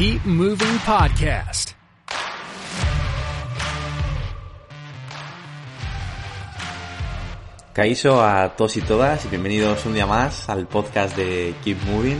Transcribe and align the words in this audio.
Keep 0.00 0.24
Moving 0.24 0.78
Podcast. 0.86 1.72
Caíso 7.74 8.24
a 8.24 8.56
todos 8.56 8.78
y 8.78 8.80
todas 8.80 9.26
y 9.26 9.28
bienvenidos 9.28 9.84
un 9.84 9.92
día 9.92 10.06
más 10.06 10.48
al 10.48 10.66
podcast 10.66 11.14
de 11.18 11.54
Keep 11.62 11.82
Moving. 11.82 12.16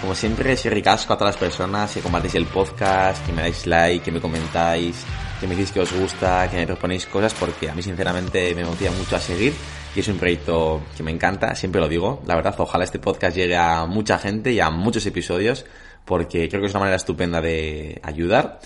Como 0.00 0.14
siempre, 0.14 0.56
soy 0.56 0.70
ricasco 0.70 1.14
a 1.14 1.18
todas 1.18 1.34
las 1.34 1.40
personas 1.40 1.92
que 1.92 2.00
compartís 2.00 2.36
el 2.36 2.46
podcast, 2.46 3.26
que 3.26 3.32
me 3.32 3.42
dais 3.42 3.66
like, 3.66 4.04
que 4.04 4.12
me 4.12 4.20
comentáis, 4.20 5.04
que 5.40 5.48
me 5.48 5.56
decís 5.56 5.72
que 5.72 5.80
os 5.80 5.92
gusta, 5.92 6.48
que 6.48 6.58
me 6.58 6.66
proponéis 6.68 7.06
cosas, 7.06 7.34
porque 7.34 7.68
a 7.68 7.74
mí 7.74 7.82
sinceramente 7.82 8.54
me 8.54 8.64
motiva 8.64 8.92
mucho 8.92 9.16
a 9.16 9.18
seguir 9.18 9.52
y 9.96 9.98
es 9.98 10.06
un 10.06 10.18
proyecto 10.18 10.82
que 10.96 11.02
me 11.02 11.10
encanta, 11.10 11.56
siempre 11.56 11.80
lo 11.80 11.88
digo. 11.88 12.22
La 12.24 12.36
verdad, 12.36 12.54
ojalá 12.58 12.84
este 12.84 13.00
podcast 13.00 13.36
llegue 13.36 13.56
a 13.56 13.84
mucha 13.86 14.16
gente 14.16 14.52
y 14.52 14.60
a 14.60 14.70
muchos 14.70 15.04
episodios, 15.06 15.64
porque 16.06 16.48
creo 16.48 16.62
que 16.62 16.68
es 16.68 16.72
una 16.72 16.80
manera 16.80 16.96
estupenda 16.96 17.42
de 17.42 18.00
ayudar. 18.02 18.60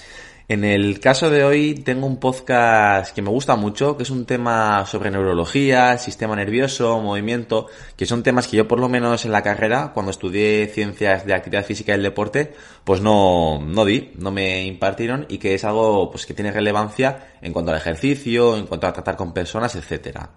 En 0.51 0.64
el 0.64 0.98
caso 0.98 1.31
de 1.31 1.45
hoy 1.45 1.75
tengo 1.77 2.09
un 2.09 2.19
podcast 2.19 3.14
que 3.14 3.23
me 3.23 3.31
gusta 3.31 3.55
mucho, 3.55 3.97
que 3.97 4.03
es 4.03 4.11
un 4.11 4.27
tema 4.27 4.84
sobre 4.84 5.09
neurología, 5.09 5.97
sistema 5.97 6.34
nervioso, 6.34 7.01
movimiento, 7.01 7.69
que 7.97 8.05
son 8.05 8.25
temas 8.25 8.48
que 8.48 8.56
yo 8.56 8.67
por 8.67 8.81
lo 8.81 8.89
menos 8.89 9.25
en 9.25 9.31
la 9.31 9.45
carrera, 9.45 9.92
cuando 9.95 10.11
estudié 10.11 10.67
ciencias 10.67 11.25
de 11.25 11.34
actividad 11.34 11.64
física 11.64 11.92
y 11.92 11.95
el 11.95 12.03
deporte, 12.03 12.53
pues 12.83 13.01
no, 13.01 13.61
no 13.64 13.84
di, 13.84 14.11
no 14.17 14.33
me 14.33 14.64
impartieron 14.64 15.25
y 15.29 15.39
que 15.39 15.55
es 15.55 15.62
algo 15.62 16.11
pues 16.11 16.27
que 16.27 16.34
tiene 16.34 16.51
relevancia 16.51 17.29
en 17.41 17.53
cuanto 17.53 17.70
al 17.70 17.79
ejercicio, 17.79 18.57
en 18.57 18.67
cuanto 18.67 18.89
a 18.89 18.92
tratar 18.92 19.14
con 19.14 19.33
personas, 19.33 19.77
etcétera. 19.77 20.31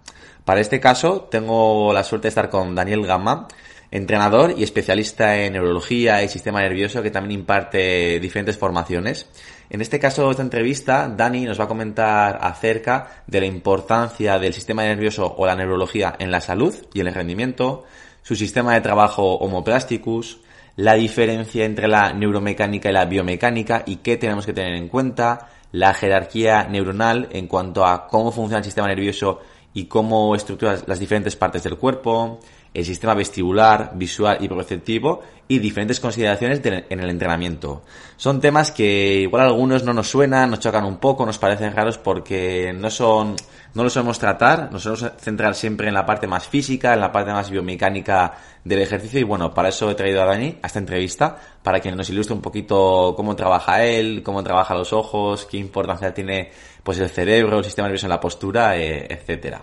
Para 0.45 0.61
este 0.61 0.79
caso 0.79 1.21
tengo 1.21 1.91
la 1.91 2.03
suerte 2.03 2.25
de 2.25 2.29
estar 2.29 2.51
con 2.51 2.75
Daniel 2.75 3.03
Gama, 3.07 3.47
entrenador 3.93 4.55
y 4.57 4.63
especialista 4.63 5.37
en 5.37 5.53
neurología 5.53 6.23
y 6.23 6.27
sistema 6.27 6.61
nervioso 6.61 7.03
que 7.03 7.11
también 7.11 7.41
imparte 7.41 8.19
diferentes 8.19 8.57
formaciones. 8.57 9.27
En 9.69 9.81
este 9.81 9.99
caso, 9.99 10.31
esta 10.31 10.41
entrevista, 10.41 11.07
Dani 11.15 11.45
nos 11.45 11.59
va 11.59 11.65
a 11.65 11.67
comentar 11.67 12.39
acerca 12.41 13.23
de 13.27 13.41
la 13.41 13.45
importancia 13.45 14.39
del 14.39 14.51
sistema 14.51 14.81
nervioso 14.81 15.35
o 15.37 15.45
la 15.45 15.55
neurología 15.55 16.15
en 16.17 16.31
la 16.31 16.41
salud 16.41 16.73
y 16.91 17.01
en 17.01 17.07
el 17.07 17.13
rendimiento, 17.13 17.83
su 18.23 18.35
sistema 18.35 18.73
de 18.73 18.81
trabajo 18.81 19.35
homoplasticus, 19.35 20.39
la 20.75 20.95
diferencia 20.95 21.63
entre 21.63 21.87
la 21.87 22.13
neuromecánica 22.13 22.89
y 22.89 22.93
la 22.93 23.05
biomecánica 23.05 23.83
y 23.85 23.97
qué 23.97 24.17
tenemos 24.17 24.47
que 24.47 24.53
tener 24.53 24.73
en 24.73 24.87
cuenta, 24.87 25.49
la 25.71 25.93
jerarquía 25.93 26.63
neuronal 26.63 27.29
en 27.31 27.45
cuanto 27.45 27.85
a 27.85 28.07
cómo 28.07 28.31
funciona 28.31 28.57
el 28.57 28.65
sistema 28.65 28.87
nervioso 28.87 29.41
y 29.71 29.85
cómo 29.85 30.35
estructura 30.35 30.79
las 30.87 30.99
diferentes 30.99 31.35
partes 31.35 31.61
del 31.63 31.77
cuerpo, 31.77 32.39
el 32.73 32.85
sistema 32.85 33.13
vestibular, 33.13 33.91
visual 33.95 34.37
y 34.39 34.47
perceptivo 34.47 35.21
y 35.47 35.59
diferentes 35.59 35.99
consideraciones 35.99 36.61
en 36.63 36.99
el 36.99 37.09
entrenamiento. 37.09 37.83
Son 38.17 38.39
temas 38.39 38.71
que 38.71 39.21
igual 39.21 39.43
a 39.43 39.45
algunos 39.47 39.83
no 39.83 39.93
nos 39.93 40.07
suenan, 40.07 40.49
nos 40.49 40.59
chocan 40.59 40.85
un 40.85 40.97
poco, 40.97 41.25
nos 41.25 41.37
parecen 41.37 41.75
raros 41.75 41.97
porque 41.97 42.73
no 42.73 42.89
son, 42.89 43.35
no 43.73 43.83
los 43.83 43.93
solemos 43.93 44.17
tratar, 44.17 44.71
nos 44.71 44.83
solemos 44.83 45.11
centrar 45.21 45.53
siempre 45.53 45.89
en 45.89 45.93
la 45.93 46.05
parte 46.05 46.25
más 46.25 46.47
física, 46.47 46.93
en 46.93 47.01
la 47.01 47.11
parte 47.11 47.31
más 47.31 47.51
biomecánica 47.51 48.33
del 48.63 48.81
ejercicio 48.81 49.19
y 49.19 49.23
bueno, 49.23 49.53
para 49.53 49.69
eso 49.69 49.91
he 49.91 49.95
traído 49.95 50.23
a 50.23 50.25
Dani 50.25 50.57
a 50.61 50.67
esta 50.67 50.79
entrevista 50.79 51.37
para 51.61 51.79
que 51.79 51.91
nos 51.91 52.09
ilustre 52.09 52.33
un 52.33 52.41
poquito 52.41 53.13
cómo 53.15 53.35
trabaja 53.35 53.83
él, 53.83 54.23
cómo 54.23 54.41
trabaja 54.43 54.73
los 54.73 54.93
ojos, 54.93 55.45
qué 55.45 55.57
importancia 55.57 56.13
tiene 56.13 56.51
pues 56.81 56.97
el 56.99 57.09
cerebro, 57.09 57.59
el 57.59 57.65
sistema 57.65 57.87
nervioso 57.87 58.05
en 58.05 58.11
la 58.11 58.19
postura, 58.19 58.77
eh, 58.77 59.05
etcétera. 59.09 59.61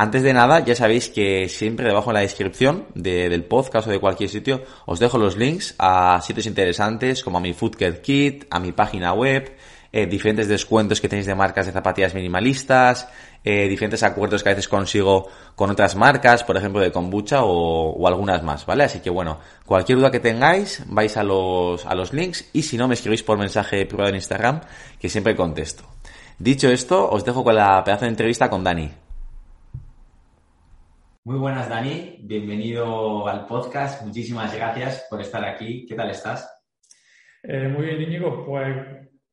Antes 0.00 0.22
de 0.22 0.32
nada, 0.32 0.60
ya 0.60 0.76
sabéis 0.76 1.08
que 1.08 1.48
siempre 1.48 1.88
debajo 1.88 2.10
en 2.10 2.14
la 2.14 2.20
descripción 2.20 2.86
del 2.94 3.42
podcast 3.42 3.88
o 3.88 3.90
de 3.90 3.98
cualquier 3.98 4.30
sitio 4.30 4.62
os 4.86 5.00
dejo 5.00 5.18
los 5.18 5.36
links 5.36 5.74
a 5.76 6.20
sitios 6.22 6.46
interesantes 6.46 7.24
como 7.24 7.38
a 7.38 7.40
mi 7.40 7.52
Foodcare 7.52 8.00
Kit, 8.00 8.44
a 8.48 8.60
mi 8.60 8.70
página 8.70 9.12
web, 9.12 9.56
eh, 9.90 10.06
diferentes 10.06 10.46
descuentos 10.46 11.00
que 11.00 11.08
tenéis 11.08 11.26
de 11.26 11.34
marcas 11.34 11.66
de 11.66 11.72
zapatillas 11.72 12.14
minimalistas, 12.14 13.08
eh, 13.42 13.66
diferentes 13.66 14.04
acuerdos 14.04 14.44
que 14.44 14.50
a 14.50 14.52
veces 14.52 14.68
consigo 14.68 15.26
con 15.56 15.68
otras 15.68 15.96
marcas, 15.96 16.44
por 16.44 16.56
ejemplo 16.56 16.80
de 16.80 16.92
kombucha 16.92 17.42
o, 17.42 17.90
o, 17.90 18.06
algunas 18.06 18.44
más, 18.44 18.66
¿vale? 18.66 18.84
Así 18.84 19.00
que 19.00 19.10
bueno, 19.10 19.40
cualquier 19.66 19.98
duda 19.98 20.12
que 20.12 20.20
tengáis, 20.20 20.84
vais 20.86 21.16
a 21.16 21.24
los, 21.24 21.84
a 21.84 21.96
los 21.96 22.12
links 22.12 22.50
y 22.52 22.62
si 22.62 22.76
no, 22.76 22.86
me 22.86 22.94
escribís 22.94 23.24
por 23.24 23.36
mensaje 23.36 23.84
privado 23.84 24.10
en 24.10 24.14
Instagram, 24.14 24.60
que 25.00 25.08
siempre 25.08 25.34
contesto. 25.34 25.82
Dicho 26.38 26.68
esto, 26.68 27.10
os 27.10 27.24
dejo 27.24 27.42
con 27.42 27.56
la 27.56 27.82
pedazo 27.82 28.04
de 28.04 28.10
entrevista 28.10 28.48
con 28.48 28.62
Dani. 28.62 29.07
Muy 31.28 31.36
buenas, 31.36 31.68
Dani. 31.68 32.20
Bienvenido 32.22 33.28
al 33.28 33.44
podcast. 33.44 34.02
Muchísimas 34.02 34.56
gracias 34.56 35.06
por 35.10 35.20
estar 35.20 35.44
aquí. 35.44 35.84
¿Qué 35.84 35.94
tal 35.94 36.08
estás? 36.08 36.50
Eh, 37.42 37.68
muy 37.68 37.84
bien, 37.84 38.00
Íñigo. 38.00 38.46
Pues 38.46 38.74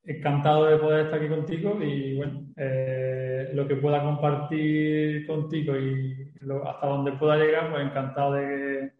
encantado 0.04 0.66
de 0.66 0.76
poder 0.76 1.06
estar 1.06 1.20
aquí 1.22 1.30
contigo 1.30 1.82
y 1.82 2.18
bueno, 2.18 2.48
eh, 2.58 3.50
lo 3.54 3.66
que 3.66 3.78
pueda 3.78 4.04
compartir 4.04 5.26
contigo 5.26 5.74
y 5.78 6.34
lo, 6.42 6.68
hasta 6.68 6.86
donde 6.86 7.14
pueda 7.14 7.38
llegar, 7.38 7.72
pues 7.72 7.86
encantado 7.86 8.34
de, 8.34 8.92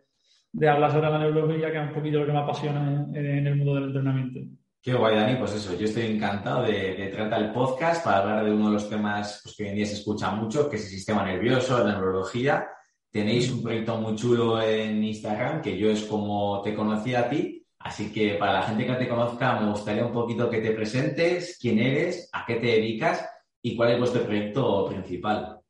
de, 0.54 0.70
hablar 0.70 0.90
sobre 0.94 1.10
la 1.10 1.20
neurología, 1.20 1.74
que 1.74 1.78
es 1.78 1.88
un 1.90 1.94
poquito 1.94 2.20
lo 2.20 2.28
que 2.28 2.32
me 2.32 2.40
apasiona 2.40 3.08
en, 3.14 3.26
en 3.26 3.46
el 3.46 3.58
mundo 3.58 3.76
del 3.76 3.84
entrenamiento. 3.88 4.40
Qué 4.82 4.94
guay, 4.94 5.18
Dani. 5.18 5.36
Pues 5.36 5.54
eso, 5.54 5.78
yo 5.78 5.84
estoy 5.84 6.04
encantado 6.04 6.64
de, 6.64 6.96
de 6.96 7.08
tratar 7.08 7.42
el 7.42 7.52
podcast 7.52 8.06
para 8.06 8.20
hablar 8.20 8.46
de 8.46 8.54
uno 8.54 8.68
de 8.68 8.74
los 8.76 8.90
temas 8.90 9.42
pues, 9.44 9.54
que 9.54 9.64
hoy 9.64 9.70
en 9.72 9.76
día 9.76 9.86
se 9.86 9.96
escucha 9.96 10.32
mucho, 10.32 10.70
que 10.70 10.78
es 10.78 10.84
el 10.86 10.92
sistema 10.92 11.26
nervioso, 11.26 11.84
la 11.84 11.92
neurología. 11.92 12.70
Tenéis 13.16 13.50
un 13.50 13.64
proyecto 13.64 13.96
muy 13.96 14.14
chulo 14.18 14.62
en 14.62 15.02
Instagram, 15.02 15.62
que 15.62 15.78
yo 15.78 15.90
es 15.90 16.04
como 16.04 16.62
te 16.62 16.76
conocí 16.76 17.16
a 17.16 17.30
ti. 17.30 17.66
Así 17.80 18.12
que 18.12 18.36
para 18.36 18.52
la 18.52 18.64
gente 18.64 18.86
que 18.86 18.94
te 18.96 19.08
conozca, 19.08 19.58
me 19.58 19.70
gustaría 19.70 20.06
un 20.06 20.12
poquito 20.12 20.50
que 20.50 20.60
te 20.60 20.72
presentes, 20.72 21.58
quién 21.62 21.80
eres, 21.80 22.30
a 22.34 22.44
qué 22.46 22.56
te 22.56 22.66
dedicas 22.66 23.26
y 23.62 23.78
cuál 23.78 23.92
es 23.92 24.00
vuestro 24.00 24.22
proyecto 24.24 24.88
principal. 24.90 25.62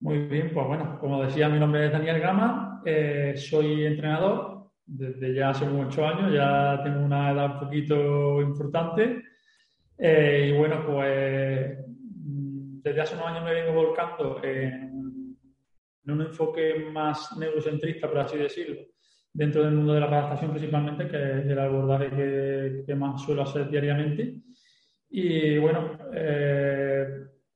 Muy 0.00 0.18
bien, 0.26 0.50
pues 0.52 0.66
bueno, 0.66 0.98
como 1.00 1.24
decía, 1.24 1.48
mi 1.48 1.58
nombre 1.58 1.86
es 1.86 1.92
Daniel 1.92 2.20
Gama, 2.20 2.82
eh, 2.84 3.32
soy 3.38 3.86
entrenador 3.86 4.68
desde 4.84 5.32
ya 5.32 5.48
hace 5.48 5.64
muchos 5.64 6.04
años, 6.04 6.30
ya 6.30 6.78
tengo 6.84 7.06
una 7.06 7.32
edad 7.32 7.54
un 7.54 7.60
poquito 7.60 8.42
importante. 8.42 9.22
Eh, 9.96 10.50
y 10.50 10.58
bueno, 10.58 10.84
pues 10.84 11.78
desde 12.84 13.00
hace 13.00 13.14
unos 13.14 13.28
años 13.28 13.44
me 13.44 13.54
vengo 13.54 13.72
volcando 13.72 14.44
en 14.44 14.93
en 16.04 16.12
un 16.12 16.22
enfoque 16.22 16.86
más 16.92 17.36
neurocentrista, 17.36 18.08
por 18.08 18.18
así 18.18 18.36
decirlo, 18.36 18.82
dentro 19.32 19.64
del 19.64 19.74
mundo 19.74 19.94
de 19.94 20.00
la 20.00 20.06
adaptación 20.06 20.50
principalmente, 20.50 21.08
que 21.08 21.16
es 21.16 21.46
el 21.46 21.58
abordaje 21.58 22.10
que, 22.10 22.82
que 22.86 22.94
más 22.94 23.22
suelo 23.22 23.42
hacer 23.42 23.68
diariamente. 23.68 24.36
Y 25.10 25.58
bueno, 25.58 25.98
eh, 26.12 27.06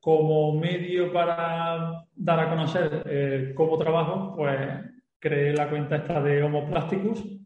como 0.00 0.58
medio 0.58 1.12
para 1.12 2.04
dar 2.14 2.41
a 2.41 2.48
conocer 2.48 3.03
eh, 3.06 3.53
cómo 3.54 3.76
trabajo, 3.76 4.34
pues 4.37 4.58
creé 5.19 5.54
la 5.54 5.69
cuenta 5.69 5.97
esta 5.97 6.22
de 6.22 6.42
Homo 6.42 6.69
Plasticus. 6.69 7.38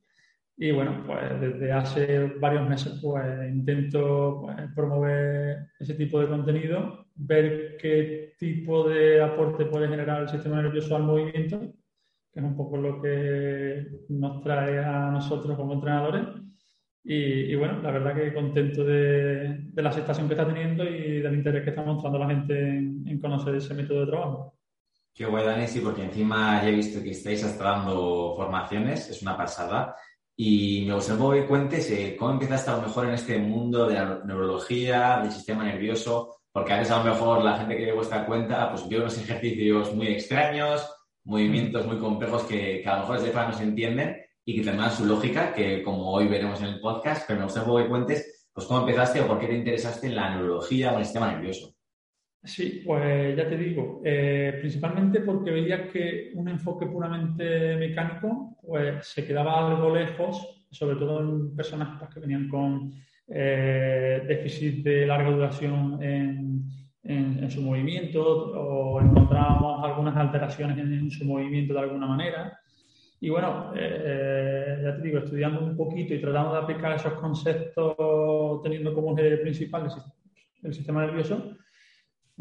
Y 0.62 0.70
bueno, 0.70 1.02
pues 1.04 1.40
desde 1.40 1.72
hace 1.72 2.24
varios 2.38 2.68
meses 2.68 2.96
pues 3.02 3.26
intento 3.50 4.42
pues, 4.42 4.56
promover 4.76 5.66
ese 5.80 5.94
tipo 5.94 6.20
de 6.20 6.28
contenido 6.28 7.04
ver 7.16 7.76
qué 7.78 8.34
tipo 8.38 8.88
de 8.88 9.20
aporte 9.20 9.64
puede 9.64 9.88
generar 9.88 10.22
el 10.22 10.28
sistema 10.28 10.62
nervioso 10.62 10.94
al 10.94 11.02
movimiento, 11.02 11.58
que 11.58 12.38
es 12.38 12.46
un 12.46 12.56
poco 12.56 12.76
lo 12.76 13.02
que 13.02 13.88
nos 14.10 14.40
trae 14.44 14.78
a 14.78 15.10
nosotros 15.10 15.56
como 15.56 15.72
entrenadores. 15.72 16.28
Y, 17.02 17.16
y 17.52 17.56
bueno, 17.56 17.82
la 17.82 17.90
verdad 17.90 18.14
que 18.14 18.32
contento 18.32 18.84
de, 18.84 19.64
de, 19.64 19.82
la 19.82 19.88
aceptación 19.88 20.28
que 20.28 20.34
está 20.34 20.46
teniendo 20.46 20.84
y 20.84 21.22
del 21.22 21.34
interés 21.34 21.64
que 21.64 21.70
está 21.70 21.82
mostrando 21.82 22.20
la 22.20 22.28
gente 22.28 22.56
en, 22.56 23.02
en 23.04 23.18
conocer 23.18 23.56
ese 23.56 23.74
método 23.74 24.02
de 24.02 24.12
trabajo. 24.12 24.56
Qué 25.12 25.26
guay, 25.26 25.44
Dani, 25.44 25.66
sí, 25.66 25.80
porque 25.80 26.04
encima 26.04 26.62
ya 26.62 26.68
he 26.68 26.72
visto 26.72 27.02
que 27.02 27.10
estáis 27.10 27.44
hasta 27.44 27.64
dando 27.64 28.34
formaciones, 28.36 29.10
es 29.10 29.20
una 29.20 29.36
pasada. 29.36 29.94
Y 30.44 30.82
me 30.88 30.94
gustaría 30.94 31.40
que 31.40 31.46
cuentes 31.46 31.88
eh, 31.92 32.16
cómo 32.18 32.32
empezaste 32.32 32.68
a 32.68 32.74
lo 32.74 32.82
mejor 32.82 33.06
en 33.06 33.14
este 33.14 33.38
mundo 33.38 33.86
de 33.86 33.94
la 33.94 34.22
neurología, 34.24 35.20
del 35.22 35.30
sistema 35.30 35.62
nervioso, 35.62 36.38
porque 36.50 36.72
a 36.72 36.78
veces 36.78 36.92
a 36.92 36.98
lo 36.98 37.12
mejor 37.12 37.44
la 37.44 37.58
gente 37.58 37.76
que 37.76 37.84
ve 37.86 37.92
vuestra 37.92 38.26
cuenta 38.26 38.68
pues 38.72 38.88
ve 38.88 38.98
unos 38.98 39.16
ejercicios 39.18 39.94
muy 39.94 40.08
extraños, 40.08 40.84
movimientos 41.22 41.86
muy 41.86 41.96
complejos 41.98 42.42
que, 42.42 42.82
a 42.84 42.94
lo 42.94 43.00
mejor 43.02 43.18
desde 43.20 43.30
fuera 43.30 43.50
no 43.50 43.56
se 43.56 43.62
entienden 43.62 44.16
y 44.44 44.56
que 44.56 44.64
tendrán 44.64 44.90
su 44.90 45.04
lógica, 45.04 45.54
que 45.54 45.80
como 45.80 46.10
hoy 46.10 46.26
veremos 46.26 46.60
en 46.60 46.70
el 46.70 46.80
podcast, 46.80 47.22
pero 47.28 47.38
me 47.38 47.44
gustaría 47.44 47.84
que 47.84 47.88
cuentes 47.88 48.48
pues, 48.52 48.66
cómo 48.66 48.80
empezaste 48.80 49.20
o 49.20 49.28
por 49.28 49.38
qué 49.38 49.46
te 49.46 49.54
interesaste 49.54 50.08
en 50.08 50.16
la 50.16 50.30
neurología 50.30 50.90
o 50.90 50.94
en 50.94 50.98
el 50.98 51.04
sistema 51.04 51.30
nervioso. 51.30 51.72
Sí, 52.44 52.82
pues 52.84 53.36
ya 53.36 53.48
te 53.48 53.56
digo, 53.56 54.00
eh, 54.04 54.56
principalmente 54.58 55.20
porque 55.20 55.52
veía 55.52 55.88
que 55.88 56.32
un 56.34 56.48
enfoque 56.48 56.86
puramente 56.86 57.76
mecánico 57.76 58.56
pues, 58.66 59.06
se 59.06 59.24
quedaba 59.24 59.68
algo 59.68 59.94
lejos, 59.94 60.66
sobre 60.70 60.96
todo 60.96 61.20
en 61.20 61.54
personas 61.54 61.98
pues, 62.00 62.12
que 62.12 62.20
venían 62.20 62.48
con 62.48 62.92
eh, 63.28 64.24
déficit 64.26 64.82
de 64.82 65.06
larga 65.06 65.30
duración 65.30 66.02
en, 66.02 66.64
en, 67.04 67.50
su 67.50 67.62
movimiento 67.62 68.22
o 68.22 69.00
encontrábamos 69.00 69.84
algunas 69.84 70.16
alteraciones 70.16 70.78
en, 70.78 71.10
su 71.10 71.24
movimiento 71.24 71.74
de 71.74 71.80
alguna 71.80 72.06
manera. 72.06 72.58
Y 73.20 73.30
bueno, 73.30 73.72
eh, 73.76 74.80
ya 74.82 74.96
te 74.96 75.02
digo, 75.02 75.18
estudiando 75.18 75.60
un 75.64 75.76
poquito 75.76 76.12
y 76.12 76.20
tratando 76.20 76.54
de 76.54 76.58
aplicar 76.58 76.96
esos 76.96 77.12
conceptos 77.14 78.62
teniendo 78.62 78.92
como 78.92 79.16
eje 79.16 79.36
principal 79.38 79.88
el, 80.62 80.74
sistema 80.74 81.06
nervioso, 81.06 81.56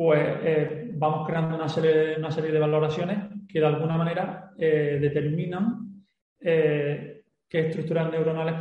pues 0.01 0.19
eh, 0.41 0.89
vamos 0.95 1.27
creando 1.27 1.55
una 1.55 1.69
serie, 1.69 2.51
de 2.51 2.59
valoraciones 2.59 3.19
que 3.47 3.59
de 3.59 3.67
alguna 3.67 3.97
manera 3.97 4.51
eh, 4.57 4.97
determinan 4.99 6.03
qué 6.39 7.23
estructuras 7.51 8.11
neuronales 8.11 8.55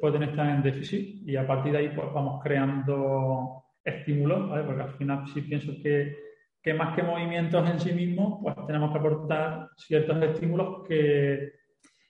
pueden, 0.00 0.22
estar 0.22 0.54
en 0.54 0.62
déficit. 0.62 1.28
Y 1.28 1.34
a 1.34 1.44
partir 1.44 1.72
de 1.72 1.78
ahí 1.78 1.88
pues 1.88 2.12
vamos 2.14 2.40
creando 2.44 3.64
estímulos, 3.84 4.48
porque 4.64 4.82
al 4.82 4.90
final 4.90 5.24
sí 5.34 5.40
pienso 5.42 5.72
que, 5.82 6.16
que, 6.62 6.74
más 6.74 6.94
que 6.94 7.02
movimientos 7.02 7.68
en 7.68 7.80
sí 7.80 7.92
mismos, 7.92 8.38
pues 8.40 8.54
tenemos 8.64 8.92
que 8.92 8.98
aportar 8.98 9.70
ciertos 9.76 10.22
estímulos 10.22 10.86
que 10.86 11.54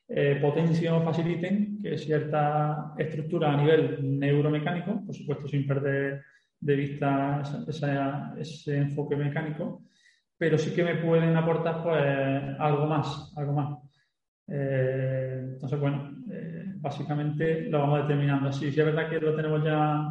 eh, 0.09 0.39
potencien 0.43 0.93
o 0.93 1.01
faciliten 1.01 1.81
que 1.81 1.97
cierta 1.97 2.93
estructura 2.99 3.51
a 3.51 3.57
nivel 3.57 4.19
neuromecánico, 4.21 5.03
por 5.07 5.15
supuesto 5.15 5.49
sin 5.49 5.67
perder 5.67 6.21
de 6.65 6.77
vista 6.77 7.43
ese 8.39 8.77
enfoque 8.79 9.17
mecánico, 9.17 9.83
pero 10.39 10.57
sí 10.57 10.75
que 10.75 10.83
me 10.83 10.97
pueden 10.97 11.37
aportar 11.37 11.83
pues 11.83 12.59
algo 12.59 12.87
más, 12.87 13.33
algo 13.37 13.53
más. 13.53 13.79
Eh, 14.49 15.41
entonces, 15.55 15.79
bueno, 15.79 16.11
eh, 16.33 16.73
básicamente 16.77 17.69
lo 17.69 17.81
vamos 17.81 18.03
determinando 18.03 18.49
así. 18.49 18.73
Si 18.73 18.81
es 18.81 18.87
verdad 18.87 19.11
que 19.11 19.21
lo 19.21 19.37
tenemos 19.37 19.63
ya 19.63 20.09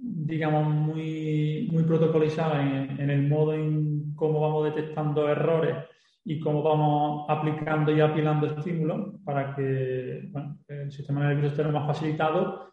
digamos, 0.00 0.74
muy, 0.74 1.68
muy 1.70 1.82
protocolizada 1.82 2.62
en, 2.62 3.10
el 3.10 3.28
modo 3.28 3.54
en 3.54 4.14
cómo 4.14 4.40
vamos 4.40 4.64
detectando 4.64 5.28
errores 5.28 5.76
y 6.24 6.38
cómo 6.40 6.62
vamos 6.62 7.26
aplicando 7.28 7.90
y 7.92 8.00
apilando 8.00 8.46
estímulos 8.46 9.20
para 9.24 9.54
que 9.54 10.30
el 10.68 10.92
sistema 10.92 11.26
nervioso 11.26 11.48
esté 11.48 11.64
lo 11.64 11.72
más 11.72 11.86
facilitado 11.86 12.68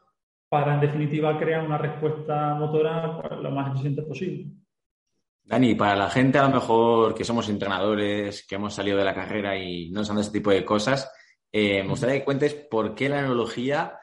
para, 0.50 0.76
en 0.76 0.82
definitiva, 0.82 1.38
crear 1.38 1.66
una 1.66 1.78
respuesta 1.78 2.56
motora 2.56 3.20
pues, 3.22 3.40
lo 3.42 3.52
más 3.52 3.72
eficiente 3.72 4.02
posible. 4.04 4.48
Dani, 5.44 5.76
para 5.76 5.96
la 5.96 6.10
gente 6.10 6.40
a 6.40 6.48
lo 6.48 6.56
mejor 6.56 7.14
que 7.14 7.24
somos 7.24 7.48
entrenadores, 7.50 8.46
que 8.48 8.56
hemos 8.56 8.74
salido 8.74 8.98
de 8.98 9.06
la 9.06 9.14
carrera 9.14 9.58
y 9.58 9.92
no 9.92 10.04
sabemos 10.04 10.28
este 10.28 10.40
tipo 10.40 10.50
de 10.50 10.66
cosas, 10.66 11.12
eh, 11.52 11.84
me 11.84 11.90
gustaría 11.90 12.18
que 12.18 12.26
cuentes 12.26 12.54
por 12.54 12.96
qué 12.96 13.08
la 13.10 13.22
neurología 13.22 14.00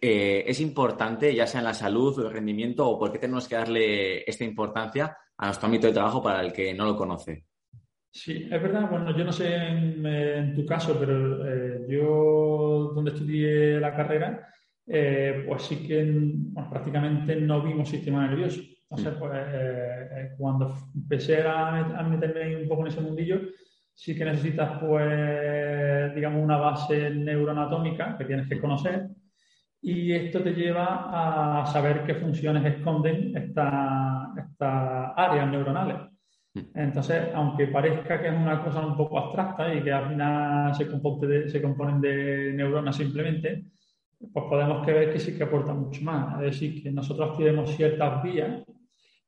eh, 0.00 0.44
es 0.46 0.60
importante, 0.60 1.34
ya 1.34 1.46
sea 1.46 1.60
en 1.60 1.66
la 1.66 1.74
salud 1.74 2.18
o 2.18 2.26
el 2.26 2.32
rendimiento, 2.32 2.88
o 2.88 2.98
por 2.98 3.12
qué 3.12 3.18
tenemos 3.18 3.46
que 3.46 3.56
darle 3.56 4.28
esta 4.28 4.44
importancia 4.44 5.16
a 5.36 5.46
nuestro 5.46 5.66
ámbito 5.66 5.86
de 5.86 5.92
trabajo 5.92 6.22
para 6.22 6.40
el 6.40 6.52
que 6.52 6.74
no 6.74 6.86
lo 6.86 6.96
conoce. 6.96 7.44
Sí, 8.10 8.48
es 8.50 8.62
verdad. 8.62 8.90
Bueno, 8.90 9.16
yo 9.16 9.24
no 9.24 9.32
sé 9.32 9.54
en, 9.54 10.54
tu 10.54 10.66
caso, 10.66 10.96
pero 10.98 11.46
eh, 11.46 11.86
yo 11.88 12.92
donde 12.94 13.12
estudié 13.12 13.78
la 13.78 13.94
carrera, 13.94 14.48
eh, 14.86 15.44
pues 15.46 15.62
sí 15.62 15.86
que 15.86 16.34
prácticamente 16.68 17.36
no 17.36 17.62
vimos 17.62 17.88
sistema 17.88 18.26
nervioso. 18.26 18.60
Entonces, 18.90 19.14
mm. 19.14 19.18
pues 19.18 20.32
cuando 20.36 20.74
empecé 20.94 21.42
a, 21.42 22.02
meterme 22.08 22.56
un 22.56 22.68
poco 22.68 22.82
en 22.82 22.88
ese 22.88 23.00
mundillo, 23.00 23.40
sí 23.94 24.16
que 24.16 24.24
necesitas, 24.24 24.78
pues, 24.80 26.14
digamos, 26.14 26.42
una 26.42 26.56
base 26.56 27.10
neuroanatómica 27.10 28.16
que 28.18 28.24
tienes 28.24 28.48
que 28.48 28.60
conocer 28.60 29.08
y 29.82 30.12
esto 30.12 30.42
te 30.42 30.52
lleva 30.52 31.62
a 31.62 31.66
saber 31.66 32.04
qué 32.04 32.14
funciones 32.14 32.64
esconden 32.64 33.36
estas 33.36 35.14
áreas 35.16 35.50
neuronales. 35.50 35.96
Mm. 36.54 36.60
Entonces, 36.74 37.28
aunque 37.34 37.68
parezca 37.68 38.20
que 38.20 38.28
es 38.28 38.34
una 38.34 38.62
cosa 38.62 38.84
un 38.84 38.96
poco 38.96 39.18
abstracta 39.18 39.72
y 39.72 39.82
que 39.82 39.92
al 39.92 40.08
final 40.08 40.74
se, 40.74 40.88
compone 40.88 41.48
se 41.48 41.62
componen 41.62 42.00
de 42.00 42.52
neuronas 42.54 42.96
simplemente, 42.96 43.64
pues 44.32 44.44
podemos 44.48 44.84
ver 44.86 45.12
que 45.12 45.18
sí 45.18 45.36
que 45.36 45.44
aporta 45.44 45.72
mucho 45.72 46.02
más. 46.02 46.34
Es 46.36 46.52
decir, 46.52 46.82
que 46.82 46.90
nosotros 46.90 47.36
tenemos 47.36 47.74
ciertas 47.74 48.22
vías, 48.22 48.62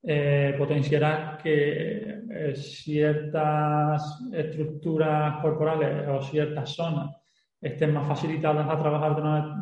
eh, 0.03 0.55
potenciará 0.59 1.39
que 1.43 2.23
eh, 2.31 2.55
ciertas 2.57 4.21
estructuras 4.33 5.41
corporales 5.41 6.09
o 6.09 6.21
ciertas 6.23 6.71
zonas 6.71 7.17
estén 7.61 7.95
más 7.95 8.09
facilitadas 8.09 8.69
a 8.69 8.79
trabajar 8.79 9.15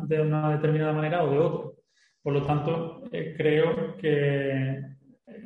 de 0.07 0.21
una, 0.21 0.51
determinada 0.51 0.93
manera 0.93 1.23
o 1.23 1.31
de 1.31 1.37
otra. 1.37 1.71
Por 2.21 2.33
lo 2.33 2.43
tanto, 2.43 3.03
eh, 3.11 3.33
creo 3.37 3.95
que 3.97 4.81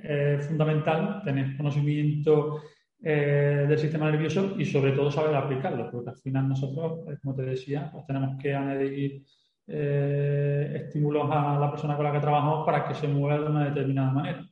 es 0.04 0.48
fundamental 0.48 1.22
tener 1.24 1.56
conocimiento 1.58 2.62
eh, 3.08 3.66
del 3.70 3.78
sistema 3.78 4.10
nervioso 4.10 4.56
y 4.58 4.66
sobre 4.66 4.94
todo 4.94 5.12
saber 5.12 5.36
aplicarlo, 5.36 5.92
porque 5.92 6.10
al 6.10 6.18
final 6.18 6.50
nosotros, 6.50 7.08
eh, 7.08 7.18
como 7.22 7.36
te 7.36 7.44
decía, 7.44 7.88
pues 7.92 8.04
tenemos 8.08 8.36
que 8.42 8.56
añadir 8.56 9.24
estímulos 9.68 11.30
a 11.32 11.58
la 11.60 11.72
persona 11.72 11.96
con 11.96 12.06
la 12.06 12.12
que 12.12 12.20
trabajamos 12.20 12.66
para 12.66 12.88
que 12.88 12.94
se 12.94 13.08
mueva 13.08 13.40
de 13.40 13.50
una 13.50 13.66
determinada 13.66 14.12
manera. 14.12 14.50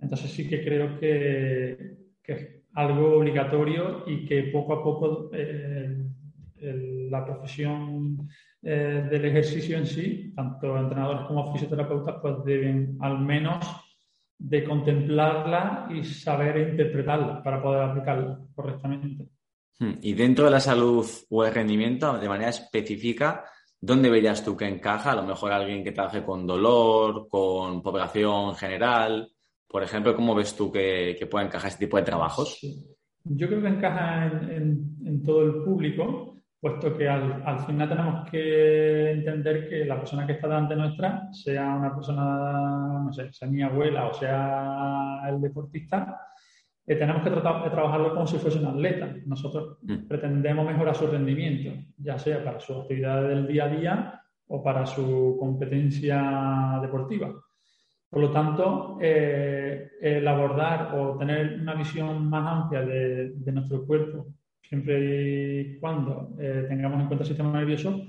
Entonces 0.00 0.30
sí 0.30 0.48
que 0.48 0.62
creo 0.62 0.98
que, 0.98 1.96
que 2.22 2.32
es 2.32 2.48
algo 2.74 3.16
obligatorio 3.16 4.04
y 4.06 4.24
que 4.24 4.44
poco 4.44 4.74
a 4.74 4.84
poco 4.84 5.30
la 7.10 7.24
profesión 7.24 8.28
eh, 8.62 9.06
del 9.10 9.24
ejercicio 9.24 9.78
en 9.78 9.86
sí, 9.86 10.32
tanto 10.36 10.76
entrenadores 10.76 11.26
como 11.26 11.50
fisioterapeutas, 11.52 12.16
pues 12.20 12.44
deben 12.44 12.98
al 13.00 13.18
menos 13.18 13.64
de 14.38 14.64
contemplarla 14.64 15.88
y 15.90 16.04
saber 16.04 16.70
interpretarla 16.70 17.42
para 17.42 17.62
poder 17.62 17.82
aplicarla 17.82 18.38
correctamente. 18.54 19.28
Hmm. 19.78 19.94
Y 20.02 20.12
dentro 20.12 20.44
de 20.44 20.50
la 20.50 20.60
salud 20.60 21.06
o 21.30 21.44
el 21.44 21.54
rendimiento, 21.54 22.18
de 22.18 22.28
manera 22.28 22.50
específica, 22.50 23.44
¿dónde 23.80 24.10
verías 24.10 24.44
tú 24.44 24.56
que 24.56 24.68
encaja? 24.68 25.12
A 25.12 25.16
lo 25.16 25.22
mejor 25.22 25.52
alguien 25.52 25.82
que 25.82 25.92
trabaje 25.92 26.22
con 26.22 26.46
dolor, 26.46 27.28
con 27.28 27.82
población 27.82 28.54
general. 28.54 29.30
Por 29.66 29.82
ejemplo, 29.82 30.14
¿cómo 30.14 30.34
ves 30.34 30.54
tú 30.56 30.70
que, 30.70 31.26
puede 31.30 31.46
encajar 31.46 31.68
este 31.68 31.86
tipo 31.86 31.96
de 31.96 32.02
trabajos? 32.02 32.60
Yo 33.24 33.48
creo 33.48 33.62
que 33.62 33.68
encaja 33.68 34.26
en, 34.26 35.22
todo 35.24 35.42
el 35.42 35.62
público 35.62 36.26
puesto 36.60 36.94
que 36.96 37.08
al, 37.08 37.42
al, 37.46 37.60
final 37.60 37.88
tenemos 37.88 38.30
que 38.30 39.12
entender 39.12 39.66
que 39.66 39.86
la 39.86 39.96
persona 39.96 40.26
que 40.26 40.34
está 40.34 40.46
delante 40.46 40.76
nuestra, 40.76 41.32
sea 41.32 41.74
una 41.74 41.94
persona, 41.94 43.02
no 43.02 43.12
sé, 43.14 43.32
sea 43.32 43.48
mi 43.48 43.62
abuela 43.62 44.08
o 44.08 44.12
sea 44.12 45.22
el 45.26 45.40
deportista, 45.40 46.20
eh, 46.90 46.96
tenemos 46.96 47.22
que 47.22 47.30
tratar 47.30 47.62
de 47.62 47.70
trabajarlo 47.70 48.14
como 48.14 48.26
si 48.26 48.38
fuese 48.38 48.58
un 48.58 48.66
atleta. 48.66 49.14
Nosotros 49.26 49.78
mm. 49.82 50.08
pretendemos 50.08 50.66
mejorar 50.66 50.96
su 50.96 51.06
rendimiento, 51.06 51.70
ya 51.96 52.18
sea 52.18 52.42
para 52.42 52.58
su 52.58 52.74
actividad 52.74 53.28
del 53.28 53.46
día 53.46 53.64
a 53.64 53.68
día 53.68 54.22
o 54.48 54.62
para 54.62 54.84
su 54.84 55.36
competencia 55.38 56.80
deportiva. 56.82 57.32
Por 58.08 58.20
lo 58.20 58.32
tanto, 58.32 58.98
eh, 59.00 59.90
el 60.00 60.26
abordar 60.26 60.92
o 60.96 61.16
tener 61.16 61.60
una 61.60 61.74
visión 61.74 62.28
más 62.28 62.64
amplia 62.64 62.82
de, 62.82 63.30
de 63.36 63.52
nuestro 63.52 63.86
cuerpo 63.86 64.26
siempre 64.60 65.60
y 65.60 65.78
cuando 65.78 66.34
eh, 66.40 66.66
tengamos 66.68 67.00
en 67.00 67.06
cuenta 67.06 67.22
el 67.24 67.28
sistema 67.28 67.52
nervioso, 67.52 68.04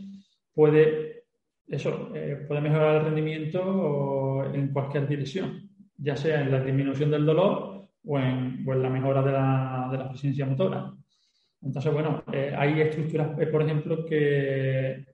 puede, 0.53 1.25
eso, 1.67 2.11
eh, 2.15 2.45
puede 2.47 2.61
mejorar 2.61 2.97
el 2.97 3.05
rendimiento 3.05 4.51
en 4.53 4.71
cualquier 4.71 5.07
dirección, 5.07 5.69
ya 5.97 6.15
sea 6.15 6.41
en 6.41 6.51
la 6.51 6.63
disminución 6.63 7.11
del 7.11 7.25
dolor 7.25 7.70
o 8.05 8.19
en, 8.19 8.65
la 8.65 8.89
mejora 8.89 9.21
de 9.21 9.31
la, 9.31 9.89
de 9.91 9.97
la, 9.97 10.05
eficiencia 10.07 10.45
motora. 10.45 10.93
Entonces, 11.61 11.93
bueno, 11.93 12.23
eh, 12.33 12.53
hay 12.57 12.81
estructuras, 12.81 13.29
por 13.51 13.61
ejemplo, 13.61 14.05
que 14.05 15.05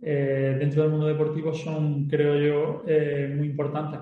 dentro 0.00 0.82
del 0.82 0.92
mundo 0.92 1.08
deportivo 1.08 1.52
son, 1.52 2.06
creo 2.06 2.36
yo, 2.38 2.84
muy 3.34 3.48
importantes, 3.48 4.00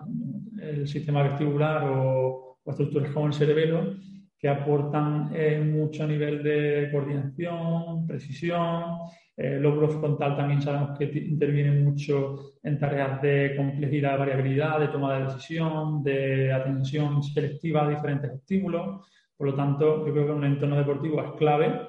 el 0.61 0.87
sistema 0.87 1.23
vestibular 1.23 1.85
o, 1.85 2.59
o 2.63 2.71
estructuras 2.71 3.11
como 3.13 3.29
el 3.29 3.33
cerebelo, 3.33 3.95
que 4.39 4.49
aportan 4.49 5.31
eh, 5.35 5.61
mucho 5.61 6.07
nivel 6.07 6.43
de 6.43 6.89
coordinación, 6.93 8.07
precisión. 8.07 8.99
El 9.37 9.63
lóbulo 9.63 9.91
frontal 9.91 10.35
también 10.35 10.63
sabemos 10.63 10.99
que 10.99 11.05
interviene 11.05 11.73
mucho 11.83 12.55
en 12.63 12.79
tareas 12.79 13.21
de 13.21 13.55
complejidad, 13.55 14.19
variabilidad, 14.19 14.81
de 14.81 14.89
toma 14.89 15.19
de 15.19 15.25
decisión, 15.25 16.03
de 16.03 16.53
atención 16.53 17.23
selectiva 17.23 17.85
a 17.85 17.91
diferentes 17.91 18.33
estímulos. 18.33 19.07
Por 19.37 19.49
lo 19.49 19.55
tanto, 19.55 20.07
yo 20.07 20.13
creo 20.13 20.27
que 20.27 20.33
un 20.33 20.45
entorno 20.45 20.79
deportivo 20.79 21.21
es 21.21 21.33
clave 21.33 21.81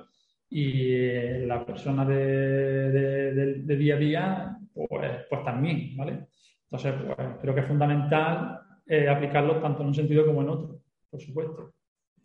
y 0.49 0.91
eh, 0.91 1.45
la 1.47 1.65
persona 1.65 2.03
de, 2.03 3.63
día 3.65 3.95
a 3.95 3.97
día, 3.97 4.57
pues, 4.73 5.11
pues 5.29 5.43
también, 5.45 5.95
¿vale? 5.95 6.27
Entonces, 6.69 6.93
pues, 7.15 7.29
creo 7.41 7.55
que 7.55 7.61
es 7.61 7.67
fundamental 7.67 8.59
eh, 8.85 9.07
aplicarlo 9.07 9.61
tanto 9.61 9.81
en 9.81 9.87
un 9.87 9.95
sentido 9.95 10.25
como 10.25 10.41
en 10.41 10.49
otro, 10.49 10.81
por 11.09 11.21
supuesto. 11.21 11.76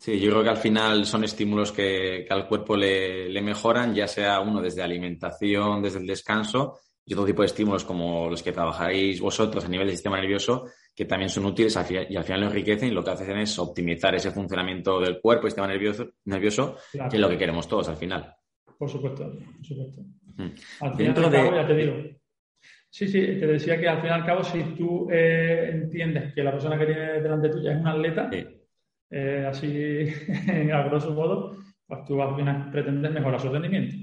Sí, 0.03 0.19
yo 0.19 0.33
creo 0.33 0.43
que 0.43 0.49
al 0.49 0.57
final 0.57 1.07
son 1.07 1.23
estímulos 1.23 1.71
que, 1.71 2.27
al 2.29 2.49
cuerpo 2.49 2.77
le, 2.77 3.29
le, 3.29 3.41
mejoran, 3.41 3.95
ya 3.95 4.09
sea 4.09 4.41
uno 4.41 4.61
desde 4.61 4.83
alimentación, 4.83 5.81
desde 5.81 6.01
el 6.01 6.09
descanso, 6.09 6.81
y 7.07 7.13
otro 7.13 7.25
tipo 7.25 7.43
de 7.43 7.47
estímulos 7.47 7.85
como 7.85 8.29
los 8.29 8.43
que 8.43 8.51
trabajaréis 8.51 9.21
vosotros 9.21 9.65
a 9.65 9.69
nivel 9.69 9.87
del 9.87 9.95
sistema 9.95 10.21
nervioso, 10.21 10.65
que 10.93 11.05
también 11.05 11.29
son 11.29 11.45
útiles 11.45 11.79
y 12.11 12.17
al 12.17 12.25
final 12.25 12.41
lo 12.41 12.47
enriquecen 12.49 12.89
y 12.89 12.91
lo 12.91 13.05
que 13.05 13.13
hacen 13.13 13.39
es 13.39 13.57
optimizar 13.61 14.13
ese 14.17 14.33
funcionamiento 14.33 14.99
del 14.99 15.21
cuerpo 15.21 15.47
y 15.47 15.51
sistema 15.51 15.69
nervioso, 15.69 16.09
nervioso 16.25 16.79
que 16.91 17.17
es 17.17 17.21
lo 17.21 17.29
que 17.29 17.39
queremos 17.39 17.69
todos 17.69 17.89
al 17.89 17.97
final. 17.97 18.35
Por 18.77 18.91
supuesto, 18.91 19.31
por 19.31 19.65
supuesto. 19.65 20.01
Mm. 20.37 20.51
Al 20.81 20.97
final, 20.97 21.15
Dentro 21.15 21.31
de... 21.31 21.45
ya 21.45 21.67
te 21.69 21.77
digo. 21.77 21.95
Sí, 22.91 23.07
sí, 23.07 23.21
te 23.21 23.47
decía 23.47 23.79
que 23.79 23.89
al 23.89 24.01
fin 24.01 24.11
y 24.11 24.13
al 24.15 24.27
cabo, 24.27 24.43
si 24.43 24.65
tú 24.77 25.09
eh, 25.13 25.71
entiendes 25.73 26.35
que 26.35 26.43
la 26.43 26.51
persona 26.51 26.77
que 26.77 26.87
tiene 26.87 27.23
delante 27.23 27.51
tuya 27.51 27.75
es 27.75 27.81
un 27.81 27.87
atleta, 27.87 28.29
eh, 29.13 29.47
así, 29.49 30.09
a 30.73 30.83
grosso 30.83 31.13
modo, 31.13 31.57
pues 31.87 32.05
tú 32.07 32.21
al 32.23 32.35
final 32.35 32.71
pretendes 32.71 33.13
mejorar 33.13 33.41
su 33.41 33.51
rendimiento. 33.51 33.95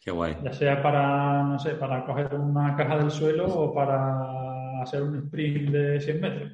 Qué 0.00 0.12
guay. 0.12 0.36
Ya 0.44 0.52
sea 0.52 0.82
para, 0.82 1.42
no 1.42 1.58
sé, 1.58 1.74
para 1.74 2.06
coger 2.06 2.32
una 2.34 2.76
caja 2.76 2.98
del 2.98 3.10
suelo 3.10 3.46
o 3.46 3.74
para 3.74 4.80
hacer 4.80 5.02
un 5.02 5.16
sprint 5.24 5.70
de 5.70 6.00
100 6.00 6.20
metros. 6.20 6.52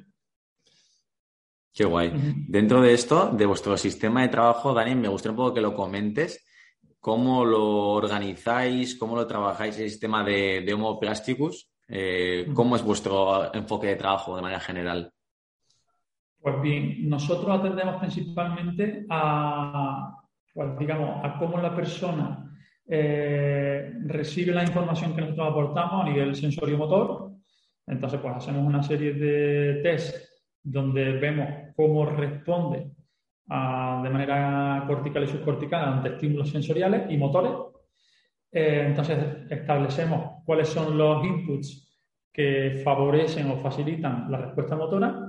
Qué 1.71 1.85
guay. 1.85 2.11
Dentro 2.47 2.81
de 2.81 2.93
esto, 2.93 3.29
de 3.29 3.45
vuestro 3.45 3.77
sistema 3.77 4.21
de 4.21 4.29
trabajo, 4.29 4.73
Dani, 4.73 4.95
me 4.95 5.09
gustaría 5.09 5.31
un 5.33 5.37
poco 5.37 5.53
que 5.53 5.61
lo 5.61 5.75
comentes. 5.75 6.43
¿Cómo 6.99 7.45
lo 7.45 7.91
organizáis? 7.91 8.97
¿Cómo 8.97 9.15
lo 9.15 9.27
trabajáis 9.27 9.77
el 9.77 9.89
sistema 9.89 10.23
de, 10.23 10.63
de 10.65 10.73
Homo 10.73 10.99
Plasticus? 10.99 11.69
Eh, 11.87 12.47
¿Cómo 12.53 12.75
es 12.77 12.81
vuestro 12.81 13.53
enfoque 13.53 13.87
de 13.87 13.95
trabajo 13.95 14.35
de 14.35 14.41
manera 14.41 14.59
general? 14.59 15.13
Pues 16.45 16.61
bien, 16.61 17.09
nosotros 17.09 17.57
atendemos 17.57 17.95
principalmente 17.95 19.03
a, 19.09 20.15
pues 20.53 20.77
digamos, 20.77 21.25
a 21.25 21.39
cómo 21.39 21.57
la 21.57 21.75
persona 21.75 22.55
eh, 22.87 23.91
recibe 24.05 24.53
la 24.53 24.61
información 24.61 25.15
que 25.15 25.21
nosotros 25.21 25.49
aportamos 25.49 26.05
a 26.05 26.07
nivel 26.07 26.35
sensorio-motor. 26.35 27.31
Entonces, 27.87 28.19
pues 28.21 28.35
hacemos 28.35 28.63
una 28.63 28.83
serie 28.83 29.13
de 29.13 29.81
test 29.81 30.17
donde 30.61 31.13
vemos 31.13 31.49
cómo 31.75 32.05
responde 32.05 32.91
de 33.47 34.09
manera 34.11 34.83
cortical 34.85 35.23
y 35.23 35.27
subcortical 35.27 35.83
ante 35.83 36.09
estímulos 36.09 36.51
sensoriales 36.51 37.09
y 37.09 37.17
motores. 37.17 37.53
Eh, 38.51 38.83
entonces, 38.89 39.17
establecemos 39.49 40.43
cuáles 40.45 40.69
son 40.69 40.95
los 40.95 41.25
inputs 41.25 41.91
que 42.31 42.81
favorecen 42.83 43.49
o 43.49 43.57
facilitan 43.57 44.29
la 44.29 44.37
respuesta 44.37 44.75
motora 44.75 45.24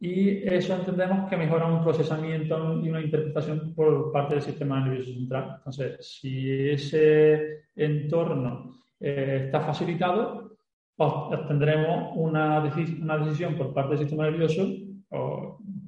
y 0.00 0.48
eso 0.48 0.74
entendemos 0.74 1.28
que 1.28 1.36
mejora 1.36 1.66
un 1.66 1.84
procesamiento 1.84 2.80
y 2.82 2.88
una 2.88 3.02
interpretación 3.02 3.74
por 3.74 4.10
parte 4.10 4.34
del 4.34 4.42
sistema 4.42 4.80
nervioso 4.80 5.12
central. 5.12 5.56
Entonces, 5.58 6.18
si 6.18 6.70
ese 6.70 7.66
entorno 7.76 8.78
eh, 8.98 9.42
está 9.44 9.60
facilitado, 9.60 10.56
obtendremos 10.96 12.12
una, 12.16 12.60
una, 13.00 13.18
decisión 13.18 13.56
por 13.56 13.74
parte 13.74 13.90
del 13.90 13.98
sistema 13.98 14.24
nervioso 14.24 14.66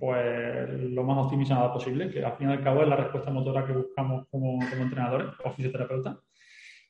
pues 0.02 0.69
lo 0.90 1.04
más 1.04 1.25
optimizada 1.25 1.73
posible, 1.73 2.11
que 2.11 2.25
al 2.25 2.37
fin 2.37 2.50
y 2.50 2.52
al 2.52 2.64
cabo 2.64 2.83
es 2.83 2.88
la 2.88 2.97
respuesta 2.97 3.31
motora 3.31 3.64
que 3.64 3.73
buscamos 3.73 4.26
como, 4.28 4.59
como 4.59 4.83
entrenadores 4.83 5.28
o 5.45 5.50
fisioterapeutas. 5.52 6.16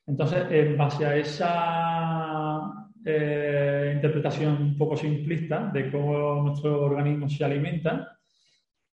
Entonces, 0.05 0.45
en 0.49 0.77
base 0.77 1.05
a 1.05 1.15
esa 1.15 2.89
eh, 3.05 3.91
interpretación 3.95 4.61
un 4.61 4.77
poco 4.77 4.97
simplista 4.97 5.69
de 5.73 5.89
cómo 5.91 6.43
nuestro 6.43 6.83
organismo 6.83 7.29
se 7.29 7.45
alimenta, 7.45 8.17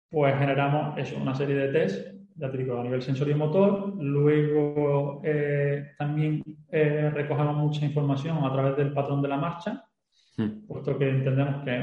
pues 0.08 0.36
generamos 0.38 0.96
eso, 0.98 1.16
una 1.16 1.34
serie 1.34 1.56
de 1.56 1.68
test, 1.72 2.14
ya 2.36 2.50
te 2.50 2.58
digo, 2.58 2.78
a 2.78 2.82
nivel 2.82 3.02
sensorio-motor. 3.02 3.94
Luego 4.02 5.20
eh, 5.24 5.92
también 5.98 6.42
eh, 6.70 7.10
recogemos 7.12 7.56
mucha 7.56 7.84
información 7.84 8.44
a 8.44 8.52
través 8.52 8.76
del 8.76 8.92
patrón 8.92 9.20
de 9.20 9.28
la 9.28 9.36
marcha, 9.36 9.84
hmm. 10.36 10.66
puesto 10.66 10.96
que 10.96 11.08
entendemos 11.08 11.64
que 11.64 11.76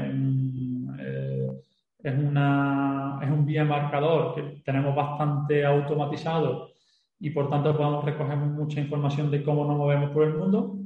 es, 2.02 2.18
una, 2.18 3.20
es 3.22 3.30
un 3.30 3.44
bien 3.44 3.68
marcador 3.68 4.34
que 4.34 4.62
tenemos 4.64 4.94
bastante 4.94 5.64
automatizado 5.64 6.77
y 7.20 7.30
por 7.30 7.50
tanto 7.50 7.76
podemos 7.76 8.04
recoger 8.04 8.36
mucha 8.36 8.80
información 8.80 9.30
de 9.30 9.42
cómo 9.42 9.64
nos 9.64 9.76
movemos 9.76 10.10
por 10.10 10.24
el 10.24 10.34
mundo 10.34 10.78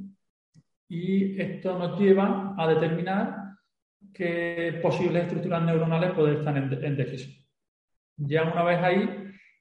y 0.89 1.41
esto 1.41 1.77
nos 1.77 1.99
lleva 1.99 2.53
a 2.57 2.67
determinar 2.67 3.43
qué 4.13 4.79
posibles 4.81 5.23
estructuras 5.23 5.63
neuronales 5.63 6.11
pueden 6.11 6.37
estar 6.37 6.55
en, 6.55 6.95
déficit. 6.95 7.43
Ya 8.17 8.43
una 8.43 8.63
vez 8.63 8.79
ahí, 8.79 9.09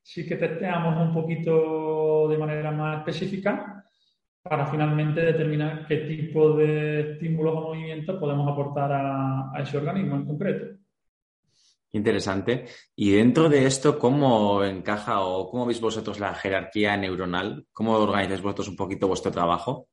sí 0.03 0.27
que 0.27 0.37
testeamos 0.37 1.07
un 1.07 1.15
poquito 1.15 2.29
de 2.29 2.39
manera 2.39 2.71
más 2.71 2.99
específica 2.99 3.85
para 4.43 4.67
finalmente 4.67 5.21
determinar 5.21 5.87
qué 5.87 5.99
tipo 5.99 6.57
de 6.57 7.13
estímulos 7.13 7.55
o 7.55 7.61
movimientos 7.63 8.19
podemos 8.19 8.51
aportar 8.51 8.91
a, 8.93 9.53
ese 9.63 9.79
organismo 9.79 10.17
en 10.17 10.27
concreto. 10.27 10.82
Interesante. 11.95 12.65
Y 12.97 13.13
dentro 13.13 13.51
de 13.51 13.67
esto, 13.67 13.99
¿cómo 13.99 14.65
encaja 14.65 15.21
o 15.21 15.51
cómo 15.51 15.67
veis 15.67 15.81
vosotros 15.81 16.19
la 16.19 16.35
jerarquía 16.35 16.97
neuronal? 16.97 17.67
¿Cómo 17.73 17.93
organizáis 17.93 18.41
vosotros 18.41 18.69
un 18.69 18.77
poquito 18.77 19.09
vuestro 19.09 19.31
trabajo? 19.31 19.89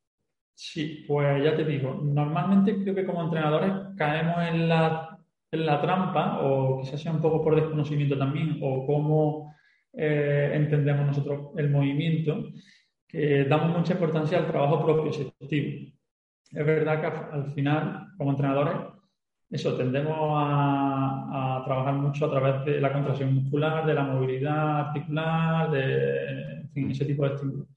Sí, 0.56 1.06
pues 1.08 1.44
ya 1.44 1.56
te 1.56 1.65
digo, 1.65 2.01
normalmente 2.03 2.82
creo 2.82 2.96
que 2.96 3.06
como 3.06 3.24
entrenadores 3.24 3.72
caemos 3.98 4.38
en 4.50 4.68
la, 4.68 5.18
en 5.51 5.65
la 5.65 5.82
trampa, 5.82 6.39
o 6.41 6.82
quizás 6.82 7.01
sea 7.01 7.13
un 7.13 7.22
poco 7.22 7.41
por 7.41 7.56
desconocimiento 7.56 8.18
también, 8.18 8.60
o 8.62 8.86
cómo 8.86 9.56
eh, 9.94 10.51
entendemos 10.53 11.08
nosotros 11.08 11.51
el 11.58 11.70
movimiento, 11.70 12.50
que 13.08 13.46
damos 13.46 13.77
mucha 13.77 13.94
importancia 13.94 14.38
al 14.38 14.48
trabajo 14.48 14.86
propio 14.86 15.12
selectivo. 15.13 15.91
Es 16.51 16.65
verdad 16.65 17.01
que 17.01 17.36
al 17.36 17.53
final, 17.53 18.08
como 18.18 18.32
entrenadores, 18.32 18.99
eso, 19.50 19.75
tendemos 19.75 20.15
a, 20.36 21.58
a, 21.58 21.65
trabajar 21.65 21.94
mucho 21.96 22.25
a 22.25 22.32
través 22.32 22.65
de 22.65 22.79
la 22.79 22.94
contracción 22.94 23.34
muscular, 23.34 23.86
de 23.86 23.94
la 23.94 24.03
movilidad 24.03 24.88
articular, 24.88 25.72
de 25.72 26.62
en 26.62 26.70
fin, 26.70 26.91
ese 26.91 27.06
tipo 27.06 27.27
de 27.27 27.36
estímulos 27.36 27.68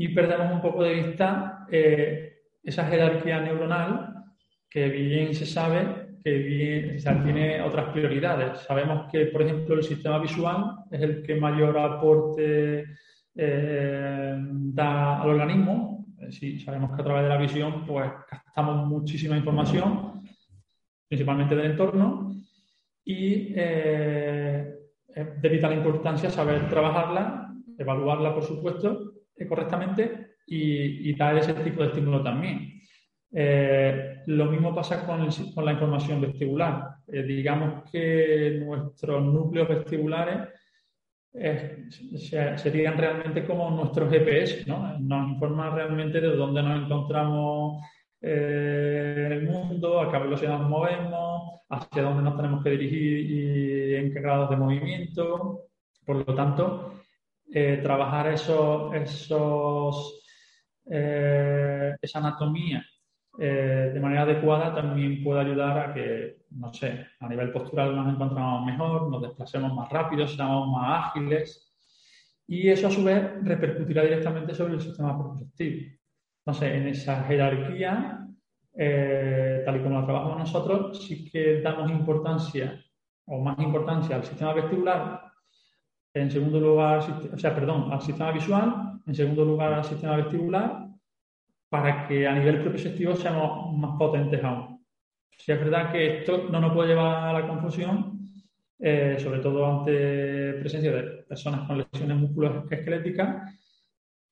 y 0.00 0.08
perdemos 0.08 0.52
un 0.52 0.62
poco 0.62 0.84
de 0.84 0.94
vista 0.94 1.66
eh, 1.70 2.42
esa 2.62 2.84
jerarquía 2.84 3.40
neuronal 3.40 4.24
que 4.70 4.88
bien 4.88 5.34
se 5.34 5.44
sabe 5.44 6.06
que 6.22 6.32
bien, 6.38 6.96
tiene 7.24 7.62
otras 7.62 7.90
prioridades. 7.90 8.60
Sabemos 8.60 9.10
que, 9.10 9.26
por 9.26 9.42
ejemplo, 9.42 9.74
el 9.74 9.82
sistema 9.82 10.18
visual 10.18 10.76
es 10.90 11.00
el 11.00 11.22
que 11.22 11.34
mayor 11.36 11.78
aporte 11.78 12.84
eh, 13.34 14.36
da 14.38 15.20
al 15.20 15.30
organismo. 15.30 16.06
Eh, 16.20 16.30
sí, 16.30 16.60
sabemos 16.60 16.94
que 16.94 17.02
a 17.02 17.04
través 17.04 17.22
de 17.24 17.28
la 17.28 17.38
visión 17.38 17.84
pues 17.84 18.08
captamos 18.28 18.86
muchísima 18.86 19.36
información, 19.36 20.17
principalmente 21.08 21.56
del 21.56 21.72
entorno, 21.72 22.32
y 23.04 23.54
es 25.18 25.42
de 25.42 25.48
vital 25.48 25.72
importancia 25.72 26.30
saber 26.30 26.68
trabajarla, 26.68 27.54
evaluarla, 27.78 28.34
por 28.34 28.44
supuesto, 28.44 29.12
eh, 29.36 29.46
correctamente 29.46 30.36
y, 30.46 31.14
dar 31.14 31.36
ese 31.36 31.54
tipo 31.54 31.82
de 31.82 31.88
estímulo 31.88 32.22
también. 32.22 32.80
Eh, 33.30 34.22
lo 34.26 34.46
mismo 34.46 34.74
pasa 34.74 35.04
con, 35.04 35.28
con 35.54 35.64
la 35.64 35.72
información 35.72 36.20
vestibular. 36.20 36.96
Eh, 37.06 37.22
digamos 37.22 37.88
que 37.90 38.60
nuestros 38.64 39.22
núcleos 39.24 39.68
vestibulares 39.68 40.48
serían 42.56 42.96
realmente 42.96 43.44
como 43.44 43.70
nuestros 43.70 44.10
GPS, 44.10 44.64
¿no? 44.66 44.98
Nos 44.98 45.28
informan 45.28 45.74
realmente 45.74 46.20
de 46.20 46.34
dónde 46.34 46.62
nos 46.62 46.84
encontramos 46.84 47.84
en 48.20 49.32
el 49.32 49.42
mundo, 49.44 50.00
a 50.00 50.10
qué 50.10 50.18
velocidad 50.18 50.58
nos 50.58 50.68
movemos, 50.68 51.60
hacia 51.68 52.02
dónde 52.02 52.22
nos 52.22 52.36
tenemos 52.36 52.62
que 52.62 52.70
dirigir 52.70 53.30
y 53.30 53.94
en 53.94 54.12
qué 54.12 54.20
grados 54.20 54.50
de 54.50 54.56
movimiento. 54.56 55.68
Por 56.04 56.26
lo 56.26 56.34
tanto, 56.34 56.94
eh, 57.52 57.80
trabajar 57.82 58.32
esos, 58.32 58.94
esos 58.94 60.22
eh, 60.90 61.94
esa 62.00 62.18
anatomía 62.18 62.84
eh, 63.38 63.90
de 63.94 64.00
manera 64.00 64.22
adecuada 64.22 64.74
también 64.74 65.22
puede 65.22 65.40
ayudar 65.40 65.78
a 65.78 65.94
que, 65.94 66.38
no 66.50 66.72
sé, 66.72 67.06
a 67.20 67.28
nivel 67.28 67.52
postural 67.52 67.94
nos 67.94 68.12
encontramos 68.12 68.66
mejor, 68.66 69.10
nos 69.10 69.22
desplacemos 69.22 69.72
más 69.74 69.88
rápido, 69.90 70.26
seamos 70.26 70.68
más 70.68 71.10
ágiles 71.10 71.72
y 72.46 72.68
eso 72.68 72.88
a 72.88 72.90
su 72.90 73.04
vez 73.04 73.22
repercutirá 73.42 74.02
directamente 74.02 74.54
sobre 74.54 74.74
el 74.74 74.80
sistema 74.80 75.16
propulsivo. 75.16 75.97
Entonces, 76.48 76.76
en 76.76 76.88
esa 76.88 77.24
jerarquía, 77.24 78.26
tal 78.74 79.76
y 79.76 79.82
como 79.82 80.00
la 80.00 80.06
trabajamos 80.06 80.38
nosotros, 80.38 81.06
sí 81.06 81.30
que 81.30 81.60
damos 81.60 81.90
importancia 81.90 82.82
o 83.26 83.38
más 83.38 83.58
importancia 83.58 84.16
al 84.16 84.24
sistema 84.24 84.54
vestibular 84.54 85.30
en 86.14 86.30
segundo 86.30 86.58
lugar, 86.58 87.00
o 87.34 87.36
sea, 87.36 87.54
perdón, 87.54 87.92
al 87.92 88.00
sistema 88.00 88.32
visual, 88.32 88.98
en 89.06 89.14
segundo 89.14 89.44
lugar 89.44 89.74
al 89.74 89.84
sistema 89.84 90.16
vestibular, 90.16 90.88
para 91.68 92.08
que 92.08 92.26
a 92.26 92.32
nivel 92.32 92.62
propioceptivo 92.62 93.14
seamos 93.14 93.76
más 93.76 93.98
potentes 93.98 94.42
aún. 94.42 94.82
Si 95.36 95.52
es 95.52 95.58
verdad 95.60 95.92
que 95.92 96.20
esto 96.20 96.48
no 96.50 96.60
nos 96.60 96.72
puede 96.72 96.88
llevar 96.88 97.28
a 97.28 97.40
la 97.40 97.46
confusión, 97.46 98.20
eh, 98.78 99.16
sobre 99.18 99.40
todo 99.40 99.80
ante 99.80 100.54
presencia 100.54 100.92
de 100.92 101.02
personas 101.28 101.66
con 101.66 101.76
lesiones 101.76 102.16
musculoesqueléticas, 102.16 103.54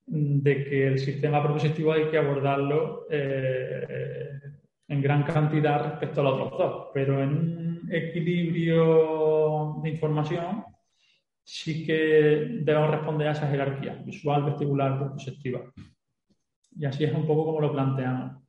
de 0.07 0.65
que 0.65 0.87
el 0.87 0.99
sistema 0.99 1.43
propioceptivo 1.43 1.93
hay 1.93 2.09
que 2.09 2.19
abordarlo 2.19 3.07
eh, 3.11 4.39
en 4.89 5.03
gran 5.03 5.25
cantidad 5.25 5.83
respecto 5.83 6.21
a 6.21 6.25
los 6.25 6.41
otros 6.41 6.59
dos, 6.59 6.87
pero 6.95 7.23
en 7.23 7.31
un 7.31 7.89
equilibrio 7.91 9.81
de 9.83 9.91
información 9.91 10.65
sí 11.43 11.85
que 11.85 12.61
debemos 12.63 12.91
responder 12.91 13.29
a 13.29 13.33
esa 13.33 13.49
jerarquía 13.49 13.95
visual, 14.05 14.45
vestibular, 14.45 14.99
propioceptiva. 14.99 15.73
Y 16.79 16.85
así 16.85 17.05
es 17.05 17.13
un 17.13 17.27
poco 17.27 17.47
como 17.47 17.61
lo 17.61 17.73
planteamos. 17.73 18.43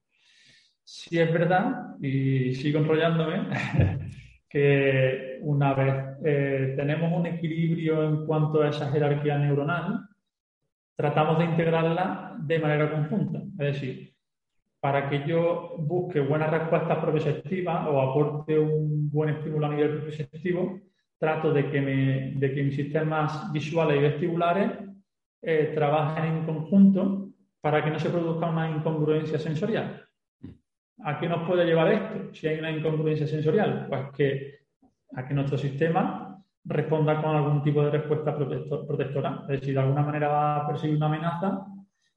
Si 0.83 1.19
es 1.19 1.31
verdad, 1.31 1.95
y 2.01 2.53
sigo 2.55 2.79
enrollándome, 2.79 3.47
que 4.49 5.37
una 5.41 5.73
vez 5.73 5.95
eh, 6.23 6.73
tenemos 6.75 7.11
un 7.13 7.25
equilibrio 7.25 8.03
en 8.03 8.25
cuanto 8.25 8.61
a 8.61 8.69
esa 8.69 8.91
jerarquía 8.91 9.37
neuronal, 9.37 10.07
tratamos 10.97 11.37
de 11.37 11.45
integrarla 11.45 12.35
de 12.39 12.59
manera 12.59 12.91
conjunta. 12.91 13.39
Es 13.59 13.73
decir, 13.73 14.13
para 14.79 15.09
que 15.09 15.23
yo 15.27 15.75
busque 15.77 16.19
buenas 16.19 16.49
respuestas 16.49 16.97
propioceptivas 16.97 17.87
o 17.87 18.01
aporte 18.01 18.57
un 18.57 19.09
buen 19.09 19.29
estímulo 19.29 19.67
a 19.67 19.69
nivel 19.69 19.91
propioceptivo, 19.91 20.79
trato 21.19 21.53
de 21.53 21.69
que, 21.69 21.81
de 22.35 22.53
que 22.53 22.63
mis 22.63 22.75
sistemas 22.75 23.51
visuales 23.51 23.97
y 23.97 24.01
vestibulares 24.01 24.71
eh, 25.41 25.71
trabajen 25.73 26.25
en 26.25 26.45
conjunto 26.45 27.29
para 27.61 27.83
que 27.83 27.91
no 27.91 27.99
se 27.99 28.09
produzca 28.09 28.49
una 28.49 28.69
incongruencia 28.69 29.37
sensorial. 29.37 30.03
¿A 31.03 31.19
qué 31.19 31.29
nos 31.29 31.47
puede 31.47 31.65
llevar 31.65 31.91
esto 31.91 32.33
si 32.33 32.47
hay 32.47 32.57
una 32.57 32.71
incongruencia 32.71 33.27
sensorial? 33.27 33.85
Pues 33.87 34.01
que 34.15 34.57
a 35.15 35.27
que 35.27 35.33
nuestro 35.33 35.57
sistema 35.57 36.26
responda 36.67 37.21
con 37.21 37.35
algún 37.35 37.63
tipo 37.63 37.81
de 37.83 37.91
respuesta 37.91 38.35
protectora. 38.35 39.41
Es 39.43 39.61
decir, 39.61 39.73
de 39.73 39.79
alguna 39.79 40.03
manera 40.03 40.27
va 40.27 40.57
a 40.57 40.67
percibir 40.67 40.97
una 40.97 41.05
amenaza 41.05 41.65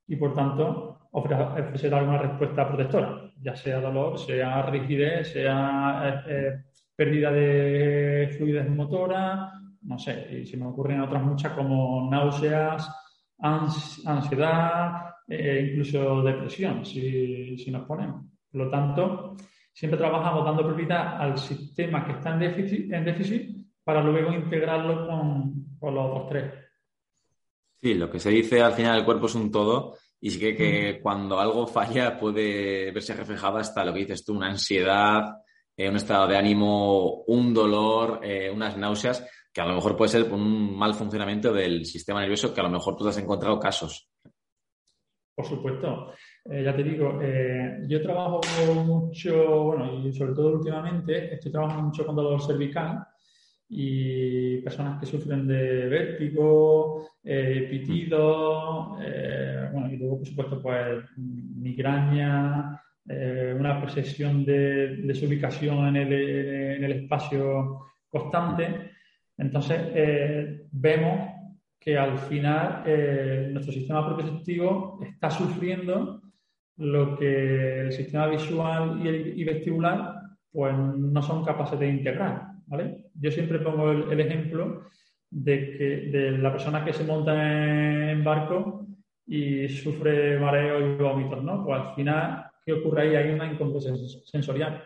y, 0.07 0.16
por 0.16 0.35
tanto, 0.35 0.99
ofrecer 1.12 1.95
alguna 1.95 2.19
respuesta 2.19 2.66
protectora, 2.69 3.33
ya 3.40 3.54
sea 3.57 3.80
dolor, 3.80 4.19
sea 4.19 4.62
rigidez, 4.62 5.33
sea 5.33 6.02
eh, 6.04 6.23
eh, 6.28 6.62
pérdida 6.95 7.30
de 7.30 8.35
fluidez 8.37 8.69
motora, 8.69 9.52
no 9.83 9.99
sé, 9.99 10.28
y 10.30 10.47
se 10.47 10.57
me 10.57 10.66
ocurren 10.66 11.00
otras 11.00 11.23
muchas 11.23 11.52
como 11.52 12.09
náuseas, 12.11 12.88
ansiedad, 13.38 15.14
eh, 15.26 15.69
incluso 15.71 16.23
depresión, 16.23 16.85
si, 16.85 17.57
si, 17.57 17.71
nos 17.71 17.87
ponemos. 17.87 18.26
Por 18.50 18.64
lo 18.64 18.71
tanto, 18.71 19.37
siempre 19.73 19.99
trabajamos 19.99 20.45
dando 20.45 20.64
prioridad 20.64 21.21
al 21.21 21.38
sistema 21.38 22.04
que 22.04 22.12
está 22.12 22.35
en 22.35 22.40
déficit, 22.40 22.92
en 22.92 23.04
déficit 23.04 23.59
para 23.90 24.04
luego 24.04 24.32
integrarlo 24.32 25.04
con, 25.04 25.76
con, 25.80 25.94
los 25.97 26.11
otros 26.11 26.28
tres. 26.28 26.54
Sí, 27.75 27.94
lo 27.94 28.09
que 28.09 28.20
se 28.20 28.30
dice 28.30 28.62
al 28.62 28.73
final 28.73 29.00
el 29.00 29.04
cuerpo 29.04 29.26
es 29.26 29.35
un 29.35 29.50
todo 29.50 29.97
y 30.20 30.30
sí 30.30 30.38
que, 30.38 30.54
que 30.54 30.99
mm. 30.99 31.02
cuando 31.02 31.40
algo 31.40 31.66
falla 31.66 32.16
puede 32.16 32.92
verse 32.92 33.14
reflejado 33.14 33.56
hasta 33.56 33.85
lo 33.85 33.92
que 33.92 33.99
dices 33.99 34.25
tú, 34.25 34.37
una 34.37 34.47
ansiedad, 34.47 35.25
eh, 35.76 35.88
un 35.88 35.97
estado 35.97 36.28
de 36.28 36.37
ánimo, 36.37 37.25
un 37.26 37.52
dolor, 37.52 38.20
eh, 38.23 38.49
unas 38.49 38.76
náuseas, 38.76 39.28
que 39.52 39.61
a 39.61 39.66
lo 39.66 39.75
mejor 39.75 39.97
puede 39.97 40.11
ser 40.11 40.32
un 40.32 40.78
mal 40.78 40.94
funcionamiento 40.94 41.52
del 41.52 41.85
sistema 41.85 42.20
nervioso, 42.20 42.54
que 42.54 42.61
a 42.61 42.64
lo 42.64 42.70
mejor 42.70 42.94
tú 42.94 43.09
has 43.09 43.18
encontrado 43.18 43.59
casos. 43.59 44.09
Por 45.35 45.47
supuesto. 45.47 46.12
Eh, 46.44 46.62
ya 46.62 46.76
te 46.76 46.85
digo, 46.85 47.18
yo 47.88 48.00
trabajo 48.00 48.40
mucho, 48.85 49.64
bueno, 49.64 50.06
y 50.06 50.12
sobre 50.12 50.32
todo 50.32 50.52
últimamente, 50.58 51.34
estoy 51.34 51.50
trabajando 51.50 51.88
mucho 51.88 52.06
con 52.06 52.14
dolor 52.14 52.41
cervical 52.41 53.04
y 53.71 54.59
personas 54.59 55.00
que 55.00 55.06
sufren 55.06 55.47
de 55.47 55.87
vértigo, 55.89 57.06
eh, 57.23 57.69
pitido, 57.71 58.97
bueno, 59.73 59.89
y 59.91 59.97
luego, 59.97 60.19
por 60.19 60.26
supuesto, 60.26 60.61
pues 60.61 61.04
migraña, 61.17 62.83
una 63.06 63.80
percepción 63.80 64.45
de 64.45 64.97
desubicación 64.97 65.87
en 65.89 65.97
el, 65.97 66.13
en 66.13 66.85
el 66.85 66.93
espacio 66.93 67.87
constante. 68.09 68.91
Entonces, 69.39 69.80
vemos 70.73 71.41
que 71.80 71.97
al 71.97 72.19
final 72.19 72.83
eh, 72.85 73.49
nuestro 73.50 73.73
sistema 73.73 74.06
propioceptivo 74.06 75.00
está 75.02 75.30
sufriendo 75.30 76.21
lo 76.76 77.17
que 77.17 77.80
el 77.80 77.93
sistema 77.93 78.26
visual 78.26 79.00
y, 79.04 79.43
vestibular 79.45 80.15
pues 80.52 80.76
no 80.76 81.23
son 81.23 81.45
capaces 81.45 81.78
de 81.78 81.89
integrar. 81.89 82.50
Yo 83.15 83.30
siempre 83.30 83.59
pongo 83.59 83.91
el, 83.91 84.21
ejemplo 84.21 84.87
de, 85.30 85.76
que, 85.76 85.85
de 86.19 86.39
la 86.39 86.52
persona 86.52 86.85
que 86.85 86.93
se 86.93 87.04
monta 87.04 88.13
en 88.13 88.23
barco 88.23 88.87
y 89.26 89.69
sufre 89.69 90.39
mareo 90.39 90.80
y 90.80 90.97
vómitos, 90.97 91.43
¿no? 91.43 91.65
Pues 91.65 91.80
al 91.80 91.95
final, 91.95 92.47
¿qué 92.65 92.73
ocurre 92.73 93.02
ahí? 93.02 93.17
Hay 93.17 93.30
una 93.30 93.50
incongruencia 93.52 93.95
sensorial. 94.25 94.83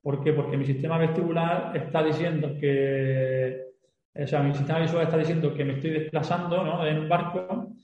¿Por 0.00 0.22
qué? 0.22 0.32
Porque 0.32 0.56
mi 0.56 0.64
sistema 0.64 0.98
vestibular 0.98 1.76
está 1.76 2.02
diciendo 2.02 2.56
que 2.58 3.72
o 4.14 4.26
sea, 4.26 4.42
mi 4.42 4.54
sistema 4.54 4.80
visual 4.80 5.04
está 5.04 5.16
diciendo 5.16 5.54
que 5.54 5.64
me 5.64 5.74
estoy 5.74 5.90
desplazando 5.90 6.86
en 6.86 6.98
un 6.98 7.08
barco. 7.08 7.74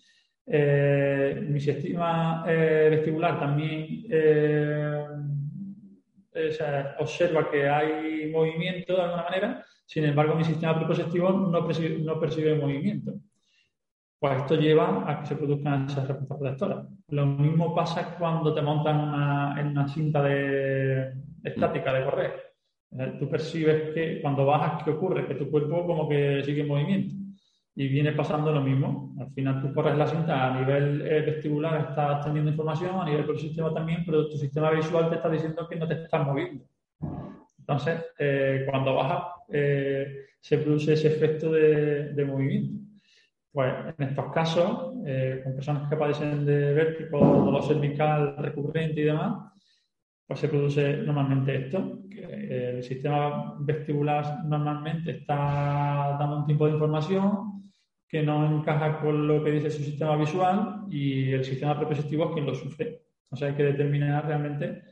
Eh, 0.46 1.46
mi 1.48 1.60
sistema 1.60 2.44
eh, 2.46 2.88
vestibular 2.90 3.38
también 3.38 4.06
eh, 4.10 5.04
observa 6.98 7.50
que 7.50 7.68
hay 7.68 8.30
movimiento 8.30 8.94
de 8.94 9.02
alguna 9.02 9.22
manera, 9.24 9.64
sin 9.86 10.04
embargo 10.04 10.34
mi 10.34 10.44
sistema 10.44 10.76
propioceptivo 10.76 11.30
no 11.30 11.66
percibe, 11.66 11.98
no 11.98 12.18
percibe 12.18 12.54
movimiento. 12.54 13.14
Pues 14.18 14.40
esto 14.40 14.56
lleva 14.56 15.04
a 15.08 15.20
que 15.20 15.26
se 15.26 15.36
produzcan 15.36 15.86
esas 15.86 16.08
respuestas 16.08 16.38
protectoras. 16.38 16.86
Lo 17.08 17.24
mismo 17.24 17.74
pasa 17.74 18.16
cuando 18.18 18.52
te 18.52 18.62
montan 18.62 19.58
en 19.58 19.68
una 19.68 19.88
cinta 19.88 20.22
de, 20.22 21.12
estática 21.44 21.92
de 21.92 22.04
correr 22.04 22.48
Tú 23.18 23.28
percibes 23.28 23.92
que 23.94 24.20
cuando 24.22 24.46
bajas, 24.46 24.82
¿qué 24.82 24.90
ocurre? 24.90 25.26
Que 25.26 25.34
tu 25.34 25.50
cuerpo 25.50 25.86
como 25.86 26.08
que 26.08 26.42
sigue 26.42 26.62
en 26.62 26.68
movimiento. 26.68 27.14
Y 27.78 27.86
viene 27.86 28.10
pasando 28.10 28.50
lo 28.50 28.60
mismo. 28.60 29.14
Al 29.20 29.30
final 29.30 29.62
tú 29.62 29.72
corres 29.72 29.96
la 29.96 30.08
cinta 30.08 30.48
a 30.48 30.58
nivel 30.58 31.00
eh, 31.00 31.20
vestibular, 31.20 31.90
estás 31.90 32.24
teniendo 32.24 32.50
información, 32.50 33.00
a 33.00 33.04
nivel 33.04 33.24
del 33.24 33.38
sistema 33.38 33.72
también, 33.72 34.02
pero 34.04 34.28
tu 34.28 34.36
sistema 34.36 34.72
visual 34.72 35.08
te 35.08 35.14
está 35.14 35.30
diciendo 35.30 35.68
que 35.68 35.76
no 35.76 35.86
te 35.86 36.02
estás 36.02 36.26
moviendo. 36.26 36.64
Entonces, 37.56 38.04
eh, 38.18 38.64
cuando 38.68 38.96
bajas, 38.96 39.22
eh, 39.52 40.26
se 40.40 40.58
produce 40.58 40.94
ese 40.94 41.06
efecto 41.06 41.52
de, 41.52 42.14
de, 42.14 42.24
movimiento. 42.24 42.82
Pues 43.52 43.72
en 43.96 44.08
estos 44.08 44.32
casos, 44.32 44.94
con 45.44 45.54
personas 45.54 45.88
que 45.88 45.96
padecen 45.96 46.44
de 46.44 46.74
vértigo, 46.74 47.20
dolor 47.20 47.62
cervical 47.62 48.38
recurrente 48.38 49.02
y 49.02 49.04
demás, 49.04 49.52
pues 50.26 50.40
se 50.40 50.48
produce 50.48 50.96
normalmente 50.96 51.54
esto, 51.54 52.00
que 52.10 52.74
el 52.76 52.82
sistema 52.82 53.54
vestibular 53.60 54.44
normalmente 54.44 55.12
está 55.12 56.16
dando 56.18 56.38
un 56.38 56.46
tipo 56.46 56.66
de 56.66 56.72
información 56.72 57.58
que 58.08 58.22
no 58.22 58.58
encaja 58.60 59.00
con 59.00 59.28
lo 59.28 59.44
que 59.44 59.50
dice 59.50 59.70
su 59.70 59.84
sistema 59.84 60.16
visual 60.16 60.86
y 60.90 61.32
el 61.32 61.44
sistema 61.44 61.76
propioceptivo 61.76 62.24
es 62.24 62.30
quien 62.32 62.46
lo 62.46 62.54
sufre. 62.54 63.02
O 63.30 63.36
sea, 63.36 63.48
hay 63.48 63.54
que 63.54 63.64
determinar 63.64 64.26
realmente 64.26 64.82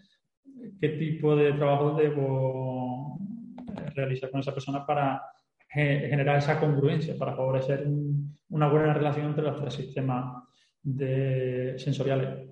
qué 0.81 0.91
tipo 0.91 1.35
de 1.35 1.53
trabajo 1.55 1.95
debo 1.95 3.19
realizar 3.95 4.31
con 4.31 4.41
esa 4.41 4.53
persona 4.53 4.85
para 4.85 5.23
generar 5.69 6.39
esa 6.39 6.61
congruencia, 6.61 7.17
para 7.19 7.35
favorecer 7.35 7.87
una 8.49 8.69
buena 8.69 8.93
relación 8.93 9.27
entre 9.27 9.45
los 9.45 9.61
tres 9.61 9.75
sistemas 9.75 10.45
de 10.83 11.75
sensoriales. 11.79 12.51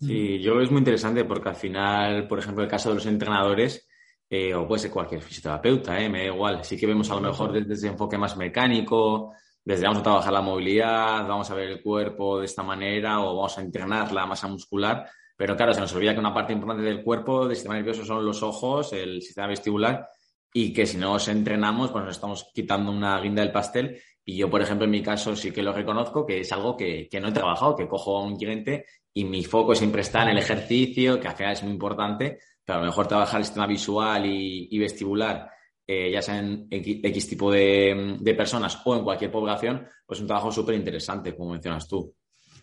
Sí, 0.00 0.40
yo 0.40 0.60
es 0.60 0.70
muy 0.70 0.80
interesante 0.80 1.24
porque 1.24 1.50
al 1.50 1.54
final, 1.54 2.26
por 2.26 2.38
ejemplo, 2.38 2.64
el 2.64 2.68
caso 2.68 2.88
de 2.88 2.96
los 2.96 3.06
entrenadores, 3.06 3.88
eh, 4.28 4.52
o 4.52 4.66
puede 4.66 4.80
ser 4.80 4.90
cualquier 4.90 5.22
fisioterapeuta, 5.22 6.00
eh, 6.00 6.08
me 6.08 6.20
da 6.20 6.34
igual. 6.34 6.64
Sí 6.64 6.76
que 6.76 6.86
vemos 6.86 7.10
a 7.10 7.14
lo 7.14 7.20
mejor 7.20 7.52
desde, 7.52 7.74
ese 7.74 7.88
enfoque 7.88 8.18
más 8.18 8.36
mecánico, 8.36 9.32
desde 9.64 9.84
vamos 9.84 10.00
a 10.00 10.02
trabajar 10.02 10.32
la 10.32 10.40
movilidad, 10.40 11.26
vamos 11.26 11.50
a 11.50 11.54
ver 11.54 11.70
el 11.70 11.82
cuerpo 11.82 12.38
de 12.38 12.46
esta 12.46 12.62
manera 12.62 13.20
o 13.20 13.36
vamos 13.36 13.56
a 13.58 13.60
entrenar 13.60 14.12
la 14.12 14.26
masa 14.26 14.48
muscular. 14.48 15.08
Pero 15.36 15.56
claro, 15.56 15.72
se 15.72 15.80
nos 15.80 15.94
olvida 15.94 16.12
que 16.12 16.20
una 16.20 16.34
parte 16.34 16.52
importante 16.52 16.84
del 16.84 17.02
cuerpo, 17.02 17.46
del 17.46 17.56
sistema 17.56 17.76
nervioso, 17.76 18.04
son 18.04 18.24
los 18.24 18.42
ojos, 18.42 18.92
el 18.92 19.22
sistema 19.22 19.48
vestibular, 19.48 20.08
y 20.52 20.72
que 20.72 20.86
si 20.86 20.98
no 20.98 21.14
os 21.14 21.28
entrenamos, 21.28 21.90
pues 21.90 22.04
nos 22.04 22.14
estamos 22.14 22.50
quitando 22.52 22.92
una 22.92 23.18
guinda 23.20 23.42
del 23.42 23.52
pastel. 23.52 24.00
Y 24.24 24.36
yo, 24.36 24.50
por 24.50 24.62
ejemplo, 24.62 24.84
en 24.84 24.90
mi 24.90 25.02
caso 25.02 25.34
sí 25.34 25.50
que 25.50 25.62
lo 25.62 25.72
reconozco, 25.72 26.26
que 26.26 26.40
es 26.40 26.52
algo 26.52 26.76
que, 26.76 27.08
que 27.10 27.20
no 27.20 27.28
he 27.28 27.32
trabajado, 27.32 27.74
que 27.74 27.88
cojo 27.88 28.18
a 28.18 28.24
un 28.24 28.36
cliente 28.36 28.84
y 29.14 29.24
mi 29.24 29.44
foco 29.44 29.74
siempre 29.74 30.02
está 30.02 30.22
en 30.22 30.30
el 30.30 30.38
ejercicio, 30.38 31.20
que 31.20 31.28
al 31.28 31.36
final 31.36 31.52
es 31.52 31.62
muy 31.62 31.72
importante, 31.72 32.38
pero 32.64 32.78
a 32.78 32.82
lo 32.82 32.86
mejor 32.88 33.06
trabajar 33.06 33.40
el 33.40 33.44
sistema 33.44 33.66
visual 33.66 34.24
y, 34.26 34.78
vestibular 34.78 35.50
eh, 35.84 36.12
ya 36.12 36.22
sea 36.22 36.38
en 36.38 36.68
X, 36.70 37.28
tipo 37.28 37.50
de, 37.50 38.20
personas 38.36 38.80
o 38.84 38.96
en 38.96 39.02
cualquier 39.02 39.32
población, 39.32 39.84
pues 40.06 40.18
es 40.18 40.22
un 40.22 40.28
trabajo 40.28 40.52
súper 40.52 40.76
interesante, 40.76 41.34
como 41.34 41.52
mencionas 41.52 41.88
tú. 41.88 42.14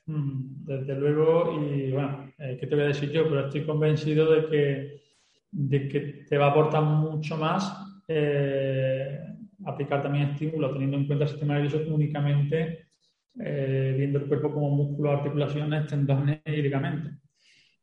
Mm, 0.05 0.65
desde 0.65 0.95
luego, 0.95 1.53
y 1.61 1.91
bueno, 1.91 2.31
eh, 2.37 2.57
¿qué 2.59 2.65
te 2.65 2.75
voy 2.75 2.85
a 2.85 2.87
decir 2.87 3.11
yo? 3.11 3.23
Pero 3.25 3.45
estoy 3.45 3.65
convencido 3.65 4.31
de 4.31 4.49
que, 4.49 5.01
de 5.51 5.87
que 5.89 5.99
te 6.29 6.37
va 6.37 6.47
a 6.47 6.51
aportar 6.51 6.81
mucho 6.81 7.35
más 7.35 8.01
eh, 8.07 9.19
aplicar 9.65 10.01
también 10.01 10.29
estímulos 10.29 10.71
teniendo 10.71 10.97
en 10.97 11.05
cuenta 11.05 11.25
el 11.25 11.29
sistema 11.29 11.55
nervioso 11.55 11.83
únicamente 11.93 12.85
viendo 13.35 14.19
el 14.19 14.25
cuerpo 14.25 14.51
como 14.51 14.69
músculo, 14.71 15.11
articulaciones, 15.11 15.87
tendones 15.87 16.41
y 16.45 16.61
ligamentos. 16.61 17.13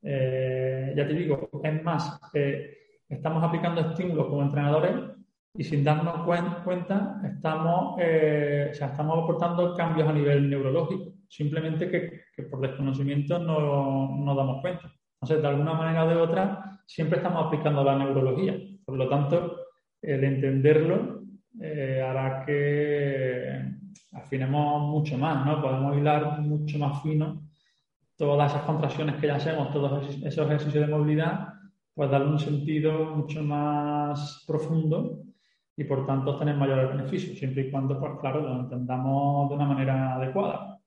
ya 0.03 1.07
te 1.07 1.15
digo, 1.15 1.49
es 1.63 1.83
más, 1.83 2.21
estamos 3.09 3.43
aplicando 3.43 3.81
estímulos 3.81 4.27
como 4.27 4.43
entrenadores 4.43 5.16
y 5.59 5.65
sin 5.65 5.83
darnos 5.85 6.23
cuenta 6.23 7.21
estamos, 7.25 7.97
eh, 7.99 8.71
estamos 8.73 9.23
aportando 9.23 9.75
cambios 9.75 10.09
a 10.09 10.13
nivel 10.13 10.51
neurológico, 10.51 11.15
simplemente 11.29 11.91
que, 11.91 12.43
por 12.45 12.61
desconocimiento 12.61 13.39
no 13.39 14.17
nos 14.17 14.37
damos 14.37 14.61
cuenta. 14.61 14.93
Entonces, 15.15 15.43
de 15.43 15.49
alguna 15.49 15.75
manera 15.75 16.05
o 16.05 16.09
de 16.09 16.17
otra, 16.17 16.81
siempre 16.87 17.19
estamos 17.19 17.47
aplicando 17.47 17.83
la 17.83 17.99
neurología. 17.99 18.55
Por 18.85 18.97
lo 18.97 19.09
tanto, 19.09 19.57
el 20.03 20.23
entenderlo 20.25 21.23
eh, 21.61 22.05
hará 22.07 22.45
que 22.45 23.63
afinemos 24.13 24.83
mucho 24.83 25.17
más, 25.17 25.47
¿no? 25.47 25.63
Podemos 25.63 25.97
hilar 25.97 26.41
mucho 26.41 26.79
más 26.79 27.03
fino 27.03 27.43
todas 28.17 28.53
esas 28.53 28.65
contracciones 28.65 29.17
que 29.17 29.27
ya 29.27 29.37
hacemos, 29.37 29.73
todos 29.73 30.09
esos 30.25 30.47
ejercicios 30.47 30.87
de 30.87 30.93
movilidad, 30.95 31.49
pues 31.95 32.11
darle 32.11 32.29
un 32.29 32.39
sentido 32.39 33.17
mucho 33.17 33.43
más 33.43 34.45
profundo 34.47 35.26
y 35.77 35.85
por 35.85 36.07
tanto 36.07 36.31
obtener 36.31 36.57
mayores 36.57 36.89
beneficios, 36.89 37.39
siempre 37.39 37.63
y 37.63 37.71
cuando, 37.71 38.01
pues 38.01 38.13
claro, 38.21 38.41
lo 38.41 38.61
entendamos 38.61 39.49
de 39.51 39.55
una 39.55 39.67
manera 39.67 40.15
adecuada. 40.15 40.81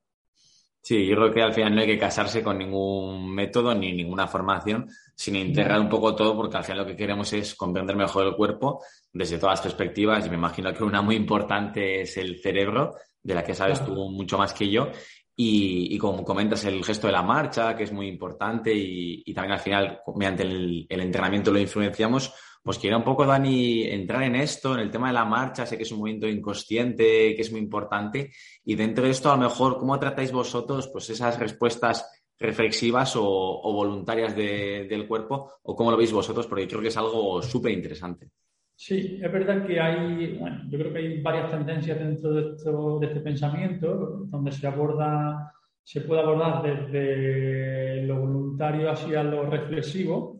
Sí, 0.81 1.05
yo 1.05 1.15
creo 1.17 1.31
que 1.31 1.41
al 1.43 1.53
final 1.53 1.75
no 1.75 1.81
hay 1.81 1.87
que 1.87 1.99
casarse 1.99 2.41
con 2.41 2.57
ningún 2.57 3.31
método 3.31 3.75
ni 3.75 3.93
ninguna 3.93 4.27
formación, 4.27 4.89
sino 5.13 5.37
integrar 5.37 5.79
un 5.79 5.89
poco 5.89 6.15
todo, 6.15 6.35
porque 6.35 6.57
al 6.57 6.63
final 6.63 6.79
lo 6.79 6.85
que 6.87 6.95
queremos 6.95 7.31
es 7.33 7.53
comprender 7.53 7.95
mejor 7.95 8.25
el 8.25 8.35
cuerpo 8.35 8.81
desde 9.13 9.37
todas 9.37 9.59
las 9.59 9.61
perspectivas. 9.61 10.25
Y 10.25 10.29
me 10.29 10.37
imagino 10.37 10.73
que 10.73 10.83
una 10.83 11.01
muy 11.01 11.15
importante 11.15 12.01
es 12.01 12.17
el 12.17 12.41
cerebro, 12.41 12.95
de 13.21 13.35
la 13.35 13.43
que 13.43 13.53
sabes 13.53 13.85
tú 13.85 14.09
mucho 14.09 14.37
más 14.37 14.53
que 14.53 14.69
yo. 14.69 14.89
Y, 15.35 15.97
como 15.99 16.23
comentas, 16.23 16.65
el 16.65 16.83
gesto 16.83 17.07
de 17.07 17.13
la 17.13 17.23
marcha, 17.23 17.75
que 17.75 17.83
es 17.83 17.91
muy 17.91 18.07
importante, 18.07 18.73
y, 18.73 19.33
también 19.33 19.53
al 19.53 19.59
final, 19.59 20.01
mediante 20.15 20.43
el 20.43 20.87
entrenamiento 20.89 21.51
lo 21.51 21.59
influenciamos 21.59 22.33
pues 22.61 22.77
quiero 22.77 22.97
un 22.97 23.03
poco, 23.03 23.25
Dani, 23.25 23.83
entrar 23.83 24.23
en 24.23 24.35
esto, 24.35 24.73
en 24.73 24.81
el 24.81 24.91
tema 24.91 25.07
de 25.07 25.13
la 25.13 25.25
marcha, 25.25 25.65
sé 25.65 25.77
que 25.77 25.83
es 25.83 25.91
un 25.91 25.99
movimiento 25.99 26.27
inconsciente, 26.27 27.33
que 27.35 27.41
es 27.41 27.51
muy 27.51 27.61
importante, 27.61 28.31
y 28.65 28.75
dentro 28.75 29.05
de 29.05 29.11
esto, 29.11 29.31
a 29.31 29.35
lo 29.35 29.43
mejor, 29.43 29.77
¿cómo 29.77 29.97
tratáis 29.99 30.31
vosotros 30.31 30.89
pues 30.91 31.09
esas 31.09 31.39
respuestas 31.39 32.09
reflexivas 32.37 33.15
o, 33.15 33.61
voluntarias 33.73 34.35
del 34.35 35.07
cuerpo, 35.07 35.53
o 35.63 35.75
cómo 35.75 35.91
lo 35.91 35.97
veis 35.97 36.11
vosotros? 36.11 36.47
Porque 36.47 36.67
creo 36.67 36.81
que 36.81 36.89
es 36.89 36.97
algo 36.97 37.41
súper 37.41 37.71
interesante. 37.71 38.29
Sí, 38.75 39.19
es 39.21 39.31
verdad 39.31 39.65
que 39.65 39.79
hay, 39.79 40.37
bueno, 40.37 40.61
yo 40.69 40.79
creo 40.79 40.93
que 40.93 40.99
hay 40.99 41.21
varias 41.21 41.51
tendencias 41.51 41.99
dentro 41.99 42.31
de, 42.31 42.55
esto, 42.55 42.99
de 42.99 43.07
este 43.07 43.19
pensamiento, 43.19 44.25
donde 44.27 44.53
se 44.53 44.67
aborda, 44.67 45.53
se 45.83 45.99
puede 46.01 46.21
abordar 46.21 46.63
desde 46.63 48.03
lo 48.03 48.21
voluntario 48.21 48.89
hacia 48.89 49.21
lo 49.21 49.49
reflexivo 49.49 50.39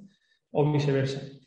o 0.51 0.71
viceversa. 0.71 1.38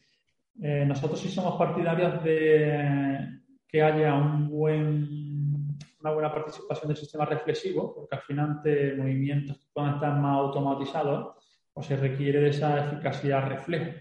Eh, 0.60 0.84
nosotros 0.86 1.20
sí 1.20 1.28
somos 1.28 1.56
partidarios 1.56 2.22
de 2.22 3.40
que 3.66 3.82
haya 3.82 4.14
un 4.14 4.48
buen, 4.48 5.78
una 6.00 6.10
buena 6.12 6.32
participación 6.32 6.88
del 6.88 6.96
sistema 6.96 7.24
reflexivo, 7.24 7.94
porque 7.94 8.16
al 8.16 8.22
final 8.22 8.62
de 8.62 8.94
movimientos 8.96 9.56
que 9.56 9.66
puedan 9.72 9.94
estar 9.94 10.14
más 10.18 10.36
automatizados, 10.38 11.36
pues 11.72 11.86
se 11.86 11.96
requiere 11.96 12.40
de 12.40 12.50
esa 12.50 12.86
eficacia 12.86 13.40
reflejo. 13.40 13.92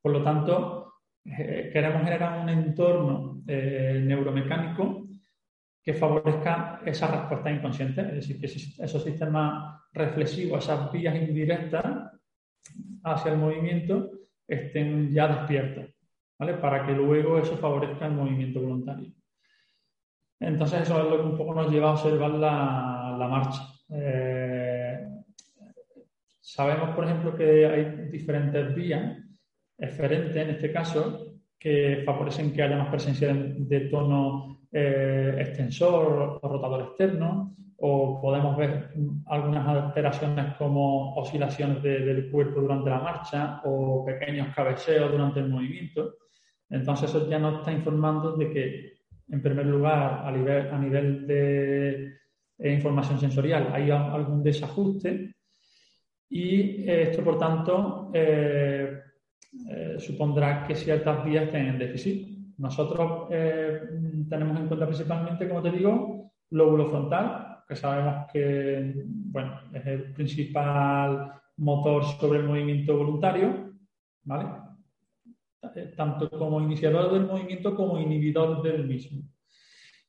Por 0.00 0.12
lo 0.12 0.22
tanto, 0.22 0.94
eh, 1.24 1.70
queremos 1.72 2.04
generar 2.04 2.40
un 2.40 2.48
entorno 2.48 3.42
eh, 3.46 4.00
neuromecánico 4.02 5.06
que 5.82 5.94
favorezca 5.94 6.80
esa 6.84 7.06
respuesta 7.06 7.50
inconsciente, 7.50 8.00
es 8.00 8.14
decir, 8.14 8.40
que 8.40 8.46
esos 8.46 9.04
sistemas 9.04 9.82
reflexivos, 9.92 10.64
esas 10.64 10.90
vías 10.90 11.14
indirectas 11.14 12.12
hacia 13.04 13.32
el 13.32 13.38
movimiento, 13.38 14.10
estén 14.46 15.10
ya 15.10 15.28
despiertos, 15.28 15.86
¿vale? 16.38 16.54
Para 16.54 16.86
que 16.86 16.92
luego 16.92 17.38
eso 17.38 17.56
favorezca 17.56 18.06
el 18.06 18.12
movimiento 18.12 18.60
voluntario. 18.60 19.12
Entonces 20.38 20.82
eso 20.82 21.02
es 21.02 21.10
lo 21.10 21.16
que 21.16 21.28
un 21.28 21.36
poco 21.36 21.54
nos 21.54 21.70
lleva 21.70 21.90
a 21.90 21.92
observar 21.92 22.30
la, 22.30 23.26
marcha. 23.28 23.62
Eh, 23.88 25.06
sabemos, 26.40 26.94
por 26.94 27.04
ejemplo, 27.04 27.34
que 27.34 27.66
hay 27.66 28.08
diferentes 28.10 28.74
vías 28.74 29.18
eferentes 29.78 30.36
en 30.36 30.50
este 30.50 30.72
caso 30.72 31.36
que 31.58 32.02
favorecen 32.04 32.52
que 32.52 32.62
haya 32.62 32.76
más 32.76 32.88
presencia 32.88 33.32
de, 33.32 33.80
tono 33.88 34.55
eh, 34.78 35.34
extensor 35.38 36.38
o 36.42 36.48
rotador 36.48 36.82
externo, 36.82 37.56
o 37.78 38.20
podemos 38.20 38.56
ver 38.56 38.90
algunas 39.26 39.66
alteraciones 39.66 40.54
como 40.56 41.14
oscilaciones 41.14 41.82
del 41.82 42.30
cuerpo 42.30 42.60
durante 42.60 42.90
la 42.90 43.00
marcha 43.00 43.60
o 43.64 44.04
pequeños 44.04 44.54
cabeceos 44.54 45.10
durante 45.10 45.40
el 45.40 45.48
movimiento. 45.48 46.16
Entonces 46.68 47.08
eso 47.08 47.28
ya 47.28 47.38
nos 47.38 47.60
está 47.60 47.72
informando 47.72 48.36
de 48.36 48.50
que, 48.50 48.92
en 49.28 49.42
primer 49.42 49.66
lugar, 49.66 50.22
a 50.24 50.30
nivel, 50.30 50.68
a 50.70 50.78
nivel 50.78 51.26
de 51.26 52.16
eh, 52.58 52.72
información 52.72 53.18
sensorial 53.18 53.70
hay 53.72 53.90
algún 53.90 54.42
desajuste 54.42 55.34
y 56.28 56.90
esto, 56.90 57.22
por 57.22 57.38
tanto, 57.38 58.10
eh, 58.12 59.00
eh, 59.70 59.96
supondrá 59.98 60.66
que 60.66 60.74
ciertas 60.74 61.24
vías 61.24 61.44
estén 61.44 61.66
en 61.68 61.78
déficit. 61.78 62.35
Nosotros 62.58 63.28
tenemos 63.28 64.58
en 64.58 64.66
cuenta 64.68 64.86
principalmente, 64.86 65.48
como 65.48 65.62
te 65.62 65.70
digo, 65.70 66.32
lóbulo 66.50 66.88
frontal, 66.88 67.58
que 67.68 67.76
sabemos 67.76 68.30
que 68.32 69.04
bueno, 69.06 69.60
es 69.72 69.86
el 69.86 70.12
principal 70.12 71.32
motor 71.58 72.04
sobre 72.04 72.38
el 72.38 72.46
movimiento 72.46 72.96
voluntario, 72.96 73.72
¿vale? 74.24 74.46
Eh, 75.74 75.92
tanto 75.96 76.30
como 76.30 76.60
iniciador 76.60 77.12
del 77.12 77.26
movimiento 77.26 77.74
como 77.74 77.98
inhibidor 77.98 78.62
del 78.62 78.86
mismo. 78.86 79.22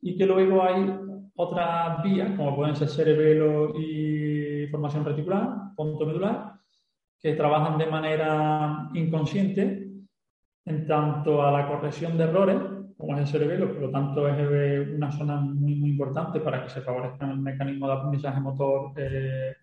Y 0.01 0.15
que 0.17 0.25
luego 0.25 0.63
hay 0.63 0.97
otras 1.35 2.03
vías, 2.03 2.31
como 2.37 2.55
pueden 2.55 2.75
ser 2.75 2.89
cerebelo 2.89 3.73
y 3.77 4.67
formación 4.67 5.03
reticular, 5.03 5.73
punto 5.75 6.05
medular, 6.05 6.53
que 7.19 7.33
trabajan 7.33 7.77
de 7.77 7.87
manera 7.87 8.89
inconsciente 8.93 9.86
en 10.67 10.85
tanto 10.85 11.41
a 11.41 11.51
la 11.51 11.67
corrección 11.67 12.17
de 12.17 12.25
errores 12.25 12.57
como 12.97 13.13
es 13.13 13.21
el 13.21 13.27
cerebelo, 13.27 13.71
por 13.71 13.81
lo 13.83 13.91
tanto 13.91 14.27
es 14.27 14.89
una 14.89 15.11
zona 15.11 15.39
muy, 15.39 15.75
muy 15.75 15.91
importante 15.91 16.39
para 16.39 16.63
que 16.63 16.69
se 16.69 16.81
favorezca 16.81 17.29
el 17.29 17.37
mecanismo 17.37 17.87
de 17.87 17.93
aprendizaje 17.93 18.39
motor 18.39 18.91
eh, 18.97 19.53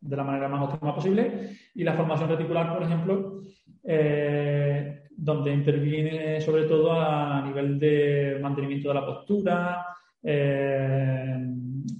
de 0.00 0.16
la 0.16 0.24
manera 0.24 0.48
más 0.48 0.68
óptima 0.68 0.94
posible. 0.94 1.56
Y 1.74 1.84
la 1.84 1.94
formación 1.94 2.28
reticular, 2.28 2.72
por 2.74 2.82
ejemplo, 2.82 3.40
eh, 3.82 5.04
donde 5.16 5.52
interviene 5.52 6.40
sobre 6.42 6.64
todo 6.64 6.92
a 6.92 7.42
nivel 7.46 7.78
de 7.78 8.38
mantenimiento 8.42 8.88
de 8.88 8.94
la 8.94 9.06
postura, 9.06 9.86
eh, 10.22 11.46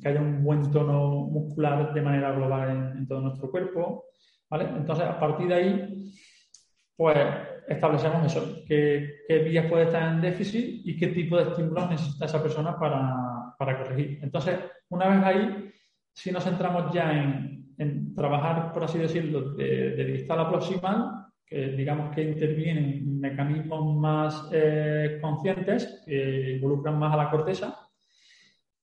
que 0.01 0.09
haya 0.09 0.21
un 0.21 0.45
buen 0.45 0.71
tono 0.71 1.23
muscular 1.25 1.95
de 1.95 2.03
manera 2.03 2.33
global 2.33 2.71
en, 2.71 2.99
en 2.99 3.09
todo 3.09 3.23
nuestro 3.23 3.51
cuerpo. 3.51 4.05
¿vale? 4.51 4.67
Entonces, 4.77 5.07
a 5.07 5.19
partir 5.19 5.49
de 5.49 5.55
ahí, 5.55 6.13
pues 6.95 7.17
establecemos 7.69 8.25
eso, 8.27 8.63
qué, 8.67 9.15
vías 9.45 9.67
puede 9.67 9.85
estar 9.85 10.13
en 10.13 10.21
déficit 10.21 10.83
y 10.85 10.97
qué 10.97 11.09
tipo 11.09 11.37
de 11.37 11.45
estímulos 11.51 11.91
necesita 11.91 12.25
esa 12.27 12.43
persona 12.43 12.79
para, 12.79 13.55
corregir. 13.59 14.19
Entonces, 14.23 14.59
una 14.89 15.09
vez 15.09 15.25
ahí, 15.25 15.73
si 16.13 16.33
nos 16.33 16.45
centramos 16.45 16.93
ya 16.93 17.13
en, 17.13 18.15
trabajar, 18.15 18.73
por 18.73 18.85
así 18.85 18.99
decirlo, 18.99 19.55
de, 19.55 19.91
de 19.97 20.05
distal 20.05 20.41
a 20.41 20.49
proximal, 20.49 21.23
que 21.53 21.69
digamos 21.69 22.15
que 22.15 22.23
intervienen 22.23 23.21
mecanismos 23.21 23.95
más 23.97 24.49
eh, 24.53 25.19
conscientes 25.21 26.03
que 26.07 26.55
involucran 26.55 26.99
más 26.99 27.13
a 27.13 27.17
la 27.19 27.31
corteza, 27.31 27.77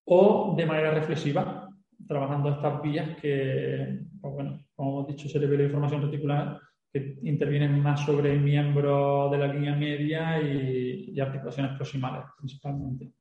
o 0.05 0.53
de 0.55 0.65
manera 0.67 0.91
reflexiva, 0.91 1.67
trabajando 2.07 2.49
estas 2.49 2.81
vías 2.81 3.15
que, 3.17 4.01
pues 4.21 4.33
bueno, 4.33 4.65
como 4.75 4.91
hemos 4.91 5.07
dicho, 5.07 5.27
cerebro 5.27 5.57
de 5.57 5.65
información 5.65 6.03
reticular 6.03 6.59
que 6.91 7.19
intervienen 7.23 7.81
más 7.81 8.05
sobre 8.05 8.33
el 8.33 8.39
miembro 8.39 9.29
de 9.29 9.37
la 9.37 9.47
línea 9.47 9.75
media 9.75 10.41
y, 10.41 11.19
articulaciones 11.19 11.75
proximales 11.75 12.23
principalmente. 12.37 13.11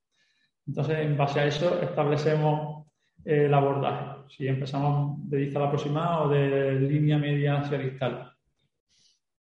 Entonces, 0.67 0.99
en 0.99 1.17
base 1.17 1.41
a 1.41 1.47
eso, 1.47 1.81
establecemos 1.83 2.87
eh, 3.25 3.47
el 3.47 3.55
abordaje. 3.55 4.23
Si 4.29 4.47
empezamos 4.47 5.29
de 5.29 5.39
distal 5.39 5.65
aproximada 5.65 6.23
o 6.23 6.29
de 6.29 6.79
línea 6.81 7.19
media 7.19 7.59
hacia 7.59 7.79
distal. 7.79 8.33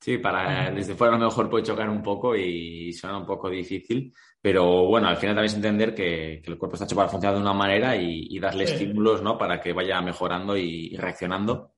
Sí, 0.03 0.17
para 0.17 0.69
desde 0.71 0.95
fuera 0.95 1.15
a 1.15 1.17
lo 1.17 1.25
mejor 1.27 1.49
puede 1.49 1.63
chocar 1.63 1.89
un 1.89 2.03
poco 2.03 2.35
y 2.35 2.91
suena 2.91 3.17
un 3.17 3.25
poco 3.25 3.49
difícil, 3.49 4.13
pero 4.41 4.85
bueno, 4.85 5.07
al 5.07 5.15
final 5.15 5.33
también 5.33 5.51
es 5.51 5.55
entender 5.55 5.95
que, 5.95 6.41
el 6.43 6.57
cuerpo 6.57 6.75
está 6.75 6.83
hecho 6.83 6.97
para 6.97 7.07
funcionar 7.07 7.37
de 7.37 7.41
una 7.41 7.53
manera 7.53 7.95
y, 7.95 8.37
darle 8.37 8.65
estímulos, 8.65 9.21
¿no? 9.23 9.37
Para 9.37 9.61
que 9.61 9.71
vaya 9.71 10.01
mejorando 10.01 10.57
y, 10.57 10.93
reaccionando. 10.97 11.75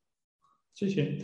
Sí, 0.73 0.89
sí. 0.89 1.19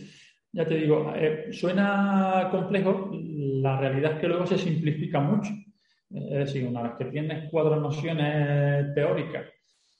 Ya 0.54 0.66
te 0.66 0.76
digo, 0.76 1.14
eh, 1.16 1.48
suena 1.52 2.50
complejo, 2.52 3.10
la 3.14 3.80
realidad 3.80 4.14
es 4.14 4.20
que 4.20 4.28
luego 4.28 4.46
se 4.46 4.58
simplifica 4.58 5.20
mucho. 5.20 5.52
Es 6.10 6.40
decir, 6.46 6.68
una 6.68 6.84
vez 6.84 6.92
que 6.98 7.06
tienes 7.06 7.50
cuatro 7.50 7.78
nociones 7.78 8.94
teóricas 8.94 9.46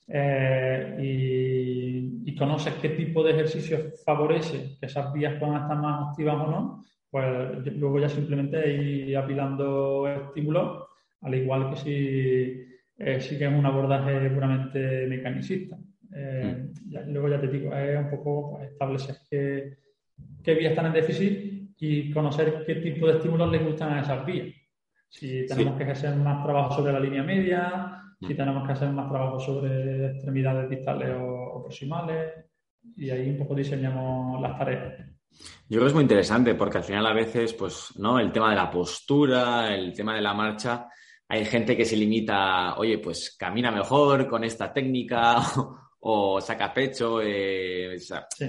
eh, 0.08 0.98
y, 1.02 2.30
y, 2.30 2.36
conoces 2.36 2.74
qué 2.82 2.90
tipo 2.90 3.24
de 3.24 3.32
ejercicios 3.32 4.04
favorece 4.04 4.78
que 4.78 4.88
esas 4.88 5.14
vías 5.14 5.40
puedan 5.40 5.62
estar 5.62 5.78
más 5.78 6.10
activas 6.10 6.36
o 6.36 6.52
no, 6.52 6.84
pues 7.10 7.66
luego 7.78 8.00
ya 8.00 8.10
simplemente 8.10 8.74
ir 8.74 9.16
apilando 9.16 10.06
estímulos, 10.08 10.86
al 11.22 11.36
igual 11.36 11.70
que 11.70 11.76
si 11.78 12.72
eh, 13.04 13.38
que 13.38 13.46
es 13.46 13.52
un 13.52 13.66
abordaje 13.66 14.30
puramente 14.30 15.08
mecanicista. 15.08 15.78
Eh, 16.14 16.70
mm. 16.86 17.12
luego 17.12 17.30
ya 17.30 17.42
te 17.42 17.48
digo, 17.48 17.74
es 17.74 17.98
un 17.98 18.10
poco 18.10 18.58
pues, 18.58 18.72
establecer 18.72 19.16
qué, 19.30 19.78
qué 20.44 20.54
vías 20.56 20.72
están 20.72 20.88
en 20.88 20.94
déficit 20.94 21.74
y 21.78 22.12
conocer 22.12 22.64
qué 22.66 22.76
tipo 22.76 23.08
de 23.08 23.18
estímulos 23.18 23.52
les 23.52 23.66
gustan 23.66 23.94
a 23.94 24.02
esas 24.02 24.26
vías. 24.26 24.48
Si 25.10 25.46
tenemos 25.46 25.78
que 25.78 25.84
hacer 25.84 26.16
más 26.16 26.44
trabajo 26.44 26.76
sobre 26.76 26.94
la 26.94 27.00
línea 27.00 27.24
media, 27.24 28.02
si 28.20 28.34
mm. 28.34 28.38
tenemos 28.38 28.66
que 28.66 28.74
hacer 28.74 28.90
más 28.90 29.10
trabajo 29.10 29.40
sobre 29.40 30.12
extremidades 30.12 30.70
distales 30.70 31.10
o 31.20 31.62
proximales, 31.64 32.34
y 32.96 33.10
ahí 33.10 33.30
un 33.30 33.38
poco 33.38 33.56
diseñamos 33.56 34.42
las 34.42 34.58
tareas. 34.58 35.12
Yo 35.68 35.78
creo 35.78 35.82
que 35.84 35.88
es 35.88 35.94
muy 35.94 36.04
interesante 36.04 36.56
porque 36.56 36.78
al 36.78 36.84
final 36.84 37.06
a 37.06 37.14
veces, 37.14 37.54
pues, 37.54 37.94
¿no? 37.98 38.20
El 38.20 38.32
tema 38.32 38.50
de 38.50 38.56
la 38.56 38.70
postura, 38.70 39.74
el 39.74 39.94
tema 39.94 40.16
de 40.16 40.22
la 40.22 40.34
marcha, 40.34 40.88
hay 41.28 41.46
gente 41.46 41.78
que 41.78 41.86
se 41.86 41.96
limita, 41.96 42.76
oye, 42.76 42.98
pues 42.98 43.36
camina 43.38 43.72
mejor 43.72 44.28
con 44.28 44.44
esta 44.44 44.74
técnica 44.74 45.38
o, 46.00 46.42
saca 46.42 46.74
pecho, 46.74 47.22
eh, 47.22 47.98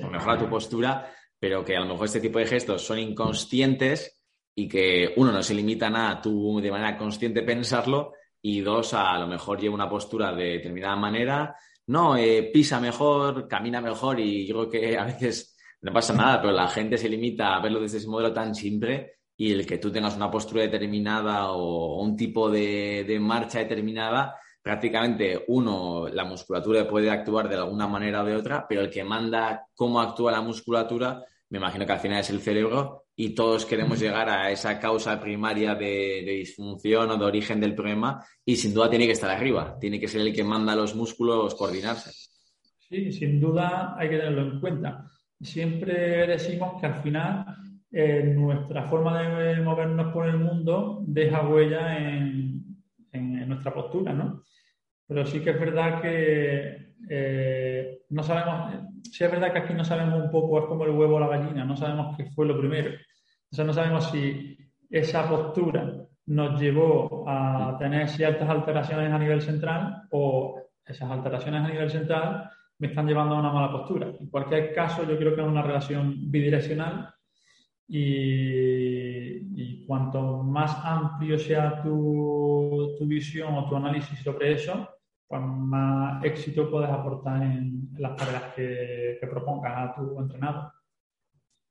o, 0.03 0.11
mejora 0.11 0.39
tu 0.39 0.49
postura, 0.49 1.09
pero 1.43 1.65
que 1.65 1.77
a 1.77 1.81
lo 1.81 1.87
mejor 1.87 2.07
este 2.07 2.21
tipo 2.21 2.39
de 2.39 2.47
gestos 2.47 2.87
son 2.87 3.01
inconscientes 3.01 4.23
y 4.55 4.69
que 4.69 5.13
uno 5.17 5.33
no 5.33 5.43
se 5.43 5.55
limita 5.55 5.89
a 5.89 6.23
tú 6.23 6.61
de 6.61 6.71
manera 6.71 6.97
consciente 6.97 7.43
pensarlo 7.43 8.13
y 8.41 8.61
dos, 8.61 8.95
a, 8.95 9.19
lo 9.19 9.27
mejor 9.27 9.61
lleva 9.61 9.75
una 9.75 9.89
postura 9.89 10.33
de 10.33 10.45
determinada 10.45 10.95
manera, 10.95 11.57
no, 11.89 12.17
eh, 12.17 12.49
pisa 12.53 12.79
mejor, 12.79 13.49
camina 13.49 13.81
mejor 13.81 14.21
y 14.21 14.47
yo 14.47 14.69
creo 14.69 14.71
que 14.71 14.97
a 15.01 15.05
veces 15.05 15.57
no 15.81 15.93
pasa 15.93 16.15
nada, 16.15 16.41
pero 16.41 16.53
la 16.53 16.69
gente 16.69 16.97
se 16.97 17.09
limita 17.09 17.57
a 17.57 17.61
verlo 17.61 17.81
desde 17.81 17.99
ese 17.99 18.07
modelo 18.07 18.33
tan 18.33 18.55
simple 18.55 19.15
y 19.37 19.51
el 19.51 19.67
que 19.67 19.79
tú 19.79 19.91
tengas 19.91 20.15
una 20.15 20.31
postura 20.31 20.63
determinada 20.63 21.51
o 21.51 22.01
un 22.01 22.17
tipo 22.17 22.49
de, 22.49 23.19
marcha 23.21 23.59
determinada, 23.59 24.37
prácticamente 24.63 25.45
uno, 25.49 26.07
la 26.07 26.25
musculatura 26.25 26.87
puede 26.87 27.11
actuar 27.11 27.49
de 27.49 27.57
alguna 27.57 27.89
manera 27.89 28.23
o 28.23 28.27
de 28.27 28.37
otra, 28.37 28.65
pero 28.69 28.83
el 28.83 28.91
que 28.91 29.03
manda 29.03 29.67
cómo 29.75 30.01
actúa 30.01 30.31
la 30.31 30.41
musculatura, 30.41 31.27
me 31.53 31.59
imagino 31.59 31.87
que 31.87 31.93
al 31.93 32.01
final 32.01 32.19
es 32.19 32.31
el 32.31 32.41
cerebro 32.41 33.05
y 33.15 33.35
todos 33.35 33.65
queremos 33.65 34.01
llegar 34.01 34.29
a 34.29 34.51
esa 34.51 34.81
causa 34.81 35.21
primaria 35.21 35.77
de, 35.77 36.23
de, 36.25 36.33
disfunción 36.33 37.11
o 37.11 37.17
de 37.17 37.25
origen 37.25 37.61
del 37.61 37.77
problema 37.77 38.25
y 38.45 38.57
sin 38.57 38.75
duda 38.75 38.91
tiene 38.91 39.07
que 39.07 39.13
estar 39.13 39.31
arriba, 39.31 39.79
tiene 39.79 40.01
que 40.01 40.09
ser 40.09 40.23
el 40.23 40.35
que 40.35 40.43
manda 40.43 40.73
a 40.73 40.77
los 40.77 40.97
músculos 40.97 41.55
coordinarse. 41.55 42.11
Sí, 42.89 43.13
sin 43.13 43.41
duda 43.41 43.95
hay 43.97 44.09
que 44.09 44.17
tenerlo 44.19 44.43
en 44.43 44.61
cuenta 44.61 45.09
siempre 45.43 46.27
decimos 46.27 46.81
que 46.81 46.87
al 46.87 46.95
final 47.03 47.45
eh, 47.91 48.23
nuestra 48.35 48.89
forma 48.89 49.21
de 49.21 49.61
movernos 49.61 50.13
por 50.13 50.27
el 50.27 50.39
mundo 50.39 51.03
deja 51.07 51.47
huella 51.47 51.99
en, 51.99 52.63
nuestra 53.47 53.75
postura, 53.75 54.15
¿no? 54.15 54.45
Pero 55.13 55.27
sí 55.27 55.41
que 55.41 55.51
es 55.51 55.61
verdad 55.61 56.01
que 56.01 56.95
eh, 57.11 57.99
no 58.09 58.23
sabemos, 58.23 58.75
sí 59.03 59.25
es 59.25 59.31
verdad 59.31 59.53
que 59.53 59.59
aquí 59.59 59.75
no 59.75 59.85
sabemos 59.85 60.25
un 60.25 60.31
poco, 60.31 60.59
es 60.59 60.65
como 60.65 60.85
el 60.85 60.93
huevo 60.93 61.17
o 61.17 61.21
la 61.21 61.29
gallina, 61.29 61.65
no 61.65 61.77
sabemos 61.77 62.17
qué 62.17 62.25
fue 62.31 62.47
lo 62.47 62.59
primero. 62.59 62.93
O 63.59 63.65
no 63.65 63.73
sabemos 63.75 64.11
si 64.11 64.57
esa 64.89 65.29
postura 65.29 65.93
nos 66.27 66.59
llevó 66.59 67.25
a 67.29 67.77
tener 67.79 68.09
ciertas 68.09 68.49
alteraciones 68.49 69.13
a 69.13 69.19
nivel 69.19 69.43
central 69.43 70.05
o 70.13 70.59
esas 70.87 71.11
alteraciones 71.11 71.63
a 71.63 71.69
nivel 71.69 71.91
central 71.91 72.51
me 72.79 72.89
están 72.89 73.07
llevando 73.07 73.35
a 73.35 73.41
una 73.41 73.53
mala 73.53 73.71
postura. 73.71 74.13
En 74.19 74.29
cualquier 74.29 74.73
caso, 74.75 75.07
yo 75.07 75.19
creo 75.19 75.35
que 75.35 75.43
es 75.43 75.47
una 75.47 75.63
relación 75.63 76.31
bidireccional 76.31 77.15
y, 77.87 79.85
cuanto 79.87 80.43
más 80.43 80.75
amplio 80.85 81.39
sea 81.39 81.83
tu, 81.83 82.97
visión 83.03 83.55
o 83.55 83.69
tu 83.69 83.77
análisis 83.77 84.19
sobre 84.21 84.53
eso, 84.53 84.89
pues 85.33 85.43
más 85.47 86.23
éxito 86.23 86.71
puedes 86.71 86.91
aportar 86.91 87.43
en 87.43 87.89
las 87.97 88.15
tareas 88.17 88.53
que, 88.55 89.17
que 89.19 89.27
propongas 89.27 89.73
a 89.75 89.95
tu 89.95 90.21
entrenador. 90.21 90.71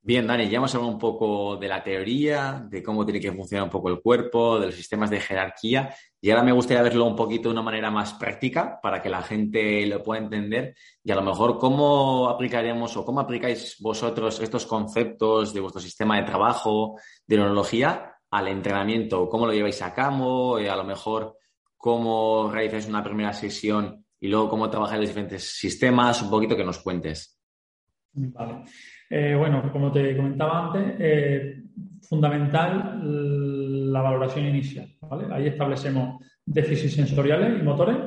Bien, 0.02 0.26
Dani, 0.26 0.50
ya 0.50 0.58
hemos 0.58 0.74
hablado 0.74 0.92
un 0.92 0.98
poco 0.98 1.58
de 1.58 1.68
la 1.68 1.84
teoría, 1.84 2.66
de 2.68 2.82
cómo 2.82 3.06
tiene 3.06 3.20
que 3.20 3.32
funcionar 3.32 3.66
un 3.66 3.70
poco 3.70 3.90
el 3.90 4.02
cuerpo, 4.02 4.60
de 4.60 4.66
los 4.66 4.76
sistemas 4.76 5.12
de 5.12 5.20
jerarquía, 5.20 5.94
y 6.20 6.32
ahora 6.32 6.42
me 6.42 6.54
gustaría 6.54 6.82
verlo 6.82 7.06
un 7.06 7.16
poquito 7.16 7.50
de 7.50 7.54
una 7.54 7.62
manera 7.62 7.92
más 7.92 8.16
práctica 8.16 8.80
para 8.82 9.00
que 9.00 9.10
la 9.10 9.22
gente 9.22 9.86
lo 9.86 10.02
pueda 10.02 10.24
entender 10.24 10.74
y 11.04 11.12
a 11.12 11.16
lo 11.16 11.22
mejor 11.22 11.60
cómo 11.60 12.30
aplicaríamos 12.30 12.98
o 12.98 13.06
cómo 13.06 13.20
aplicáis 13.20 13.78
vosotros 13.80 14.40
estos 14.40 14.66
conceptos 14.66 15.54
de 15.54 15.60
vuestro 15.60 15.80
sistema 15.80 16.18
de 16.18 16.24
trabajo, 16.24 16.96
de 17.28 17.38
neurología, 17.38 18.16
al 18.32 18.48
entrenamiento, 18.48 19.30
cómo 19.30 19.46
lo 19.46 19.54
lleváis 19.54 19.84
a 19.84 19.94
cabo, 19.94 20.60
y 20.60 20.66
a 20.66 20.76
lo 20.76 20.84
mejor 20.84 21.38
cómo 21.82 22.52
realizáis 22.54 22.88
una 22.88 23.04
primera 23.04 23.34
sesión 23.34 24.06
y 24.20 24.28
luego 24.28 24.50
cómo 24.50 24.70
trabajáis 24.70 25.02
los 25.02 25.10
diferentes 25.10 25.44
sistemas, 25.44 26.22
un 26.22 26.30
poquito 26.30 26.56
que 26.56 26.64
nos 26.64 26.78
cuentes. 26.78 27.40
Vale. 28.14 28.64
Eh, 29.10 29.36
bueno, 29.36 29.70
como 29.72 29.92
te 29.92 30.16
comentaba 30.16 30.68
antes, 30.68 30.96
eh, 31.00 31.64
fundamental 32.08 33.92
la 33.92 34.02
valoración 34.02 34.46
inicial. 34.46 34.96
Ahí 35.32 35.48
establecemos 35.48 36.24
déficits 36.46 36.94
sensoriales 36.94 37.60
y 37.60 37.64
motores 37.64 37.98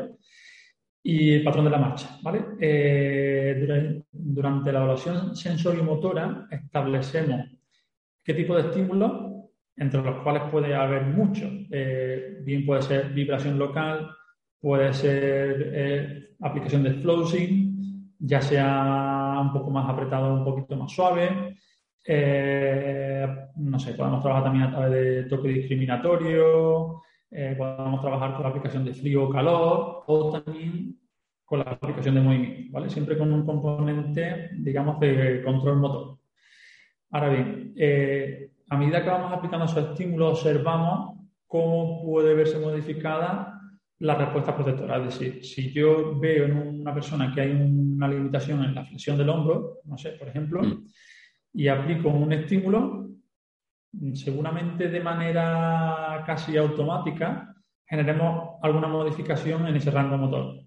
y 1.02 1.32
el 1.32 1.42
patrón 1.42 1.64
de 1.64 1.70
la 1.72 1.78
marcha. 1.78 2.18
Eh, 2.60 4.00
durante, 4.12 4.72
la 4.72 4.78
evaluación 4.78 5.34
sensoriomotora 5.34 6.46
establecemos 6.48 7.46
qué 8.22 8.34
tipo 8.34 8.54
de 8.54 8.68
estímulos, 8.68 9.33
entre 9.76 10.02
los 10.02 10.22
cuales 10.22 10.44
puede 10.50 10.74
haber 10.74 11.02
muchos. 11.06 11.50
bien 12.44 12.64
puede 12.64 12.82
ser 12.82 13.10
vibración 13.10 13.58
local, 13.58 14.10
puede 14.60 14.92
ser 14.92 16.34
aplicación 16.40 16.82
de 16.82 16.94
floating, 16.94 18.14
ya 18.18 18.40
sea 18.40 19.38
un 19.40 19.52
poco 19.52 19.70
más 19.70 19.88
apretado, 19.88 20.34
un 20.34 20.44
poquito 20.44 20.76
más 20.76 20.92
suave. 20.92 21.56
Eh, 22.06 23.26
no 23.56 23.78
sé, 23.78 23.94
podemos 23.94 24.20
trabajar 24.20 24.44
también 24.44 24.64
a 24.64 24.70
través 24.70 24.90
de 24.90 25.22
toque 25.24 25.48
discriminatorio, 25.48 27.02
eh, 27.30 27.54
podemos 27.56 28.00
trabajar 28.00 28.34
con 28.34 28.42
la 28.42 28.48
aplicación 28.50 28.84
de 28.84 28.94
frío 28.94 29.24
o 29.24 29.30
calor 29.30 30.04
o 30.06 30.30
también 30.30 30.98
con 31.44 31.60
la 31.60 31.64
aplicación 31.64 32.14
de 32.14 32.20
movimiento, 32.20 32.72
¿vale? 32.72 32.90
Siempre 32.90 33.16
con 33.16 33.32
un 33.32 33.44
componente, 33.44 34.50
digamos, 34.58 35.00
de 35.00 35.42
control 35.42 35.78
motor. 35.78 36.18
Ahora 37.10 37.28
bien, 37.28 37.72
eh, 37.76 38.50
a 38.68 38.76
medida 38.76 39.02
que 39.02 39.10
vamos 39.10 39.32
aplicando 39.32 39.66
esos 39.66 39.90
estímulos, 39.90 40.38
observamos 40.38 41.18
cómo 41.46 42.02
puede 42.02 42.34
verse 42.34 42.58
modificada 42.58 43.60
la 44.00 44.14
respuesta 44.14 44.54
protectora. 44.54 44.98
Es 44.98 45.04
decir, 45.04 45.44
si 45.44 45.72
yo 45.72 46.18
veo 46.18 46.46
en 46.46 46.80
una 46.80 46.92
persona 46.92 47.32
que 47.32 47.40
hay 47.42 47.50
una 47.52 48.08
limitación 48.08 48.64
en 48.64 48.74
la 48.74 48.84
flexión 48.84 49.16
del 49.16 49.28
hombro, 49.28 49.78
no 49.84 49.96
sé, 49.96 50.10
por 50.10 50.28
ejemplo, 50.28 50.62
mm. 50.62 50.86
y 51.54 51.68
aplico 51.68 52.08
un 52.08 52.32
estímulo, 52.32 53.08
seguramente 54.14 54.88
de 54.88 55.00
manera 55.00 56.24
casi 56.26 56.56
automática 56.56 57.54
generemos 57.86 58.58
alguna 58.62 58.88
modificación 58.88 59.66
en 59.66 59.76
ese 59.76 59.90
rango 59.90 60.18
motor. 60.18 60.60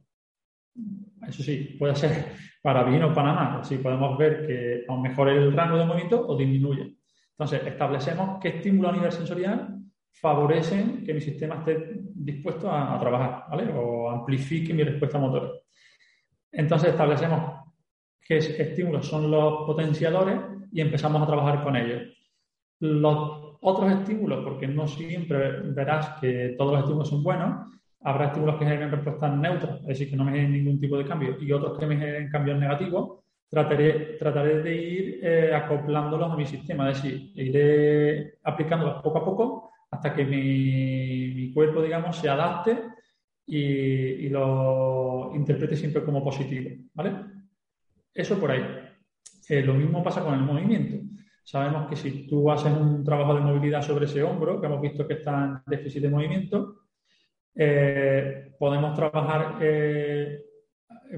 Eso 1.27 1.43
sí, 1.43 1.75
puede 1.77 1.95
ser 1.95 2.33
para 2.61 2.83
bien 2.83 3.03
o 3.03 3.13
para 3.13 3.33
mal. 3.33 3.61
Así 3.61 3.77
podemos 3.77 4.17
ver 4.17 4.47
que 4.47 4.85
a 4.87 4.93
lo 4.93 5.01
mejor 5.01 5.29
el 5.29 5.51
rango 5.53 5.77
de 5.77 5.85
movimiento 5.85 6.25
o 6.25 6.37
disminuye. 6.37 6.96
Entonces, 7.39 7.67
establecemos 7.67 8.39
qué 8.41 8.49
estímulo 8.49 8.89
a 8.89 8.93
nivel 8.93 9.11
sensorial 9.11 9.77
favorecen 10.19 11.03
que 11.05 11.13
mi 11.13 11.21
sistema 11.21 11.55
esté 11.55 11.99
dispuesto 12.15 12.71
a, 12.71 12.99
trabajar, 12.99 13.45
¿vale? 13.49 13.71
O 13.73 14.09
amplifique 14.09 14.73
mi 14.73 14.83
respuesta 14.83 15.19
motora. 15.19 15.51
Entonces 16.51 16.89
establecemos 16.89 17.53
qué 18.19 18.37
estímulos 18.37 19.07
son 19.07 19.29
los 19.29 19.65
potenciadores 19.65 20.39
y 20.71 20.81
empezamos 20.81 21.21
a 21.21 21.27
trabajar 21.27 21.63
con 21.63 21.75
ellos. 21.75 22.01
Los 22.79 23.57
otros 23.61 23.91
estímulos, 23.91 24.43
porque 24.43 24.67
no 24.67 24.87
siempre 24.87 25.61
verás 25.71 26.19
que 26.19 26.55
todos 26.57 26.71
los 26.71 26.81
estímulos 26.81 27.09
son 27.09 27.23
buenos, 27.23 27.67
habrá 28.01 28.27
estímulos 28.27 28.57
que 28.57 28.65
generen 28.65 28.91
respuestas 28.91 29.37
neutras, 29.37 29.81
es 29.81 29.87
decir, 29.87 30.09
que 30.09 30.15
no 30.15 30.25
me 30.25 30.31
generen 30.31 30.53
ningún 30.53 30.79
tipo 30.79 30.97
de 30.97 31.05
cambio, 31.05 31.37
y 31.39 31.51
otros 31.51 31.77
que 31.77 31.85
me 31.85 31.97
generen 31.97 32.29
cambios 32.29 32.59
negativos, 32.59 33.19
trataré, 33.49 34.17
trataré 34.17 34.61
de 34.61 34.75
ir 34.75 35.19
eh, 35.23 35.53
acoplándolos 35.53 36.31
a 36.31 36.35
mi 36.35 36.45
sistema, 36.45 36.89
es 36.89 37.01
decir, 37.01 37.31
iré 37.35 38.39
aplicándolos 38.43 39.01
poco 39.01 39.17
a 39.17 39.25
poco 39.25 39.71
hasta 39.89 40.13
que 40.13 40.25
mi, 40.25 41.33
mi 41.33 41.53
cuerpo, 41.53 41.81
digamos, 41.81 42.17
se 42.17 42.29
adapte 42.29 42.77
y, 43.47 44.29
lo 44.29 45.31
interprete 45.35 45.75
siempre 45.75 46.03
como 46.03 46.23
positivo, 46.23 46.69
¿vale? 46.93 47.11
Eso 48.13 48.37
por 48.39 48.51
ahí. 48.51 48.63
Eh, 49.49 49.61
lo 49.61 49.73
mismo 49.73 50.03
pasa 50.03 50.23
con 50.23 50.33
el 50.33 50.41
movimiento. 50.41 50.97
Sabemos 51.43 51.87
que 51.87 51.95
si 51.95 52.27
tú 52.27 52.51
haces 52.51 52.73
un 52.73 53.03
trabajo 53.05 53.35
de 53.35 53.41
movilidad 53.41 53.81
sobre 53.81 54.05
ese 54.05 54.21
hombro, 54.21 54.59
que 54.59 54.67
hemos 54.67 54.81
visto 54.81 55.07
que 55.07 55.13
está 55.13 55.45
en 55.45 55.61
déficit 55.65 56.01
de 56.01 56.09
movimiento, 56.09 56.81
eh, 57.55 58.51
podemos 58.59 58.93
trabajar 58.93 59.57
eh, 59.61 60.41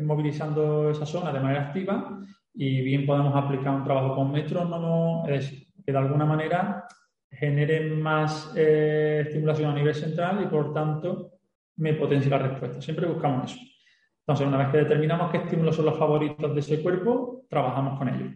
movilizando 0.02 0.90
esa 0.92 1.06
zona 1.06 1.32
de 1.32 1.40
manera 1.40 1.68
activa 1.68 2.20
y 2.54 2.82
bien 2.82 3.06
podemos 3.06 3.36
aplicar 3.36 3.76
un 3.76 3.84
trabajo 3.84 4.16
con 4.16 4.32
metrónomo, 4.32 5.24
es 5.28 5.46
decir, 5.46 5.68
que 5.86 5.92
de 5.92 5.98
alguna 5.98 6.26
manera 6.26 6.86
genere 7.32 7.90
más 7.90 8.54
eh, 8.56 9.24
estimulación 9.26 9.72
a 9.72 9.76
nivel 9.76 9.96
central 9.96 10.42
y 10.44 10.48
por 10.48 10.74
tanto 10.74 11.32
me 11.78 11.94
potencie 11.94 12.30
la 12.30 12.40
respuesta. 12.40 12.82
Siempre 12.82 13.08
buscamos 13.08 13.52
eso. 13.52 13.62
Entonces, 14.22 14.48
una 14.48 14.58
vez 14.58 14.70
que 14.70 14.78
determinamos 14.80 15.32
qué 15.32 15.38
estímulos 15.38 15.76
son 15.76 15.86
los 15.86 15.98
favoritos 15.98 16.54
de 16.54 16.60
ese 16.60 16.82
cuerpo, 16.82 17.46
trabajamos 17.50 17.98
con 17.98 18.10
ellos. 18.10 18.34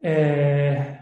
Eh, 0.00 0.98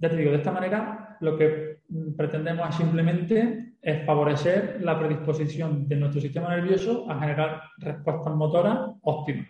ya 0.00 0.10
te 0.10 0.16
digo, 0.16 0.30
de 0.30 0.36
esta 0.36 0.52
manera 0.52 1.16
lo 1.20 1.36
que 1.36 1.67
pretendemos 2.16 2.74
simplemente 2.74 3.74
es 3.80 4.04
favorecer 4.04 4.80
la 4.82 4.98
predisposición 4.98 5.88
de 5.88 5.96
nuestro 5.96 6.20
sistema 6.20 6.54
nervioso 6.54 7.10
a 7.10 7.18
generar 7.18 7.62
respuestas 7.78 8.34
motoras 8.34 8.90
óptimas. 9.02 9.48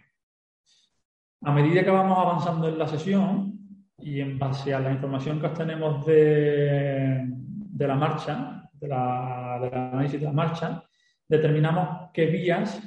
A 1.42 1.53
medida 1.53 1.85
que 1.85 1.90
vamos 1.90 2.18
avanzando 2.18 2.68
en 2.68 2.79
la 2.79 2.88
sesión 2.88 3.59
y 3.98 4.20
en 4.20 4.38
base 4.38 4.74
a 4.74 4.81
la 4.81 4.92
información 4.92 5.40
que 5.40 5.46
obtenemos 5.46 6.05
de, 6.07 7.24
de 7.27 7.88
la 7.88 7.94
marcha, 7.94 8.68
de 8.72 8.88
la, 8.88 9.59
del 9.62 9.74
análisis 9.74 10.20
de 10.20 10.27
la 10.27 10.33
marcha, 10.33 10.83
determinamos 11.29 12.11
qué 12.12 12.27
vías 12.27 12.81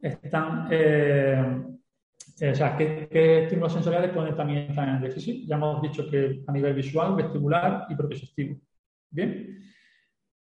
están, 0.00 0.68
eh, 0.70 1.62
o 2.50 2.54
sea, 2.54 2.76
qué, 2.76 3.08
qué, 3.10 3.44
estímulos 3.44 3.72
sensoriales 3.72 4.10
pueden 4.10 4.36
también 4.36 4.70
estar 4.70 4.88
en 4.88 5.00
déficit. 5.00 5.46
Ya 5.46 5.56
hemos 5.56 5.82
dicho 5.82 6.08
que 6.08 6.42
a 6.46 6.52
nivel 6.52 6.74
visual, 6.74 7.14
vestibular 7.14 7.86
y 7.88 7.94
propioceptivo. 7.94 8.60
Bien. 9.10 9.58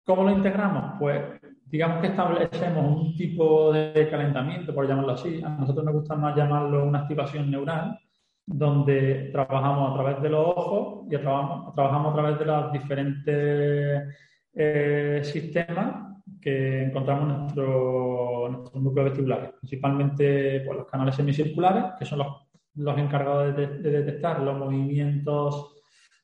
¿Cómo 0.04 0.24
lo 0.24 0.32
integramos? 0.32 0.96
Pues 1.00 1.22
digamos 1.66 2.02
que 2.02 2.08
establecemos 2.08 3.02
un 3.02 3.16
tipo 3.16 3.72
de 3.72 4.08
calentamiento, 4.10 4.74
por 4.74 4.88
llamarlo 4.88 5.14
así. 5.14 5.42
A 5.44 5.50
nosotros 5.50 5.86
nos 5.86 5.94
gusta 5.94 6.16
más 6.16 6.36
llamarlo 6.36 6.86
una 6.86 7.00
activación 7.00 7.52
neural, 7.52 8.00
donde 8.46 9.30
trabajamos 9.32 9.92
a 9.92 9.94
través 9.94 10.22
de 10.24 10.30
los 10.30 10.48
ojos 10.48 11.06
y 11.08 11.18
trabajamos, 11.18 11.76
trabajamos 11.76 12.12
a 12.12 12.16
través 12.16 12.40
de 12.40 12.46
los 12.46 12.72
diferentes 12.72 14.16
eh, 14.56 15.22
sistemas 15.24 16.10
que 16.42 16.84
encontramos 16.84 17.30
en 17.30 17.40
nuestro, 17.42 18.50
nuestro 18.50 18.82
núcleo 18.82 19.06
vestibular, 19.06 19.56
principalmente 19.60 20.62
pues, 20.62 20.78
los 20.78 20.88
canales 20.88 21.16
semicirculares, 21.16 21.94
que 22.00 22.06
son 22.06 22.20
los, 22.20 22.98
encargados 22.98 23.56
de, 23.56 23.68
detectar 23.68 24.42
los 24.42 24.58
movimientos 24.58 25.79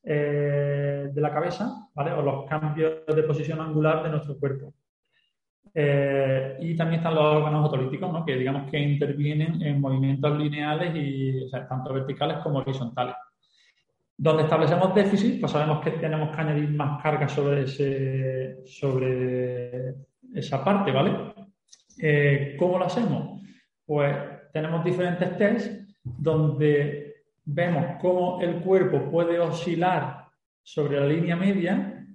eh, 0.08 1.10
de 1.12 1.22
la 1.22 1.34
cabeza, 1.34 1.90
¿vale? 1.96 2.12
O 2.12 2.22
los 2.22 2.46
cambios 2.48 3.06
de 3.08 3.24
posición 3.24 3.60
angular 3.60 4.04
de 4.04 4.10
nuestro 4.10 4.38
cuerpo. 4.38 4.74
Eh, 5.74 6.58
y 6.62 6.76
también 6.76 7.00
están 7.00 7.16
los 7.16 7.24
órganos 7.24 7.68
otolíticos, 7.68 8.14
¿no? 8.14 8.26
que 8.26 8.38
digamos 8.38 8.72
que 8.72 8.80
intervienen 8.80 9.62
en 9.62 9.82
movimientos 9.82 10.38
lineales 10.38 10.94
y 10.96 11.50
tanto 11.52 11.94
verticales 11.94 12.38
como 12.38 12.60
horizontales. 12.60 13.16
Donde 14.18 14.44
establecemos 14.44 14.96
déficit, 14.96 15.42
pues 15.42 15.52
sabemos 15.52 15.84
que 15.84 15.92
tenemos 15.92 16.34
que 16.34 16.42
añadir 16.42 16.70
más 16.70 17.02
carga 17.04 17.28
sobre, 17.28 17.64
ese, 17.64 18.60
sobre 18.66 19.96
esa 20.34 20.64
parte, 20.64 20.92
¿vale? 20.92 21.34
Eh, 22.02 22.56
¿Cómo 22.58 22.78
lo 22.78 22.86
hacemos? 22.86 23.42
Pues 23.86 24.16
tenemos 24.54 24.86
diferentes 24.86 25.38
tests 25.38 25.98
donde 26.04 27.15
vemos 27.46 27.98
cómo 28.02 28.42
el 28.42 28.62
cuerpo 28.62 29.10
puede 29.10 29.40
oscilar 29.40 30.26
sobre 30.62 31.00
la 31.00 31.06
línea 31.06 31.36
media 31.36 32.06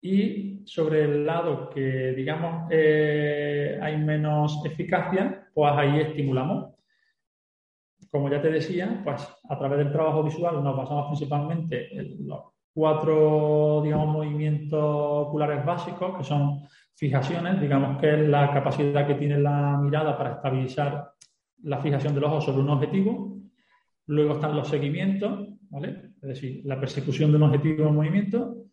y 0.00 0.62
sobre 0.66 1.04
el 1.04 1.26
lado 1.26 1.70
que, 1.70 2.12
digamos, 2.12 2.68
eh, 2.70 3.78
hay 3.80 3.96
menos 3.96 4.60
eficacia, 4.64 5.48
pues 5.54 5.72
ahí 5.74 6.00
estimulamos. 6.00 6.74
Como 8.10 8.28
ya 8.28 8.42
te 8.42 8.50
decía, 8.50 9.00
pues 9.04 9.26
a 9.48 9.58
través 9.58 9.78
del 9.78 9.92
trabajo 9.92 10.22
visual 10.22 10.62
nos 10.62 10.76
basamos 10.76 11.06
principalmente 11.06 11.98
en 11.98 12.28
los 12.28 12.40
cuatro, 12.74 13.80
digamos, 13.82 14.08
movimientos 14.08 14.80
oculares 14.82 15.64
básicos, 15.64 16.18
que 16.18 16.24
son 16.24 16.62
fijaciones, 16.94 17.60
digamos 17.60 18.00
que 18.00 18.14
es 18.14 18.28
la 18.28 18.52
capacidad 18.52 19.06
que 19.06 19.14
tiene 19.14 19.38
la 19.38 19.78
mirada 19.78 20.16
para 20.16 20.32
estabilizar 20.32 21.12
la 21.62 21.78
fijación 21.78 22.14
del 22.14 22.24
ojo 22.24 22.40
sobre 22.40 22.60
un 22.60 22.70
objetivo. 22.70 23.41
Luego 24.06 24.34
están 24.34 24.56
los 24.56 24.68
seguimientos, 24.68 25.48
¿vale? 25.70 26.12
Es 26.20 26.28
decir, 26.28 26.62
la 26.64 26.78
persecución 26.78 27.30
de 27.30 27.36
un 27.36 27.44
objetivo 27.44 27.88
en 27.88 27.94
movimiento. 27.94 28.64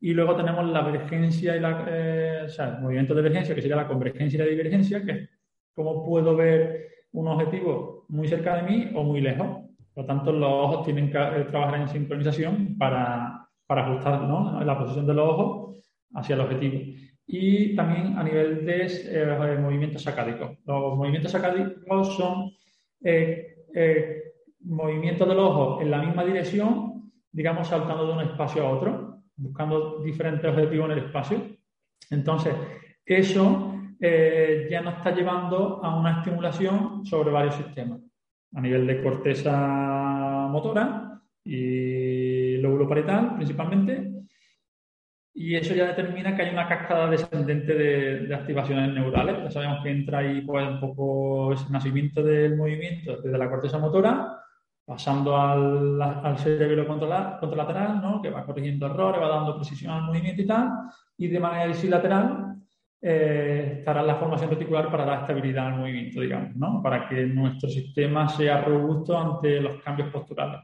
Y 0.00 0.12
luego 0.14 0.34
tenemos 0.36 0.68
la 0.68 0.84
divergencia 0.84 1.56
y 1.56 1.60
la, 1.60 1.86
eh, 1.88 2.42
o 2.44 2.48
sea, 2.48 2.76
el 2.76 2.82
movimiento 2.82 3.14
de 3.14 3.22
divergencia, 3.22 3.54
que 3.54 3.62
sería 3.62 3.76
la 3.76 3.86
convergencia 3.86 4.36
y 4.36 4.42
la 4.44 4.50
divergencia, 4.50 5.04
que 5.04 5.12
es 5.12 5.30
cómo 5.72 6.04
puedo 6.04 6.36
ver 6.36 6.88
un 7.12 7.28
objetivo 7.28 8.06
muy 8.08 8.26
cerca 8.26 8.56
de 8.56 8.62
mí 8.62 8.90
o 8.94 9.04
muy 9.04 9.20
lejos. 9.20 9.64
Por 9.94 10.04
lo 10.04 10.06
tanto, 10.06 10.32
los 10.32 10.50
ojos 10.50 10.84
tienen 10.84 11.10
que 11.10 11.18
eh, 11.18 11.46
trabajar 11.48 11.80
en 11.80 11.88
sincronización 11.88 12.76
para, 12.76 13.48
para 13.66 13.86
ajustar 13.86 14.20
la 14.64 14.78
posición 14.78 15.06
de 15.06 15.14
los 15.14 15.28
ojos 15.28 15.76
hacia 16.14 16.34
el 16.34 16.40
objetivo. 16.40 16.80
Y 17.26 17.76
también 17.76 18.18
a 18.18 18.24
nivel 18.24 18.66
de 18.66 18.86
eh, 18.86 19.58
movimientos 19.60 20.02
sacádicos. 20.02 20.58
Los 20.66 20.96
movimientos 20.96 21.30
sacádicos 21.30 22.16
son 22.16 22.50
movimientos 24.64 25.28
del 25.28 25.38
ojo 25.38 25.80
en 25.80 25.90
la 25.90 25.98
misma 26.02 26.24
dirección, 26.24 27.12
digamos, 27.30 27.68
saltando 27.68 28.06
de 28.06 28.12
un 28.12 28.20
espacio 28.20 28.66
a 28.66 28.70
otro, 28.70 29.22
buscando 29.36 30.00
diferentes 30.00 30.50
objetivos 30.50 30.90
en 30.90 30.98
el 30.98 31.04
espacio. 31.06 31.42
Entonces, 32.10 32.54
eso 33.04 33.74
eh, 34.00 34.68
ya 34.70 34.80
nos 34.80 34.96
está 34.96 35.14
llevando 35.14 35.82
a 35.82 35.96
una 35.98 36.18
estimulación 36.18 37.04
sobre 37.06 37.30
varios 37.30 37.54
sistemas, 37.54 38.00
a 38.54 38.60
nivel 38.60 38.86
de 38.86 39.02
corteza 39.02 40.48
motora 40.50 41.20
y 41.44 42.56
lóbulo 42.58 42.88
parietal 42.88 43.36
principalmente, 43.36 44.12
y 45.34 45.56
eso 45.56 45.74
ya 45.74 45.86
determina 45.86 46.36
que 46.36 46.42
hay 46.42 46.52
una 46.52 46.68
cascada 46.68 47.10
descendente 47.10 47.74
de, 47.74 48.26
de, 48.26 48.34
activaciones 48.34 48.92
neurales. 48.92 49.38
Ya 49.42 49.50
sabemos 49.50 49.82
que 49.82 49.90
entra 49.90 50.18
ahí 50.18 50.42
pues, 50.42 50.68
un 50.68 50.78
poco 50.78 51.54
ese 51.54 51.70
nacimiento 51.70 52.22
del 52.22 52.56
movimiento 52.56 53.16
desde 53.22 53.38
la 53.38 53.48
corteza 53.48 53.78
motora, 53.78 54.42
pasando 54.84 55.36
al, 55.36 56.00
al 56.00 56.38
cerebro 56.38 56.86
contralateral, 56.86 58.00
¿no? 58.02 58.20
que 58.20 58.30
va 58.30 58.44
corrigiendo 58.44 58.86
errores, 58.86 59.22
va 59.22 59.28
dando 59.28 59.56
precisión 59.56 59.92
al 59.92 60.02
movimiento 60.02 60.42
y 60.42 60.46
tal, 60.46 60.70
y 61.16 61.28
de 61.28 61.40
manera 61.40 61.66
disilateral 61.66 62.56
eh, 63.00 63.78
estará 63.78 64.02
la 64.02 64.16
formación 64.16 64.50
reticular 64.50 64.90
para 64.90 65.04
dar 65.04 65.20
estabilidad 65.22 65.68
al 65.68 65.78
movimiento, 65.78 66.20
digamos, 66.20 66.54
¿no? 66.54 66.80
para 66.82 67.08
que 67.08 67.26
nuestro 67.26 67.68
sistema 67.68 68.28
sea 68.28 68.60
robusto 68.60 69.18
ante 69.18 69.60
los 69.60 69.82
cambios 69.82 70.08
posturales. 70.10 70.60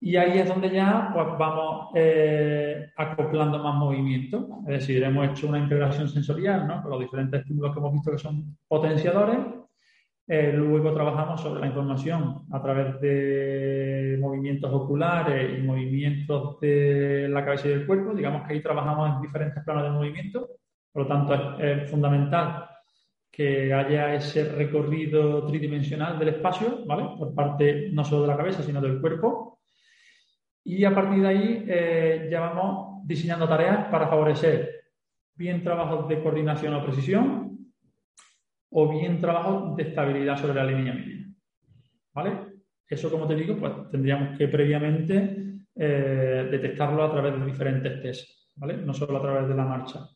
Y 0.00 0.16
ahí 0.16 0.38
es 0.38 0.48
donde 0.48 0.70
ya 0.70 1.10
pues, 1.14 1.26
vamos 1.38 1.90
eh, 1.94 2.90
acoplando 2.96 3.58
más 3.58 3.74
movimiento, 3.74 4.48
es 4.66 4.80
decir, 4.80 5.02
hemos 5.02 5.28
hecho 5.28 5.48
una 5.48 5.58
integración 5.58 6.08
sensorial 6.08 6.66
¿no? 6.66 6.82
con 6.82 6.90
los 6.90 7.00
diferentes 7.00 7.40
estímulos 7.40 7.72
que 7.72 7.78
hemos 7.78 7.92
visto 7.92 8.10
que 8.10 8.18
son 8.18 8.56
potenciadores. 8.66 9.38
Eh, 10.26 10.52
luego 10.52 10.94
trabajamos 10.94 11.40
sobre 11.40 11.60
la 11.60 11.66
información 11.66 12.46
a 12.52 12.62
través 12.62 13.00
de 13.00 14.16
movimientos 14.20 14.72
oculares 14.72 15.58
y 15.58 15.62
movimientos 15.62 16.60
de 16.60 17.28
la 17.28 17.44
cabeza 17.44 17.68
y 17.68 17.72
del 17.72 17.86
cuerpo. 17.86 18.14
Digamos 18.14 18.46
que 18.46 18.54
ahí 18.54 18.62
trabajamos 18.62 19.16
en 19.16 19.22
diferentes 19.22 19.62
planos 19.64 19.84
de 19.84 19.90
movimiento 19.90 20.48
por 20.92 21.02
lo 21.02 21.08
tanto, 21.08 21.58
es, 21.58 21.90
fundamental 21.90 22.68
que 23.30 23.72
haya 23.72 24.14
ese 24.14 24.44
recorrido 24.52 25.46
tridimensional 25.46 26.18
del 26.18 26.28
espacio, 26.28 26.84
¿vale? 26.86 27.16
Por 27.18 27.34
parte 27.34 27.88
no 27.90 28.04
solo 28.04 28.22
de 28.22 28.28
la 28.28 28.36
cabeza, 28.36 28.62
sino 28.62 28.80
del 28.80 29.00
cuerpo. 29.00 29.60
Y 30.64 30.84
a 30.84 30.94
partir 30.94 31.22
de 31.22 31.28
ahí 31.28 31.64
eh, 31.66 32.28
ya 32.30 32.40
vamos 32.40 33.06
diseñando 33.06 33.48
tareas 33.48 33.88
para 33.88 34.06
favorecer 34.06 34.82
bien 35.34 35.64
trabajos 35.64 36.06
de 36.08 36.22
coordinación 36.22 36.74
o 36.74 36.84
precisión 36.84 37.51
o 38.72 38.88
bien 38.88 39.20
trabajos 39.20 39.76
de 39.76 39.84
estabilidad 39.84 40.36
sobre 40.36 40.54
la 40.54 40.64
línea 40.64 40.94
media. 40.94 41.26
¿Vale? 42.14 42.52
Eso, 42.88 43.10
como 43.10 43.26
te 43.26 43.34
digo, 43.34 43.56
pues 43.56 43.72
tendríamos 43.90 44.36
que 44.36 44.48
previamente 44.48 45.62
eh, 45.74 46.48
detectarlo 46.50 47.04
a 47.04 47.10
través 47.10 47.38
de 47.38 47.46
diferentes 47.46 48.02
tests, 48.02 48.50
¿vale? 48.56 48.76
No 48.76 48.92
solo 48.92 49.18
a 49.18 49.22
través 49.22 49.48
de 49.48 49.54
la 49.54 49.64
marcha. 49.64 50.08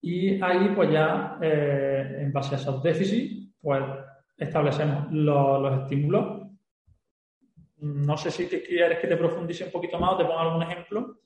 Y 0.00 0.40
ahí, 0.42 0.72
pues 0.74 0.90
ya, 0.90 1.38
eh, 1.40 2.18
en 2.20 2.32
base 2.32 2.54
a 2.54 2.58
esos 2.58 2.82
déficits, 2.82 3.54
pues 3.60 3.82
establecemos 4.36 5.12
los, 5.12 5.82
estímulos. 5.82 6.42
No 7.78 8.16
sé 8.16 8.30
si 8.30 8.46
te 8.46 8.62
quieres 8.62 8.98
que 8.98 9.08
te 9.08 9.16
profundice 9.16 9.64
un 9.64 9.72
poquito 9.72 9.98
más 9.98 10.12
o 10.12 10.16
te 10.18 10.24
ponga 10.24 10.42
algún 10.42 10.62
ejemplo. 10.62 11.18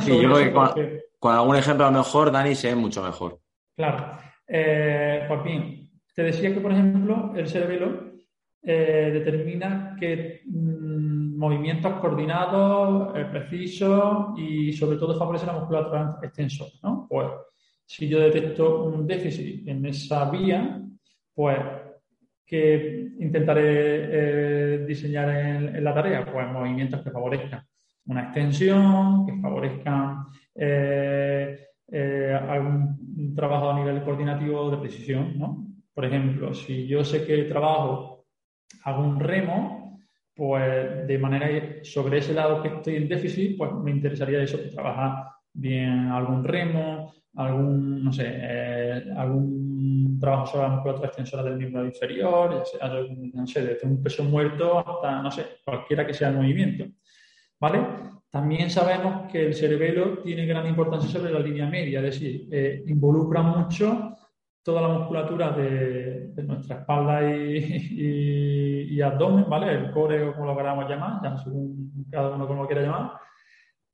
Sí, 0.00 0.20
yo 0.22 0.32
creo 0.32 0.74
que 0.74 1.00
con, 1.18 1.34
algún 1.34 1.56
ejemplo 1.56 1.86
a 1.86 1.90
lo 1.90 1.98
mejor, 1.98 2.30
Dani, 2.30 2.54
se 2.54 2.68
ve 2.68 2.76
mucho 2.76 3.02
mejor. 3.02 3.40
Claro. 3.76 4.23
Eh, 4.46 5.26
bien, 5.44 5.90
te 6.14 6.22
decía 6.22 6.52
que, 6.52 6.60
por 6.60 6.72
ejemplo, 6.72 7.32
el 7.36 7.46
cerebelo 7.46 8.14
eh, 8.62 9.10
determina 9.12 9.94
que 9.98 10.42
mm, 10.46 11.36
movimientos 11.36 11.92
coordinados, 12.00 13.14
eh, 13.14 13.26
precisos 13.30 14.38
y 14.38 14.72
sobre 14.72 14.96
todo 14.96 15.18
favorece 15.18 15.44
la 15.44 15.52
musculatura 15.52 16.18
extensora. 16.22 16.70
¿no? 16.82 17.06
Pues 17.08 17.28
si 17.84 18.08
yo 18.08 18.20
detecto 18.20 18.84
un 18.84 19.06
déficit 19.06 19.68
en 19.68 19.84
esa 19.84 20.30
vía, 20.30 20.80
pues 21.34 21.58
que 22.46 23.10
intentaré 23.18 23.64
eh, 23.66 24.84
diseñar 24.86 25.28
en, 25.28 25.84
la 25.84 25.92
tarea? 25.92 26.24
Pues 26.24 26.46
movimientos 26.50 27.02
que 27.02 27.10
favorezcan 27.10 27.62
una 28.06 28.24
extensión, 28.24 29.26
que 29.26 29.34
favorezcan 29.40 30.24
algún 32.48 32.93
trabajo 33.34 33.70
a 33.70 33.78
nivel 33.78 34.02
coordinativo 34.02 34.70
de 34.70 34.78
precisión, 34.78 35.38
¿no? 35.38 35.66
Por 35.92 36.04
ejemplo, 36.04 36.54
si 36.54 36.86
yo 36.86 37.04
sé 37.04 37.24
que 37.24 37.44
trabajo, 37.44 38.26
hago 38.84 39.02
un 39.02 39.20
remo, 39.20 40.00
pues 40.34 41.06
de 41.06 41.18
manera 41.18 41.84
sobre 41.84 42.18
ese 42.18 42.34
lado 42.34 42.60
que 42.62 42.68
estoy 42.68 42.96
en 42.96 43.08
déficit, 43.08 43.56
pues 43.56 43.72
me 43.72 43.92
interesaría 43.92 44.42
eso, 44.42 44.58
trabajar 44.72 45.26
bien 45.52 46.08
algún 46.08 46.42
remo, 46.42 47.14
algún, 47.36 48.04
no 48.04 48.12
sé, 48.12 48.24
eh, 48.26 49.04
algún 49.16 50.18
trabajo 50.20 50.46
sobre 50.46 50.62
la 50.64 50.74
musculatura 50.74 51.08
extensora 51.08 51.42
del 51.44 51.56
miembro 51.56 51.84
inferior, 51.84 52.64
no 53.34 53.46
sé, 53.46 53.64
desde 53.64 53.86
un 53.86 54.02
peso 54.02 54.24
muerto 54.24 54.78
hasta, 54.78 55.22
no 55.22 55.30
sé, 55.30 55.58
cualquiera 55.64 56.06
que 56.06 56.14
sea 56.14 56.28
el 56.28 56.36
movimiento. 56.36 56.84
¿Vale? 57.60 58.13
También 58.34 58.68
sabemos 58.68 59.30
que 59.30 59.46
el 59.46 59.54
cerebelo 59.54 60.18
tiene 60.18 60.44
gran 60.44 60.66
importancia 60.66 61.08
sobre 61.08 61.32
la 61.32 61.38
línea 61.38 61.66
media, 61.66 62.00
es 62.00 62.06
decir, 62.06 62.48
eh, 62.50 62.82
involucra 62.88 63.42
mucho 63.42 64.12
toda 64.60 64.82
la 64.82 64.88
musculatura 64.88 65.52
de, 65.52 66.32
nuestra 66.42 66.80
espalda 66.80 67.22
y, 67.22 69.00
abdomen, 69.00 69.48
¿vale? 69.48 69.70
El 69.70 69.92
core 69.92 70.24
o 70.24 70.34
como 70.34 70.46
lo 70.46 70.56
queramos 70.56 70.90
llamar, 70.90 71.20
ya 71.22 71.38
según 71.38 71.92
cada 72.10 72.30
uno 72.30 72.48
como 72.48 72.62
lo 72.62 72.66
quiera 72.66 72.82
llamar, 72.82 73.12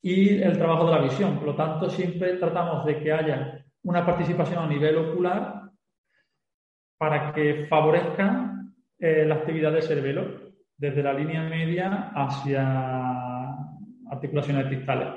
y 0.00 0.40
el 0.40 0.56
trabajo 0.56 0.86
de 0.86 0.92
la 0.92 1.02
visión. 1.02 1.36
Por 1.36 1.48
lo 1.48 1.54
tanto, 1.54 1.90
siempre 1.90 2.38
tratamos 2.38 2.86
de 2.86 2.98
que 2.98 3.12
haya 3.12 3.62
una 3.82 4.06
participación 4.06 4.64
a 4.64 4.66
nivel 4.66 4.96
ocular 4.96 5.64
para 6.96 7.34
que 7.34 7.66
favorezca 7.68 8.54
eh, 8.98 9.26
la 9.26 9.34
actividad 9.34 9.70
del 9.70 9.82
cerebelo, 9.82 10.54
desde 10.78 11.02
la 11.02 11.12
línea 11.12 11.42
media 11.42 12.10
hacia 12.14 13.29
articulaciones 14.10 14.68
distales. 14.68 15.08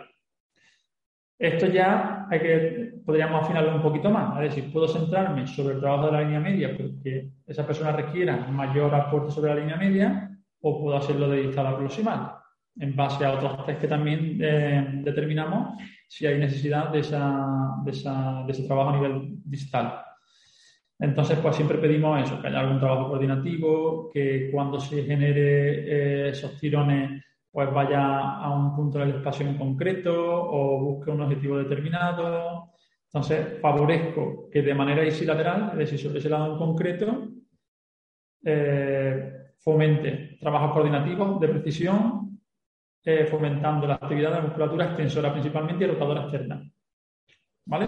Esto 1.38 1.66
ya 1.68 2.28
hay 2.30 2.40
que, 2.40 2.94
podríamos 3.06 3.44
afinarlo 3.44 3.76
un 3.76 3.82
poquito 3.82 4.10
más. 4.10 4.42
Es 4.42 4.56
decir, 4.56 4.72
puedo 4.72 4.88
centrarme 4.88 5.46
sobre 5.48 5.76
el 5.76 5.82
trabajo 5.82 6.06
de 6.06 6.12
la 6.14 6.22
línea 6.22 6.40
media 6.40 6.78
porque 6.78 7.32
esa 7.46 7.66
persona 7.66 7.92
requiera 7.92 8.38
mayor 8.48 8.94
aporte 8.96 9.32
sobre 9.32 9.54
la 9.54 9.60
línea 9.60 9.76
media 9.76 10.30
o 10.62 10.80
puedo 10.80 10.96
hacerlo 10.96 11.28
de 11.30 11.48
distal 11.48 11.76
proximal 11.76 12.36
en 12.80 12.96
base 12.96 13.26
a 13.26 13.34
otros 13.34 13.66
test 13.66 13.82
que 13.82 13.88
también 13.88 14.40
eh, 14.42 15.02
determinamos 15.04 15.78
si 16.08 16.26
hay 16.26 16.40
necesidad 16.40 16.90
de, 16.90 17.02
de, 17.02 18.52
ese 18.52 18.64
trabajo 18.68 18.90
a 18.90 18.96
nivel 18.96 19.36
distal. 19.44 20.00
Entonces, 21.00 21.38
pues 21.40 21.56
siempre 21.56 21.80
pedimos 21.80 22.22
eso, 22.24 22.40
que 22.42 22.48
haya 22.48 22.60
algún 22.60 22.80
trabajo 22.80 23.10
coordinativo, 23.10 24.10
que 24.14 24.50
cuando 24.52 24.80
se 24.80 25.04
genere 25.04 26.28
eh, 26.28 26.30
esos 26.30 26.58
tirones 26.60 27.24
pues 27.54 27.72
vaya 27.72 28.40
a 28.40 28.50
un 28.50 28.76
punto 28.76 28.98
del 28.98 29.12
espacio 29.12 29.48
en 29.48 29.56
concreto 29.56 30.12
o 30.12 30.80
busque 30.80 31.12
un 31.12 31.22
objetivo 31.22 31.60
determinado. 31.60 32.72
Entonces, 33.06 33.62
favorezco 33.62 34.50
que 34.52 34.64
de 34.64 34.74
manera 34.74 35.06
isilateral, 35.06 35.70
es 35.74 35.78
decir, 35.78 36.00
sobre 36.00 36.18
ese 36.18 36.30
lado 36.30 36.54
en 36.54 36.58
concreto, 36.58 37.28
eh, 38.44 39.52
fomente 39.60 40.36
trabajos 40.40 40.72
coordinativos 40.72 41.40
de 41.40 41.48
precisión, 41.48 42.42
eh, 43.06 43.26
fomentando 43.26 43.86
la 43.86 43.96
actividad 43.96 44.32
de 44.32 44.36
la 44.38 44.42
musculatura 44.42 44.86
extensora 44.86 45.32
principalmente 45.32 45.84
y 45.84 45.88
rotadora 45.90 46.24
externa. 46.24 46.68
¿Vale? 47.66 47.88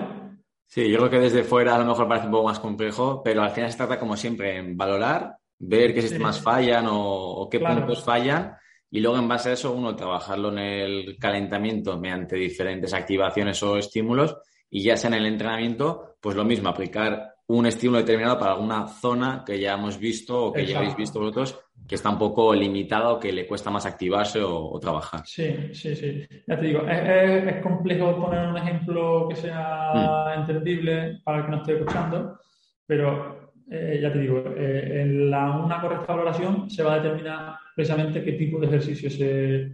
Sí, 0.68 0.92
yo 0.92 1.00
creo 1.00 1.10
que 1.10 1.20
desde 1.22 1.44
fuera 1.44 1.74
a 1.74 1.80
lo 1.80 1.86
mejor 1.86 2.08
parece 2.08 2.28
un 2.28 2.34
poco 2.34 2.50
más 2.50 2.60
complejo, 2.60 3.24
pero 3.24 3.42
al 3.42 3.50
final 3.50 3.72
se 3.72 3.78
trata, 3.78 4.00
como 4.00 4.16
siempre, 4.16 4.58
en 4.58 4.78
valorar, 4.78 5.38
ver 5.58 5.92
qué 5.92 6.04
sistemas 6.04 6.40
fallan 6.40 6.86
o, 6.88 7.48
qué 7.50 7.60
puntos 7.60 8.04
fallan 8.04 8.56
y 8.92 9.00
luego 9.00 9.18
en 9.18 9.28
base 9.28 9.50
a 9.50 9.54
eso 9.54 9.74
uno 9.74 9.96
trabajarlo 9.96 10.52
en 10.52 10.60
el 10.60 11.18
calentamiento 11.18 11.98
mediante 12.00 12.36
diferentes 12.36 12.94
activaciones 12.94 13.62
o 13.64 13.78
estímulos 13.78 14.38
y 14.70 14.84
ya 14.84 14.98
sea 14.98 15.10
en 15.10 15.16
el 15.16 15.26
entrenamiento, 15.26 16.16
pues 16.20 16.36
lo 16.36 16.44
mismo, 16.44 16.70
aplicar 16.70 17.36
un 17.48 17.66
estímulo 17.66 18.00
determinado 18.00 18.40
para 18.40 18.54
alguna 18.54 18.88
zona 18.88 19.44
que 19.46 19.60
ya 19.60 19.74
hemos 19.74 20.00
visto 20.00 20.46
o 20.46 20.54
que 20.54 20.66
ya 20.66 20.80
habéis 20.80 20.96
visto 20.96 21.20
vosotros 21.20 21.60
que 21.88 21.96
está 21.96 22.10
un 22.10 22.18
poco 22.18 22.54
limitada 22.54 23.12
o 23.12 23.20
que 23.20 23.32
le 23.32 23.46
cuesta 23.46 23.70
más 23.70 23.86
activarse 23.86 24.40
o, 24.42 24.80
trabajar. 24.80 25.22
Sí, 25.26 25.74
sí, 25.74 25.96
sí. 25.96 26.28
Ya 26.48 26.58
te 26.58 26.66
digo, 26.66 26.82
es, 26.88 27.62
complejo 27.62 28.20
poner 28.20 28.48
un 28.48 28.58
ejemplo 28.58 29.28
que 29.30 29.36
sea 29.36 29.92
mm. 29.94 30.40
entendible 30.40 31.22
para 31.24 31.40
el 31.40 31.46
que 31.46 31.52
no 31.52 31.58
esté 31.58 31.74
escuchando, 31.74 32.40
pero 32.88 33.45
eh, 33.70 34.00
ya 34.02 34.12
te 34.12 34.20
digo, 34.20 34.44
eh, 34.56 35.02
en 35.02 35.30
la, 35.30 35.52
una 35.58 35.82
correcta 35.82 36.14
valoración 36.14 36.70
se 36.70 36.84
va 36.84 36.94
a 36.94 37.00
determinar 37.00 37.56
precisamente 37.76 38.24
qué 38.24 38.34
tipo 38.34 38.60
de 38.60 38.68
ejercicio 38.68 39.10
se, 39.10 39.72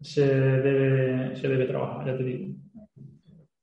se, 0.00 0.26
debe, 0.26 1.36
se 1.36 1.48
debe 1.48 1.66
trabajar, 1.66 2.06
ya 2.06 2.16
te 2.16 2.24
digo. 2.24 2.54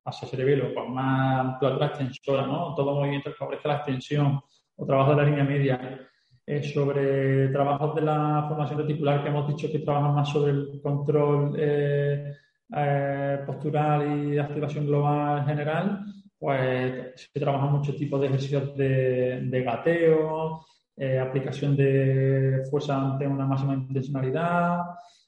Hacia 0.06 0.28
cerebelo, 0.28 0.74
pues 0.74 0.90
más 0.90 1.46
musculatura 1.46 1.88
extensora, 1.88 2.48
¿no? 2.48 2.74
Todo 2.76 2.96
movimiento 2.96 3.30
que 3.30 3.36
favorece 3.36 3.68
la 3.68 3.76
extensión 3.76 4.40
o 4.76 4.86
trabajo 4.86 5.12
de 5.12 5.18
la 5.18 5.24
línea 5.24 5.44
media. 5.44 6.10
Eh, 6.52 6.64
sobre 6.64 7.50
trabajos 7.50 7.94
de 7.94 8.02
la 8.02 8.46
formación 8.48 8.80
reticular 8.80 9.22
que 9.22 9.30
hemos 9.30 9.48
dicho 9.50 9.72
que 9.72 9.86
trabajan 9.86 10.16
más 10.16 10.30
sobre 10.30 10.52
el 10.54 10.82
control 10.82 11.54
eh, 11.56 12.34
eh, 12.76 13.40
postural 13.46 14.34
y 14.34 14.40
activación 14.40 14.88
global 14.88 15.46
general, 15.46 16.06
pues 16.40 17.30
se 17.34 17.40
trabaja 17.40 17.66
mucho 17.66 17.94
tipo 17.96 18.18
de 18.18 18.28
ejercicios 18.28 18.76
de, 18.78 19.42
de 19.44 19.62
gateo, 19.62 20.66
eh, 20.96 21.20
aplicación 21.20 21.76
de 21.76 22.64
fuerza 22.70 22.96
ante 22.98 23.28
una 23.28 23.46
máxima 23.46 23.74
intencionalidad, 23.74 24.80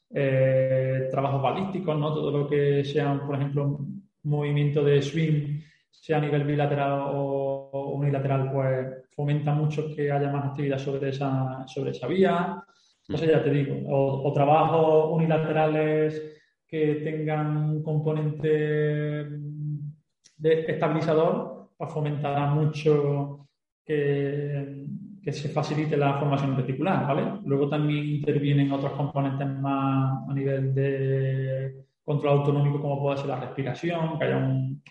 eh, 0.09 1.07
trabajos 1.11 1.41
balísticos, 1.41 1.97
¿no? 1.97 2.13
todo 2.13 2.31
lo 2.31 2.47
que 2.47 2.83
sea, 2.85 3.21
por 3.25 3.35
ejemplo, 3.35 3.79
movimiento 4.23 4.83
de 4.83 5.01
swing, 5.01 5.61
sea 5.89 6.17
a 6.17 6.21
nivel 6.21 6.45
bilateral 6.45 7.03
o, 7.13 7.93
unilateral, 7.95 8.51
pues 8.51 8.87
fomenta 9.13 9.53
mucho 9.53 9.93
que 9.93 10.11
haya 10.11 10.31
más 10.31 10.45
actividad 10.45 10.77
sobre 10.77 11.09
esa, 11.09 11.65
sobre 11.67 11.91
esa 11.91 12.07
vía. 12.07 12.63
Entonces, 13.07 13.29
ya 13.29 13.43
te 13.43 13.51
digo, 13.51 13.75
o, 13.89 14.29
o 14.29 14.33
trabajos 14.33 15.11
unilaterales 15.11 16.21
que 16.67 16.95
tengan 17.03 17.57
un 17.57 17.83
componente 17.83 19.27
de 20.41 20.65
estabilizador, 20.67 21.69
pues 21.77 21.91
fomentará 21.91 22.47
mucho 22.47 23.47
que 25.21 25.31
se 25.31 25.49
facilite 25.49 25.97
la 25.97 26.17
formación 26.17 26.55
reticular, 26.55 27.05
¿vale? 27.05 27.41
Luego 27.45 27.69
también 27.69 28.05
intervienen 28.05 28.71
otros 28.71 28.93
componentes 28.93 29.47
más 29.47 30.27
a 30.27 30.33
nivel 30.33 30.73
de 30.73 31.85
control 32.03 32.39
autonómico, 32.39 32.81
como 32.81 32.99
puede 33.01 33.17
ser 33.17 33.27
la 33.27 33.39
respiración, 33.39 34.17
que 34.17 34.25
haya 34.25 34.37
un, 34.37 34.81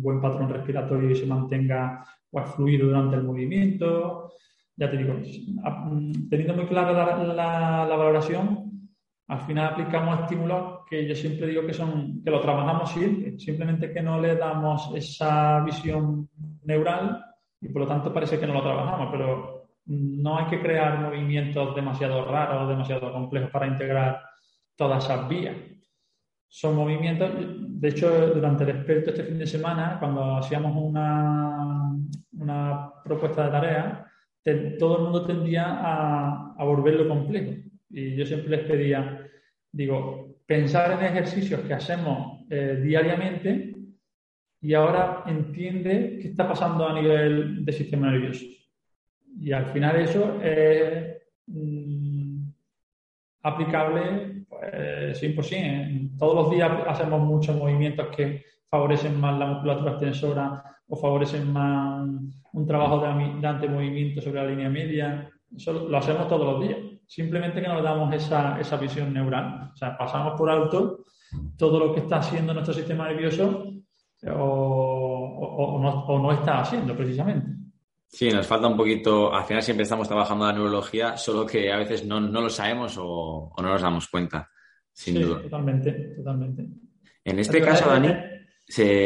buen 0.00 0.20
patrón 0.20 0.48
respiratorio 0.48 1.10
y 1.10 1.14
se 1.14 1.26
mantenga 1.26 2.04
pues, 2.30 2.48
fluido 2.54 2.86
durante 2.86 3.16
el 3.16 3.24
movimiento. 3.24 4.32
Ya 4.76 4.90
te 4.90 4.96
digo, 4.96 5.14
teniendo 6.30 6.54
muy 6.54 6.66
clara 6.66 7.22
la, 7.24 7.86
la, 7.86 7.96
valoración, 7.96 8.67
al 9.28 9.40
final 9.42 9.72
aplicamos 9.72 10.20
estímulos 10.20 10.80
que 10.88 11.06
yo 11.06 11.14
siempre 11.14 11.46
digo 11.46 11.64
que 11.66 11.74
son 11.74 12.22
que 12.24 12.30
lo 12.30 12.40
trabajamos 12.40 12.90
simplemente 13.36 13.92
que 13.92 14.02
no 14.02 14.20
le 14.20 14.36
damos 14.36 14.90
esa 14.94 15.60
visión 15.60 16.28
neural 16.64 17.24
y 17.60 17.68
por 17.68 17.82
lo 17.82 17.88
tanto 17.88 18.12
parece 18.12 18.38
que 18.38 18.46
no 18.46 18.54
lo 18.54 18.62
trabajamos, 18.62 19.08
pero 19.10 19.68
no 19.86 20.38
hay 20.38 20.46
que 20.46 20.60
crear 20.60 21.00
movimientos 21.00 21.74
demasiado 21.74 22.24
raros, 22.24 22.68
demasiado 22.68 23.12
complejos 23.12 23.50
para 23.50 23.66
integrar 23.66 24.22
todas 24.76 25.04
esas 25.04 25.28
vías. 25.28 25.56
Son 26.46 26.76
movimientos, 26.76 27.30
de 27.36 27.88
hecho, 27.88 28.28
durante 28.34 28.64
el 28.64 28.70
experto 28.70 29.10
este 29.10 29.24
fin 29.24 29.38
de 29.38 29.46
semana, 29.46 29.96
cuando 29.98 30.36
hacíamos 30.36 30.74
una, 30.76 31.92
una 32.32 32.92
propuesta 33.04 33.44
de 33.44 33.50
tarea, 33.50 34.06
todo 34.78 34.96
el 34.96 35.02
mundo 35.04 35.26
tendía 35.26 35.64
a, 35.64 36.54
a 36.56 36.64
volverlo 36.64 37.08
complejo. 37.08 37.67
Y 37.90 38.16
yo 38.16 38.26
siempre 38.26 38.56
les 38.56 38.66
pedía, 38.66 39.26
digo, 39.72 40.36
pensar 40.46 40.92
en 40.92 41.06
ejercicios 41.06 41.60
que 41.60 41.74
hacemos 41.74 42.44
eh, 42.50 42.80
diariamente 42.82 43.74
y 44.60 44.74
ahora 44.74 45.22
entiende 45.26 46.18
qué 46.20 46.28
está 46.28 46.48
pasando 46.48 46.88
a 46.88 47.00
nivel 47.00 47.64
del 47.64 47.74
sistema 47.74 48.10
nervioso. 48.10 48.44
Y 49.40 49.52
al 49.52 49.66
final 49.66 50.00
eso 50.00 50.40
es 50.42 51.16
mm, 51.46 52.48
aplicable 53.42 54.44
pues, 54.48 55.22
100%. 55.22 56.16
Todos 56.18 56.34
los 56.34 56.50
días 56.50 56.70
hacemos 56.86 57.20
muchos 57.20 57.56
movimientos 57.56 58.08
que 58.16 58.44
favorecen 58.68 59.20
más 59.20 59.38
la 59.38 59.46
musculatura 59.46 59.92
extensora 59.92 60.64
o 60.88 60.96
favorecen 60.96 61.52
más 61.52 62.08
un 62.52 62.66
trabajo 62.66 62.98
de, 63.00 63.40
de 63.40 63.46
antemovimiento 63.46 64.20
sobre 64.20 64.42
la 64.42 64.48
línea 64.48 64.68
media. 64.68 65.30
Eso 65.54 65.88
lo 65.88 65.96
hacemos 65.96 66.26
todos 66.28 66.58
los 66.58 66.66
días. 66.66 66.78
Simplemente 67.08 67.62
que 67.62 67.68
nos 67.68 67.82
damos 67.82 68.14
esa, 68.14 68.60
esa 68.60 68.76
visión 68.76 69.14
neural. 69.14 69.70
O 69.72 69.76
sea, 69.76 69.96
pasamos 69.96 70.34
por 70.36 70.50
alto 70.50 71.06
todo 71.56 71.78
lo 71.78 71.94
que 71.94 72.00
está 72.00 72.18
haciendo 72.18 72.52
nuestro 72.52 72.74
sistema 72.74 73.08
nervioso 73.08 73.72
o, 74.26 76.18
no, 76.22 76.32
está 76.32 76.60
haciendo 76.60 76.94
precisamente. 76.94 77.48
Sí, 78.06 78.30
nos 78.30 78.46
falta 78.46 78.68
un 78.68 78.76
poquito, 78.76 79.34
al 79.34 79.44
final 79.44 79.62
siempre 79.62 79.84
estamos 79.84 80.06
trabajando 80.06 80.46
la 80.46 80.52
neurología, 80.52 81.16
solo 81.16 81.46
que 81.46 81.72
a 81.72 81.78
veces 81.78 82.04
no, 82.04 82.20
lo 82.20 82.50
sabemos 82.50 82.96
o, 82.98 83.54
no 83.56 83.68
nos 83.68 83.80
damos 83.80 84.08
cuenta, 84.08 84.50
sin 84.92 85.16
sí, 85.16 85.22
duda. 85.22 85.42
Totalmente, 85.42 85.92
totalmente. 86.14 86.66
En 87.24 87.38
este 87.38 87.62
caso, 87.62 87.88
Dani, 87.88 88.12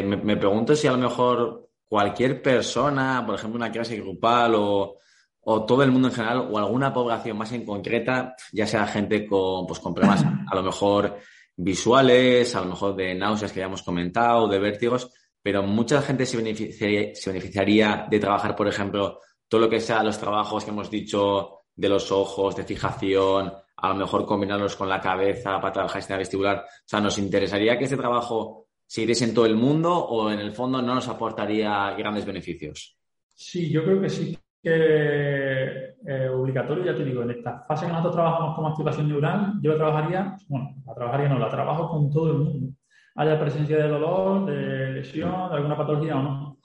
me, 0.03 0.37
pregunto 0.37 0.75
si 0.75 0.89
a 0.89 0.93
lo 0.93 0.99
mejor 0.99 1.71
cualquier 1.85 2.43
persona, 2.43 3.23
por 3.25 3.37
ejemplo, 3.37 3.59
una 3.59 3.71
clase 3.71 3.97
grupal 3.97 4.55
o, 4.57 4.99
todo 5.45 5.83
el 5.83 5.91
mundo 5.91 6.09
en 6.09 6.15
general 6.15 6.49
o 6.51 6.59
alguna 6.59 6.93
población 6.93 7.37
más 7.37 7.53
en 7.53 7.65
concreta, 7.65 8.35
ya 8.53 8.67
sea 8.67 8.87
gente 8.87 9.27
con, 9.27 9.67
pues, 9.67 9.81
con 9.81 9.95
problemas 9.95 10.25
a 10.51 10.55
lo 10.55 10.63
mejor 10.63 11.19
visuales, 11.57 12.55
a 12.55 12.61
lo 12.61 12.67
mejor 12.67 12.97
de 12.97 13.15
náuseas 13.15 13.53
que 13.53 13.61
ya 13.61 13.67
hemos 13.67 13.83
comentado, 13.83 14.49
de 14.49 14.59
vértigos, 14.59 15.11
pero 15.43 15.63
mucha 15.63 16.01
gente 16.01 16.25
se 16.27 16.37
beneficiaría, 16.37 17.15
se 17.15 17.31
beneficiaría 17.31 18.07
de 18.09 18.21
trabajar, 18.21 18.55
por 18.55 18.69
ejemplo, 18.69 19.21
todo 19.49 19.63
lo 19.63 19.69
que 19.69 19.81
sea 19.81 20.03
los 20.03 20.19
trabajos 20.19 20.65
que 20.65 20.71
hemos 20.71 20.91
dicho 20.91 21.59
de 21.75 21.89
los 21.89 22.11
ojos, 22.13 22.55
de 22.57 22.65
fijación, 22.65 23.53
a 23.77 23.89
lo 23.89 23.95
mejor 23.97 24.25
combinarlos 24.25 24.77
con 24.77 24.89
la 24.89 25.01
cabeza 25.01 25.61
para 25.61 25.73
trabajar 25.73 26.01
sistema 26.01 26.19
vestibular. 26.19 26.59
O 26.59 26.83
sea, 26.87 27.01
¿nos 27.01 27.19
interesaría 27.19 27.77
que 27.77 27.85
este 27.85 27.97
trabajo 27.97 28.67
se 28.87 29.03
hiciese 29.03 29.25
en 29.25 29.35
todo 29.35 29.47
el 29.47 29.57
mundo 29.57 29.93
o 29.93 30.31
en 30.31 30.39
el 30.39 30.53
fondo 30.53 30.81
no 30.81 30.95
nos 30.95 31.09
aportaría 31.09 31.93
grandes 31.99 32.25
beneficios? 32.25 32.97
Sí, 33.35 33.71
yo 33.71 33.83
creo 33.83 34.01
que 34.01 34.09
sí 34.09 34.39
que 34.63 35.93
eh, 36.07 36.29
obligatorio, 36.29 36.85
ya 36.85 36.97
te 36.97 37.05
digo, 37.05 37.23
en 37.23 37.31
esta 37.31 37.61
fase 37.61 37.87
que 37.87 37.93
nosotros 37.93 38.15
trabajamos 38.15 38.55
como 38.55 38.69
activación 38.69 39.09
neural, 39.09 39.55
yo 39.61 39.73
la 39.73 39.79
trabajaría, 39.79 40.37
bueno, 40.49 40.75
la 40.87 40.95
trabajaría 40.95 41.29
no, 41.29 41.39
la 41.39 41.49
trabajo 41.49 41.89
con 41.89 42.11
todo 42.11 42.33
el 42.33 42.39
mundo. 42.39 42.75
Haya 43.17 43.39
presencia 43.39 43.77
de 43.77 43.89
dolor, 43.89 44.47
de 44.47 44.93
lesión, 44.93 45.51
de 45.51 45.57
alguna 45.57 45.77
patología 45.77 46.17
o 46.17 46.23
no. 46.23 46.59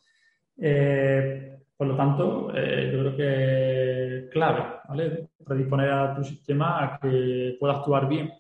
Eh, 0.58 1.58
por 1.76 1.88
lo 1.88 1.96
tanto, 1.96 2.52
eh, 2.56 2.90
yo 2.92 3.00
creo 3.00 3.16
que 3.16 4.18
es 4.26 4.32
clave, 4.32 4.64
¿vale? 4.88 5.30
Predisponer 5.46 5.92
a 5.92 6.16
tu 6.16 6.24
sistema 6.24 6.84
a 6.84 7.00
que 7.00 7.58
pueda 7.60 7.76
actuar 7.76 8.08
bien. 8.08 8.32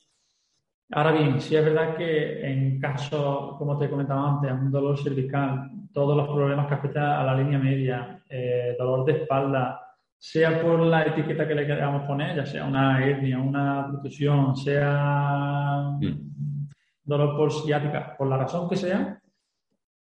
Ahora 0.91 1.11
bien, 1.11 1.41
sí 1.41 1.55
es 1.55 1.65
verdad 1.65 1.97
que 1.97 2.49
en 2.49 2.79
caso, 2.79 3.55
como 3.57 3.77
te 3.77 3.89
comentaba 3.89 4.29
antes, 4.29 4.51
un 4.51 4.71
dolor 4.71 4.97
cervical, 4.97 5.69
todos 5.91 6.15
los 6.15 6.27
problemas 6.27 6.67
que 6.67 6.75
afectan 6.75 7.03
a 7.03 7.23
la 7.23 7.35
línea 7.35 7.59
media, 7.59 8.23
eh, 8.29 8.75
dolor 8.79 9.03
de 9.03 9.11
espalda, 9.13 9.81
sea 10.17 10.61
por 10.61 10.79
la 10.79 11.03
etiqueta 11.03 11.47
que 11.47 11.55
le 11.55 11.67
queramos 11.67 12.03
poner, 12.03 12.37
ya 12.37 12.45
sea 12.45 12.65
una 12.65 13.05
hernia, 13.05 13.37
una 13.37 13.87
protusión, 13.89 14.55
sea 14.55 15.91
mm. 15.99 16.67
dolor 17.03 17.35
por 17.35 17.51
ciática, 17.51 18.15
por 18.17 18.27
la 18.27 18.37
razón 18.37 18.69
que 18.69 18.77
sea, 18.77 19.19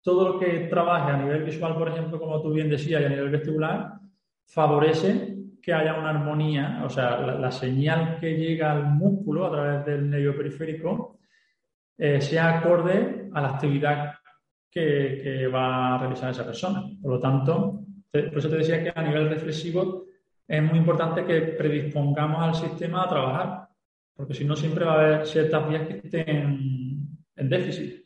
todo 0.02 0.34
lo 0.34 0.38
que 0.38 0.68
trabaje 0.70 1.10
a 1.10 1.16
nivel 1.16 1.42
visual, 1.42 1.74
por 1.74 1.88
ejemplo, 1.88 2.20
como 2.20 2.40
tú 2.40 2.52
bien 2.52 2.70
decías, 2.70 3.02
y 3.02 3.04
a 3.04 3.08
nivel 3.08 3.30
vestibular, 3.30 3.94
favorece 4.46 5.35
que 5.66 5.74
haya 5.74 5.98
una 5.98 6.10
armonía, 6.10 6.82
o 6.84 6.88
sea, 6.88 7.18
la, 7.18 7.50
señal 7.50 8.18
que 8.20 8.36
llega 8.36 8.70
al 8.70 8.84
músculo 8.84 9.46
a 9.46 9.50
través 9.50 9.84
del 9.84 10.08
nervio 10.08 10.36
periférico 10.36 11.18
eh, 11.98 12.20
sea 12.20 12.58
acorde 12.58 13.28
a 13.34 13.40
la 13.40 13.48
actividad 13.48 14.14
que, 14.70 15.48
va 15.52 15.96
a 15.96 15.98
realizar 15.98 16.30
esa 16.30 16.46
persona. 16.46 16.84
Por 17.02 17.14
lo 17.14 17.18
tanto, 17.18 17.80
por 18.12 18.38
eso 18.38 18.48
te 18.48 18.58
decía 18.58 18.80
que 18.80 18.92
a 18.94 19.02
nivel 19.02 19.28
reflexivo 19.28 20.04
es 20.46 20.62
muy 20.62 20.78
importante 20.78 21.24
que 21.24 21.40
predispongamos 21.40 22.44
al 22.44 22.54
sistema 22.54 23.02
a 23.02 23.08
trabajar, 23.08 23.68
porque 24.14 24.34
si 24.34 24.44
no 24.44 24.54
siempre 24.54 24.84
va 24.84 24.92
a 24.92 25.00
haber 25.00 25.26
ciertas 25.26 25.68
vías 25.68 25.88
que 25.88 25.94
estén 25.94 27.08
en 27.34 27.48
déficit. 27.48 28.05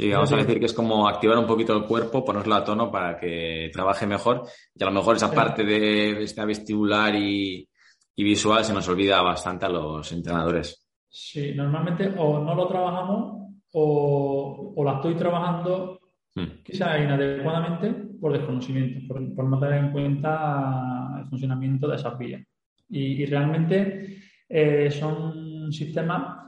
Sí, 0.00 0.10
vamos 0.10 0.32
a 0.32 0.36
decir 0.36 0.58
que 0.58 0.64
es 0.64 0.72
como 0.72 1.06
activar 1.06 1.36
un 1.36 1.46
poquito 1.46 1.76
el 1.76 1.84
cuerpo, 1.84 2.24
ponerlo 2.24 2.54
a 2.54 2.64
tono 2.64 2.90
para 2.90 3.18
que 3.18 3.68
trabaje 3.70 4.06
mejor. 4.06 4.44
Y 4.74 4.82
a 4.82 4.86
lo 4.86 4.92
mejor 4.92 5.16
esa 5.16 5.30
parte 5.30 5.62
de 5.62 6.22
esta 6.22 6.46
vestibular 6.46 7.14
y, 7.14 7.68
visual 8.16 8.64
se 8.64 8.72
nos 8.72 8.88
olvida 8.88 9.20
bastante 9.20 9.66
a 9.66 9.68
los 9.68 10.10
entrenadores. 10.12 10.88
Sí, 11.06 11.52
normalmente 11.54 12.14
o 12.16 12.42
no 12.42 12.54
lo 12.54 12.66
trabajamos 12.66 13.52
o, 13.72 14.72
o 14.74 14.84
la 14.84 14.94
estoy 14.94 15.16
trabajando 15.16 16.00
hmm. 16.34 16.62
quizá 16.64 16.98
inadecuadamente 16.98 17.90
por 18.18 18.32
desconocimiento, 18.32 19.06
por, 19.06 19.44
no 19.44 19.60
tener 19.60 19.84
en 19.84 19.92
cuenta 19.92 21.18
el 21.18 21.26
funcionamiento 21.26 21.86
de 21.86 21.96
esas 21.96 22.16
vías. 22.16 22.42
Y, 22.88 23.26
realmente 23.26 24.22
eh, 24.48 24.90
son 24.90 25.70
sistemas 25.70 26.38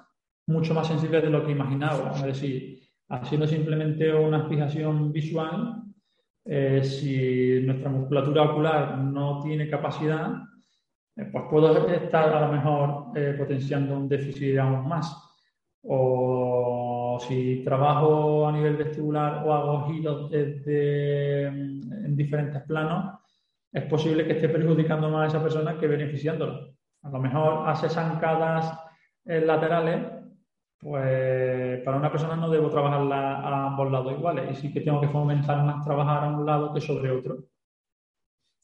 mucho 0.46 0.72
más 0.72 0.88
sensibles 0.88 1.22
de 1.22 1.28
lo 1.28 1.44
que 1.44 1.52
imaginaba. 1.52 2.12
Es 2.16 2.22
decir, 2.22 2.81
haciendo 3.12 3.46
simplemente 3.46 4.12
una 4.12 4.48
fijación 4.48 5.12
visual, 5.12 5.82
eh, 6.44 6.82
si 6.82 7.60
nuestra 7.62 7.90
musculatura 7.90 8.42
ocular 8.42 8.98
no 8.98 9.40
tiene 9.42 9.68
capacidad, 9.68 10.32
eh, 11.16 11.26
pues 11.30 11.44
puedo 11.50 11.86
estar 11.88 12.34
a 12.34 12.46
lo 12.46 12.52
mejor 12.52 13.12
eh, 13.14 13.34
potenciando 13.36 13.96
un 13.96 14.08
déficit 14.08 14.58
aún 14.58 14.88
más. 14.88 15.14
O 15.84 17.18
si 17.20 17.62
trabajo 17.62 18.48
a 18.48 18.52
nivel 18.52 18.76
vestibular 18.76 19.44
o 19.44 19.52
hago 19.52 19.88
giros 19.88 20.30
desde, 20.30 21.46
en 21.48 22.16
diferentes 22.16 22.62
planos, 22.62 23.18
es 23.70 23.84
posible 23.84 24.24
que 24.26 24.34
esté 24.34 24.48
perjudicando 24.48 25.10
más 25.10 25.24
a 25.24 25.36
esa 25.36 25.42
persona 25.42 25.78
que 25.78 25.86
beneficiándola. 25.86 26.66
A 27.02 27.10
lo 27.10 27.18
mejor 27.18 27.68
hace 27.68 27.88
zancadas 27.88 28.72
laterales 29.24 30.21
pues 30.82 31.80
para 31.84 31.96
una 31.96 32.10
persona 32.10 32.34
no 32.34 32.50
debo 32.50 32.68
trabajar 32.68 33.00
a 33.12 33.66
ambos 33.68 33.92
lados 33.92 34.14
iguales 34.18 34.50
y 34.50 34.60
sí 34.60 34.72
que 34.72 34.80
tengo 34.80 35.00
que 35.00 35.06
fomentar 35.06 35.64
más 35.64 35.84
trabajar 35.84 36.24
a 36.24 36.28
un 36.28 36.44
lado 36.44 36.74
que 36.74 36.80
sobre 36.80 37.08
otro. 37.12 37.44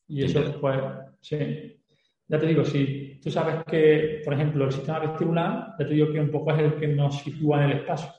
Y 0.09 0.25
eso, 0.25 0.43
pues, 0.61 0.81
sí. 1.21 1.81
Ya 2.27 2.39
te 2.41 2.47
digo, 2.47 2.65
si 2.65 3.21
tú 3.23 3.31
sabes 3.31 3.63
que, 3.65 4.21
por 4.25 4.35
ejemplo, 4.35 4.65
el 4.65 4.73
sistema 4.73 4.99
vestibular, 4.99 5.77
ya 5.79 5.87
te 5.87 5.95
digo 5.95 6.13
que 6.13 6.21
un 6.21 6.33
poco 6.33 6.53
es 6.53 6.59
el 6.59 6.75
que 6.75 6.89
nos 6.89 7.21
sitúa 7.21 7.63
en 7.63 7.71
el 7.71 7.79
espacio. 7.79 8.11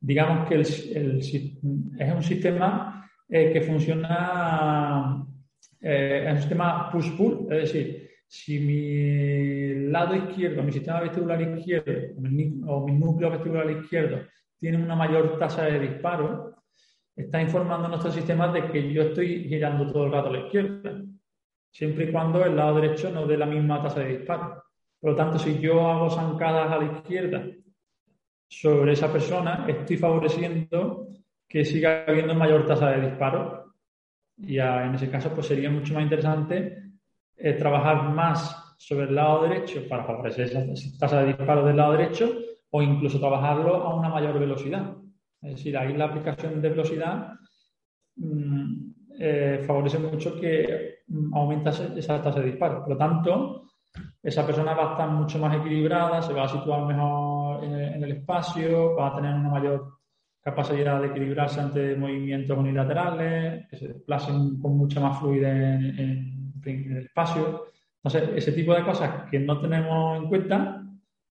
Digamos 0.00 0.48
que 0.48 0.54
el, 0.56 0.60
es 1.20 2.14
un 2.14 2.22
sistema 2.24 3.08
eh, 3.28 3.52
que 3.52 3.60
funciona, 3.60 5.24
eh, 5.80 6.24
es 6.26 6.32
un 6.32 6.38
sistema 6.38 6.90
push-pull, 6.90 7.52
es 7.52 7.72
decir, 7.72 8.10
si 8.26 8.58
mi 8.58 9.51
lado 9.92 10.14
izquierdo, 10.14 10.62
mi 10.62 10.72
sistema 10.72 11.00
vestibular 11.00 11.40
izquierdo 11.40 11.92
o 12.66 12.86
mi, 12.86 12.92
núcleo 12.92 13.30
vestibular 13.30 13.70
izquierdo 13.70 14.20
tiene 14.58 14.82
una 14.82 14.94
mayor 14.94 15.38
tasa 15.38 15.64
de 15.64 15.80
disparo, 15.80 16.54
está 17.16 17.42
informando 17.42 17.86
a 17.86 17.88
nuestro 17.90 18.12
sistema 18.12 18.46
de 18.48 18.70
que 18.70 18.92
yo 18.92 19.02
estoy 19.02 19.44
girando 19.48 19.90
todo 19.92 20.06
el 20.06 20.12
rato 20.12 20.28
a 20.28 20.32
la 20.32 20.38
izquierda, 20.38 21.02
siempre 21.70 22.04
y 22.04 22.12
cuando 22.12 22.44
el 22.44 22.54
lado 22.54 22.80
derecho 22.80 23.10
no 23.10 23.26
dé 23.26 23.36
la 23.36 23.46
misma 23.46 23.82
tasa 23.82 24.00
de 24.00 24.18
disparo. 24.18 24.62
Por 25.00 25.10
lo 25.10 25.16
tanto, 25.16 25.38
si 25.38 25.58
yo 25.58 25.88
hago 25.90 26.08
zancadas 26.10 26.70
a 26.70 26.78
la 26.78 26.98
izquierda 26.98 27.44
sobre 28.48 28.92
esa 28.92 29.12
persona, 29.12 29.64
estoy 29.66 29.96
favoreciendo 29.96 31.08
que 31.48 31.64
siga 31.64 32.04
habiendo 32.06 32.34
mayor 32.34 32.64
tasa 32.64 32.90
de 32.90 33.08
disparo. 33.08 33.74
Y 34.36 34.58
en 34.58 34.94
ese 34.94 35.10
caso, 35.10 35.30
pues 35.34 35.48
sería 35.48 35.70
mucho 35.70 35.92
más 35.94 36.04
interesante 36.04 36.92
eh, 37.36 37.54
trabajar 37.54 38.10
más 38.10 38.61
sobre 38.82 39.06
el 39.06 39.14
lado 39.14 39.42
derecho 39.42 39.86
para 39.88 40.04
favorecer 40.04 40.46
esa 40.46 40.98
tasa 40.98 41.20
de 41.20 41.28
disparo 41.28 41.64
del 41.64 41.76
lado 41.76 41.92
derecho 41.92 42.32
o 42.70 42.82
incluso 42.82 43.20
trabajarlo 43.20 43.76
a 43.76 43.94
una 43.94 44.08
mayor 44.08 44.40
velocidad. 44.40 44.96
Es 45.40 45.56
decir, 45.56 45.76
ahí 45.76 45.96
la 45.96 46.06
aplicación 46.06 46.60
de 46.60 46.68
velocidad 46.68 47.28
mm, 48.16 48.90
eh, 49.20 49.62
favorece 49.64 49.98
mucho 49.98 50.34
que 50.40 51.02
mm, 51.06 51.32
aumenta 51.32 51.70
esa 51.70 52.20
tasa 52.20 52.40
de 52.40 52.46
disparo. 52.46 52.80
Por 52.80 52.90
lo 52.90 52.96
tanto, 52.96 53.66
esa 54.20 54.44
persona 54.44 54.74
va 54.74 54.88
a 54.88 54.92
estar 54.92 55.10
mucho 55.10 55.38
más 55.38 55.56
equilibrada, 55.56 56.20
se 56.20 56.32
va 56.32 56.44
a 56.44 56.48
situar 56.48 56.84
mejor 56.84 57.62
en 57.62 58.02
el, 58.02 58.10
espacio, 58.10 58.96
va 58.96 59.08
a 59.08 59.14
tener 59.14 59.32
una 59.32 59.50
mayor 59.50 59.98
capacidad 60.40 61.00
de 61.00 61.06
equilibrarse 61.06 61.60
ante 61.60 61.94
movimientos 61.94 62.58
unilaterales, 62.58 63.68
que 63.68 63.76
se 63.76 63.88
desplacen 63.88 64.60
con 64.60 64.76
mucha 64.76 64.98
más 64.98 65.20
fluidez 65.20 65.98
en 65.98 66.42
en 66.64 66.96
el 66.96 67.04
espacio. 67.04 67.66
Entonces, 68.04 68.30
ese 68.36 68.52
tipo 68.52 68.74
de 68.74 68.82
cosas 68.82 69.30
que 69.30 69.38
no 69.38 69.60
tenemos 69.60 70.18
en 70.18 70.28
cuenta, 70.28 70.82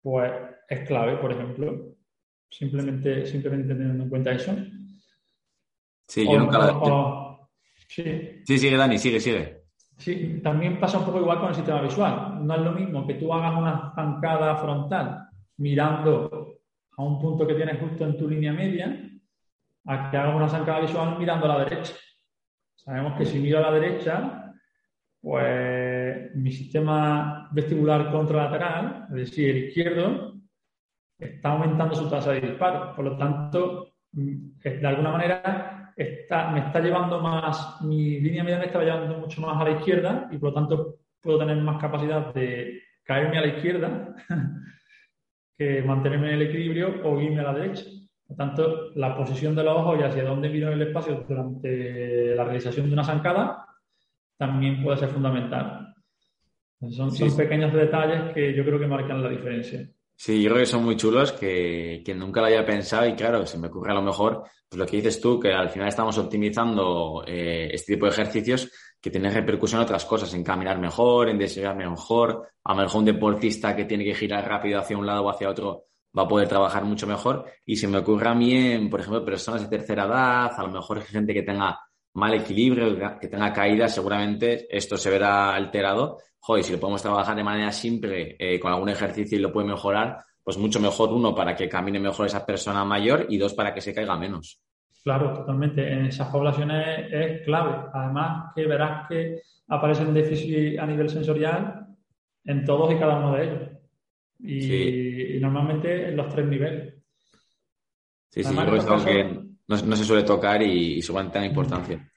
pues 0.04 0.32
es 0.68 0.88
clave, 0.88 1.18
por 1.18 1.32
ejemplo, 1.32 1.96
simplemente, 2.50 3.26
simplemente 3.26 3.74
teniendo 3.74 4.04
en 4.04 4.10
cuenta 4.10 4.32
eso. 4.32 4.56
Sí, 6.08 6.26
yo 6.26 6.40
nunca 6.40 7.38
Sí. 7.88 8.44
sí, 8.46 8.60
sigue, 8.60 8.78
Dani, 8.78 9.00
sigue, 9.00 9.20
sigue. 9.20 9.64
Sí, 9.98 10.40
también 10.44 10.80
pasa 10.80 11.00
un 11.00 11.06
poco 11.06 11.20
igual 11.20 11.40
con 11.40 11.50
el 11.50 11.56
sistema 11.56 11.82
visual. 11.82 12.46
No 12.46 12.56
es 12.56 12.62
lo 12.62 12.72
mismo 12.72 13.06
que 13.08 13.16
tú 13.16 13.34
hagas 13.34 13.58
una 13.58 13.92
zancada 13.96 14.56
frontal 14.58 15.28
mirando 15.58 16.60
a 16.96 17.04
un 17.04 17.20
punto 17.20 17.48
que 17.48 17.56
tienes 17.56 17.80
justo 17.80 18.06
en 18.06 18.16
tu 18.16 18.30
línea 18.30 18.54
media, 18.54 19.10
a 19.86 20.12
que 20.12 20.18
hagas 20.18 20.36
una 20.36 20.48
zancada 20.48 20.82
visual 20.82 21.18
mirando 21.18 21.46
a 21.46 21.58
la 21.58 21.64
derecha. 21.66 21.96
Sabemos 22.76 23.18
que 23.18 23.26
si 23.26 23.40
miro 23.40 23.58
a 23.58 23.62
la 23.62 23.72
derecha, 23.72 24.54
pues 25.20 25.46
mi 26.42 26.52
sistema 26.52 27.50
vestibular 27.52 28.12
contralateral, 28.12 29.08
es 29.10 29.16
decir, 29.16 29.50
el 29.50 29.64
izquierdo, 29.66 30.34
está 31.18 31.52
aumentando 31.52 31.96
su 31.96 32.10
tasa 32.10 32.32
de 32.32 32.42
disparo. 32.42 32.96
Por 32.96 33.06
lo 33.06 33.18
tanto, 33.18 33.94
mm, 34.14 34.60
de 34.64 34.88
alguna 34.88 35.12
manera 35.12 35.94
me 35.98 36.60
está 36.60 36.80
llevando 36.80 37.20
más, 37.20 37.82
mi 37.82 38.22
línea 38.22 38.44
media 38.44 38.60
me 38.60 38.66
está 38.66 38.82
llevando 38.82 39.18
mucho 39.18 39.42
más 39.42 39.60
a 39.60 39.66
la 39.66 39.72
izquierda 39.72 40.30
y 40.32 40.38
por 40.38 40.50
lo 40.50 40.56
tanto 40.56 40.96
puedo 41.22 41.40
tener 41.40 41.58
más 41.58 41.82
capacidad 41.82 42.34
de 42.34 42.82
caerme 43.04 43.38
a 43.38 43.42
la 43.42 43.48
izquierda 43.48 44.16
que 45.58 45.82
mantenerme 45.82 46.30
en 46.30 46.36
el 46.36 46.42
equilibrio 46.44 47.02
o 47.04 47.20
irme 47.20 47.42
a 47.42 47.52
la 47.52 47.54
derecha. 47.54 47.84
Por 48.26 48.32
lo 48.32 48.36
tanto, 48.38 48.92
la 48.96 49.18
posición 49.18 49.56
de 49.56 49.64
los 49.64 49.76
ojos 49.76 50.00
y 50.00 50.04
hacia 50.04 50.24
dónde 50.24 50.50
miro 50.50 50.68
en 50.68 50.74
el 50.76 50.88
espacio 50.88 51.26
durante 51.28 52.34
la 52.36 52.46
realización 52.46 52.88
de 52.88 52.94
una 52.94 53.04
zancada 53.04 53.66
también 54.38 54.82
puede 54.82 54.98
ser 54.98 55.10
fundamental. 55.10 55.94
Son, 56.80 57.12
son 57.12 57.36
pequeños 57.36 57.74
detalles 57.74 58.34
que 58.34 58.56
yo 58.56 58.64
creo 58.64 58.80
que 58.80 58.88
marcan 58.88 59.22
la 59.22 59.30
diferencia. 59.30 59.90
Sí, 60.16 60.42
yo 60.42 60.50
creo 60.50 60.62
que 60.62 60.66
son 60.66 60.84
muy 60.84 60.98
chulos, 60.98 61.32
que, 61.32 62.02
que, 62.06 62.14
nunca 62.14 62.42
lo 62.42 62.48
haya 62.48 62.66
pensado 62.66 63.08
y 63.08 63.16
claro, 63.16 63.46
se 63.46 63.58
me 63.58 63.68
ocurre 63.68 63.92
a 63.92 63.96
lo 63.96 64.02
mejor, 64.02 64.44
pues 64.68 64.78
lo 64.78 64.86
que 64.86 64.98
dices 64.98 65.22
tú, 65.22 65.40
que 65.40 65.54
al 65.54 65.70
final 65.70 65.88
estamos 65.88 66.18
optimizando 66.18 67.24
eh, 67.26 67.70
este 67.72 67.94
tipo 67.94 68.06
de 68.06 68.12
ejercicios 68.12 68.70
que 69.00 69.10
tienen 69.10 69.34
repercusión 69.34 69.80
en 69.80 69.86
otras 69.86 70.06
cosas, 70.06 70.34
en 70.34 70.44
caminar 70.44 70.78
mejor, 70.78 71.30
en 71.30 71.38
desear 71.38 71.76
mejor, 71.76 72.50
a 72.64 72.74
lo 72.74 72.82
mejor 72.82 73.00
un 73.00 73.06
deportista 73.06 73.76
que 73.76 73.86
tiene 73.86 74.04
que 74.04 74.14
girar 74.14 74.46
rápido 74.46 74.80
hacia 74.80 74.98
un 74.98 75.06
lado 75.06 75.24
o 75.24 75.30
hacia 75.30 75.50
otro 75.50 75.86
va 76.18 76.24
a 76.24 76.28
poder 76.28 76.48
trabajar 76.48 76.84
mucho 76.84 77.08
mejor. 77.08 77.46
Y 77.66 77.78
se 77.78 77.88
me 77.88 78.00
ocurre 78.00 78.28
a 78.28 78.36
mí, 78.36 78.54
en, 78.54 78.90
por 78.90 79.00
ejemplo, 79.00 79.24
personas 79.24 79.62
de 79.62 79.70
tercera 79.70 80.06
edad, 80.06 80.52
a 80.56 80.64
lo 80.64 80.72
mejor 80.72 81.02
gente 81.02 81.34
que 81.34 81.44
tenga 81.44 81.80
mal 82.14 82.34
equilibrio, 82.34 83.18
que 83.20 83.28
tenga 83.28 83.53
caídas, 83.53 83.93
seguramente 83.93 84.68
esto 84.70 84.97
se 84.97 85.10
verá 85.10 85.55
alterado 85.55 86.18
joder, 86.39 86.64
si 86.64 86.74
lo 86.74 86.80
podemos 86.80 87.01
trabajar 87.01 87.36
de 87.36 87.43
manera 87.43 87.72
simple 87.72 88.36
eh, 88.39 88.60
con 88.60 88.72
algún 88.72 88.89
ejercicio 88.89 89.38
y 89.38 89.41
lo 89.41 89.51
puede 89.51 89.68
mejorar, 89.68 90.18
pues 90.43 90.57
mucho 90.57 90.80
mejor, 90.80 91.12
uno, 91.12 91.36
para 91.36 91.55
que 91.55 91.70
camine 91.70 91.99
mejor 91.99 92.26
esa 92.26 92.45
persona 92.45 92.84
mayor 92.86 93.26
y 93.30 93.38
dos, 93.38 93.53
para 93.53 93.74
que 93.74 93.82
se 93.82 93.93
caiga 93.93 94.18
menos. 94.18 94.60
Claro, 95.03 95.34
totalmente. 95.34 95.91
En 95.91 96.05
esas 96.05 96.28
poblaciones 96.30 97.07
es 97.12 97.41
clave. 97.43 97.89
Además, 97.93 98.51
que 98.55 98.66
verás 98.66 99.07
que 99.07 99.41
aparecen 99.68 100.14
déficit 100.14 100.80
a 100.80 100.86
nivel 100.86 101.10
sensorial 101.10 101.88
en 102.43 102.66
todos 102.66 102.91
y 102.93 102.97
cada 102.97 103.18
uno 103.18 103.36
de 103.36 103.43
ellos. 103.43 103.70
Y, 104.39 105.39
normalmente 105.39 106.10
en 106.10 106.18
los 106.18 106.30
tres 106.30 106.47
niveles. 106.47 106.95
Sí, 108.30 108.43
sí, 108.43 108.55
yo 108.55 108.66
creo 108.66 109.05
que 109.05 109.49
no, 109.70 109.96
se 109.96 110.04
suele 110.04 110.24
tocar 110.24 110.62
y, 110.62 110.98
y 110.98 111.02
tener 111.02 111.50
importancia. 111.50 112.12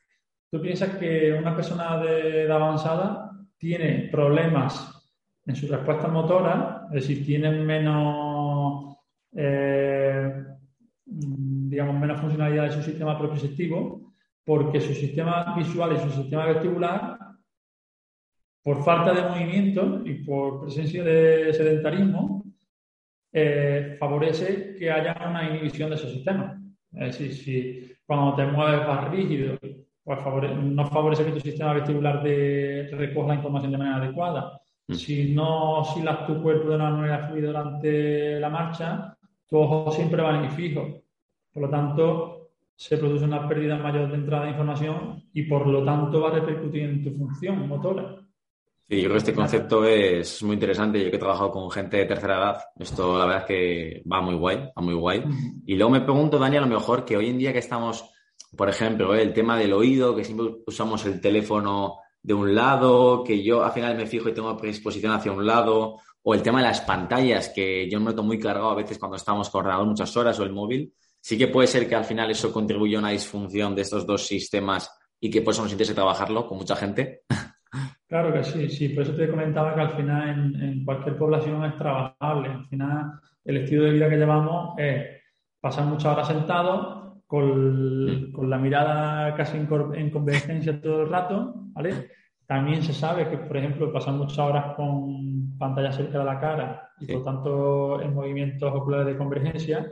¿Tú 0.51 0.61
piensas 0.61 0.97
que 0.97 1.33
una 1.33 1.55
persona 1.55 1.99
de 1.99 2.43
edad 2.45 2.57
avanzada 2.57 3.31
tiene 3.59 4.09
problemas 4.11 4.91
en 5.47 5.57
su 5.57 5.67
respuesta 5.67 6.09
motora, 6.09 6.87
es 6.89 7.03
decir, 7.03 7.25
tienen 7.25 7.65
menos, 7.67 8.97
eh, 9.35 10.45
menos 11.07 12.21
funcionalidad 12.21 12.65
de 12.65 12.73
su 12.73 12.83
sistema 12.83 13.19
propioceptivo, 13.19 14.15
porque 14.45 14.81
su 14.81 14.95
sistema 14.95 15.55
visual 15.57 15.97
y 15.97 16.01
su 16.01 16.11
sistema 16.11 16.47
vestibular, 16.47 17.19
por 18.63 18.83
falta 18.85 19.13
de 19.13 19.29
movimiento 19.29 20.03
y 20.05 20.25
por 20.25 20.63
presencia 20.63 21.03
de 21.03 21.53
sedentarismo, 21.53 22.45
eh, 23.33 23.97
favorece 23.99 24.75
que 24.79 24.91
haya 24.91 25.17
una 25.29 25.49
inhibición 25.49 25.91
de 25.91 25.97
esos 25.97 26.13
sistemas. 26.13 26.62
Es 26.95 27.19
decir, 27.19 27.35
si 27.35 27.95
cuando 28.07 28.35
te 28.35 28.45
mueves 28.47 28.87
más 28.87 29.11
rígido 29.11 29.59
pues 30.05 30.19
no 30.65 30.87
favorece 30.87 31.25
que 31.25 31.33
tu 31.33 31.41
sistema 31.41 31.75
vestibular 31.75 32.23
de, 32.23 32.89
recoja 32.93 33.29
la 33.29 33.35
información 33.37 33.73
de 33.73 33.79
manera 33.79 33.97
adecuada. 33.99 34.61
Mm. 34.89 34.95
Si 34.95 35.33
no 35.33 35.81
oscilas 35.81 36.27
tu 36.27 36.43
cuerpo 36.43 36.71
de 36.71 36.75
una 36.75 36.91
manera 36.91 37.29
fluida 37.29 37.49
durante 37.49 38.41
la 38.41 38.51
marcha, 38.51 39.17
tu 39.49 39.59
ojo 39.59 39.93
siempre 39.93 40.23
va 40.23 40.41
a 40.41 40.45
ir 40.45 40.51
fijo. 40.51 41.03
Por 41.53 41.63
lo 41.63 41.71
tanto, 41.71 42.51
se 42.75 42.99
produce 42.99 43.25
una 43.25 43.49
pérdida 43.49 43.77
mayor 43.77 44.09
de 44.09 44.17
entrada 44.17 44.45
de 44.45 44.51
información 44.51 45.23
y 45.33 45.45
por 45.45 45.67
lo 45.67 45.85
tanto 45.85 46.21
va 46.21 46.31
a 46.31 46.41
repercutir 46.41 46.83
en 46.83 47.05
tu 47.05 47.13
función 47.13 47.69
motora. 47.69 48.17
Sí, 48.93 49.01
yo 49.01 49.05
creo 49.05 49.13
que 49.13 49.19
este 49.19 49.35
concepto 49.35 49.87
es 49.87 50.43
muy 50.43 50.53
interesante. 50.53 51.03
Yo 51.03 51.11
que 51.11 51.17
he 51.17 51.19
trabajado 51.19 51.51
con 51.51 51.71
gente 51.71 51.97
de 51.97 52.05
tercera 52.05 52.37
edad, 52.37 52.65
esto 52.79 53.19
la 53.19 53.25
verdad 53.25 53.41
es 53.41 53.47
que 53.47 54.03
va 54.07 54.21
muy 54.21 54.35
guay, 54.35 54.71
va 54.77 54.83
muy 54.83 54.93
guay. 54.93 55.25
Y 55.65 55.77
luego 55.77 55.91
me 55.91 56.03
pregunto, 56.03 56.39
Dani, 56.39 56.59
a 56.59 56.61
lo 56.61 56.67
mejor 56.67 57.03
que 57.03 57.17
hoy 57.17 57.31
en 57.31 57.39
día 57.39 57.55
que 57.55 57.61
estamos 57.61 58.05
por 58.57 58.69
ejemplo, 58.69 59.15
el 59.15 59.33
tema 59.33 59.59
del 59.59 59.73
oído, 59.73 60.15
que 60.15 60.25
siempre 60.25 60.47
usamos 60.67 61.05
el 61.07 61.21
teléfono 61.21 62.01
de 62.23 62.35
un 62.35 62.55
lado, 62.55 63.25
que 63.25 63.43
yo 63.43 63.65
al 63.65 63.73
final 63.73 63.97
me 63.97 64.07
fijo 64.07 64.29
y 64.29 64.35
tengo 64.35 64.57
predisposición 64.57 65.13
hacia 65.13 65.33
un 65.33 65.47
lado, 65.47 65.97
o 66.23 66.35
el 66.35 66.43
tema 66.43 66.61
de 66.61 66.69
las 66.69 66.83
pantallas, 66.83 67.49
que 67.49 67.89
yo 67.91 67.99
me 67.99 68.07
noto 68.07 68.23
muy 68.23 68.39
cargado 68.39 68.71
a 68.71 68.75
veces 68.75 68.99
cuando 68.99 69.17
estamos 69.17 69.49
con 69.49 69.61
ordenador 69.61 69.87
muchas 69.87 70.15
horas 70.17 70.39
o 70.39 70.43
el 70.45 70.53
móvil. 70.53 70.93
Sí 71.21 71.39
que 71.39 71.49
puede 71.49 71.67
ser 71.67 71.89
que 71.89 71.95
al 71.95 72.05
final 72.05 72.31
eso 72.31 72.53
contribuya 72.53 72.99
a 72.99 73.01
una 73.01 73.11
disfunción 73.11 73.75
de 73.75 73.83
estos 73.83 74.07
dos 74.07 74.27
sistemas 74.27 74.91
y 75.19 75.31
que 75.31 75.41
por 75.41 75.55
eso 75.55 75.63
nos 75.63 75.73
interese 75.73 75.95
trabajarlo 75.95 76.47
con 76.47 76.59
mucha 76.59 76.77
gente. 76.77 77.23
Claro 78.13 78.31
que 78.31 78.45
sí, 78.45 78.69
sí, 78.69 78.91
por 78.91 79.05
eso 79.05 79.15
te 79.15 79.31
comentaba 79.31 79.75
que 79.75 79.81
al 79.81 79.97
final 79.97 80.29
en, 80.29 80.63
en 80.63 80.85
cualquier 80.85 81.17
población 81.17 81.65
es 81.65 81.77
trabajable. 81.79 82.51
Al 82.51 82.67
final 82.67 83.13
el 83.43 83.57
estilo 83.57 83.85
de 83.85 83.93
vida 83.93 84.11
que 84.11 84.19
llevamos 84.19 84.75
es 84.77 85.07
pasar 85.59 85.87
muchas 85.87 86.13
horas 86.13 86.29
sentados, 86.29 87.03
con, 87.27 88.51
la 88.51 88.59
mirada 88.59 89.35
casi 89.35 89.57
en, 89.57 90.11
convergencia 90.11 90.79
todo 90.79 91.05
el 91.05 91.09
rato, 91.09 91.55
¿vale? 91.73 92.11
También 92.47 92.83
se 92.83 92.93
sabe 92.93 93.31
que, 93.31 93.39
por 93.39 93.57
ejemplo, 93.57 93.91
pasan 93.91 94.19
muchas 94.19 94.41
horas 94.41 94.77
con 94.77 95.57
pantalla 95.57 95.91
cerca 95.91 96.19
de 96.19 96.25
la 96.27 96.39
cara 96.39 96.91
y 97.01 97.07
por 97.07 97.17
lo 97.17 97.23
tanto 97.23 98.03
en 98.03 98.13
movimientos 98.13 98.71
oculares 98.75 99.07
de 99.07 99.17
convergencia, 99.17 99.91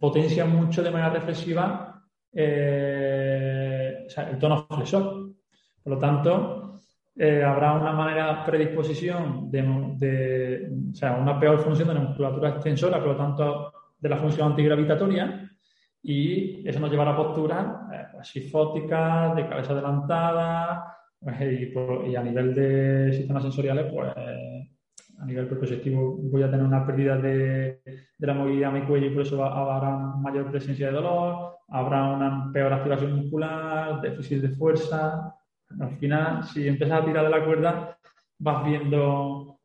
potencia 0.00 0.44
mucho 0.46 0.82
de 0.82 0.90
manera 0.90 1.10
reflexiva 1.10 2.02
eh, 2.32 4.08
el 4.16 4.38
tono 4.40 4.66
flexor. 4.68 5.30
Por 5.84 5.92
lo 5.92 5.98
tanto, 6.00 6.67
eh, 7.20 7.42
habrá 7.42 7.74
una 7.74 7.92
manera 7.92 8.44
predisposición 8.44 9.50
de, 9.50 9.62
de, 9.96 10.70
o 10.92 10.94
sea, 10.94 11.16
una 11.16 11.38
peor 11.40 11.58
función 11.58 11.88
de 11.88 11.94
la 11.94 12.00
musculatura 12.00 12.50
extensora, 12.50 12.98
por 12.98 13.08
lo 13.08 13.16
tanto, 13.16 13.72
de 13.98 14.08
la 14.08 14.18
función 14.18 14.50
antigravitatoria, 14.50 15.50
y 16.00 16.66
eso 16.68 16.78
nos 16.78 16.90
lleva 16.90 17.10
a 17.10 17.16
posturas 17.16 17.66
eh, 17.92 18.18
asifóticas, 18.20 19.34
de 19.34 19.48
cabeza 19.48 19.72
adelantada, 19.72 20.96
pues, 21.18 21.36
y, 21.40 22.14
a 22.14 22.22
nivel 22.22 22.54
de 22.54 23.12
sistemas 23.12 23.42
sensoriales, 23.42 23.92
pues 23.92 24.12
a 25.20 25.24
nivel 25.26 25.48
propioceptivo 25.48 26.16
voy 26.16 26.44
a 26.44 26.50
tener 26.50 26.64
una 26.64 26.86
pérdida 26.86 27.16
de, 27.16 27.80
de 28.16 28.26
la 28.26 28.34
movilidad 28.34 28.72
de 28.72 28.80
mi 28.80 28.86
cuello 28.86 29.06
y 29.06 29.10
por 29.10 29.22
eso 29.22 29.44
habrá 29.44 29.90
mayor 30.16 30.48
presencia 30.52 30.86
de 30.86 30.92
dolor, 30.92 31.56
habrá 31.68 32.12
una 32.12 32.50
peor 32.52 32.72
activación 32.72 33.16
muscular, 33.16 34.00
déficit 34.00 34.42
de 34.42 34.50
fuerza. 34.50 35.34
Al 35.80 35.96
final, 35.98 36.44
si 36.44 36.66
empiezas 36.66 37.02
a 37.02 37.04
tirar 37.04 37.24
de 37.24 37.30
la 37.30 37.44
cuerda, 37.44 37.98
vas 38.38 38.64
viendo 38.64 39.60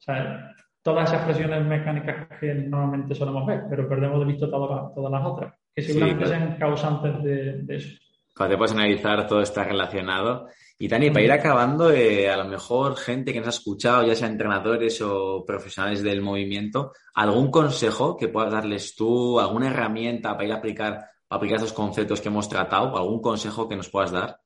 todas 0.82 1.10
esas 1.10 1.26
presiones 1.26 1.66
mecánicas 1.66 2.28
que 2.40 2.54
normalmente 2.54 3.16
solemos 3.16 3.46
ver, 3.46 3.64
pero 3.70 3.88
perdemos 3.88 4.20
de 4.20 4.26
vista 4.26 4.50
todas, 4.50 4.94
todas 4.94 5.12
las 5.12 5.26
otras 5.26 5.54
que 5.76 5.82
seguramente 5.82 6.28
sean 6.28 6.58
causantes 6.58 7.24
de, 7.24 7.76
eso. 7.76 7.98
Cuando 8.36 8.54
te 8.54 8.58
puedes 8.58 8.74
analizar, 8.74 9.28
todo 9.28 9.42
está 9.42 9.64
relacionado. 9.64 10.48
Y 10.78 10.88
Tani, 10.88 11.12
para 11.12 11.26
ir 11.26 11.32
acabando, 11.32 11.92
eh, 11.92 12.30
a 12.30 12.38
lo 12.38 12.46
mejor 12.46 12.96
gente 12.96 13.32
que 13.32 13.40
nos 13.40 13.48
ha 13.48 13.58
escuchado, 13.58 14.06
ya 14.06 14.16
sea 14.16 14.28
entrenadores 14.28 15.02
o 15.02 15.44
profesionales 15.46 16.04
del 16.04 16.22
movimiento, 16.22 16.92
¿algún 17.14 17.52
consejo 17.52 18.18
que 18.18 18.28
puedas 18.28 18.52
darles 18.52 18.96
tú, 18.96 19.40
alguna 19.40 19.68
herramienta 19.68 20.34
para 20.34 20.46
ir 20.46 20.52
a 20.52 20.58
aplicar, 20.58 20.94
para 21.28 21.38
aplicar 21.38 21.58
estos 21.58 21.74
conceptos 21.74 22.22
que 22.22 22.30
hemos 22.30 22.50
tratado, 22.50 22.98
algún 22.98 23.22
consejo 23.22 23.68
que 23.68 23.76
nos 23.76 23.90
puedas 23.90 24.12
dar? 24.12 24.40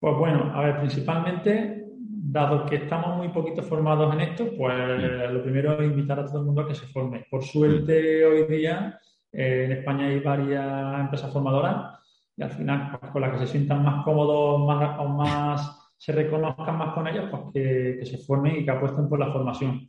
Pues 0.00 0.16
bueno, 0.16 0.52
a 0.54 0.62
ver, 0.62 0.78
principalmente, 0.78 1.86
dado 2.30 2.66
que 2.66 2.76
estamos 2.76 3.16
muy 3.16 3.28
poquito 3.30 3.62
formados 3.62 4.14
en 4.14 4.20
esto, 4.20 4.50
pues 4.56 4.74
mm. 4.76 5.32
lo 5.32 5.42
primero 5.42 5.80
es 5.80 5.90
invitar 5.90 6.20
a 6.20 6.26
todo 6.26 6.40
el 6.40 6.46
mundo 6.46 6.62
a 6.62 6.68
que 6.68 6.74
se 6.74 6.86
forme. 6.86 7.26
Por 7.30 7.42
suerte, 7.42 8.24
hoy 8.24 8.44
día 8.44 8.98
eh, 9.32 9.64
en 9.64 9.72
España 9.72 10.06
hay 10.06 10.20
varias 10.20 11.00
empresas 11.00 11.32
formadoras 11.32 11.98
y 12.36 12.42
al 12.42 12.50
final, 12.50 12.96
pues, 13.00 13.12
con 13.12 13.22
las 13.22 13.32
que 13.32 13.38
se 13.38 13.46
sientan 13.48 13.82
más 13.82 14.04
cómodos 14.04 14.66
más, 14.66 15.00
o 15.00 15.08
más 15.08 15.92
se 15.96 16.12
reconozcan 16.12 16.78
más 16.78 16.94
con 16.94 17.08
ellos, 17.08 17.26
pues 17.30 17.42
que, 17.52 18.06
se 18.06 18.18
formen 18.18 18.56
y 18.56 18.64
que 18.64 18.70
apuesten 18.70 19.08
por 19.08 19.18
la 19.18 19.32
formación. 19.32 19.88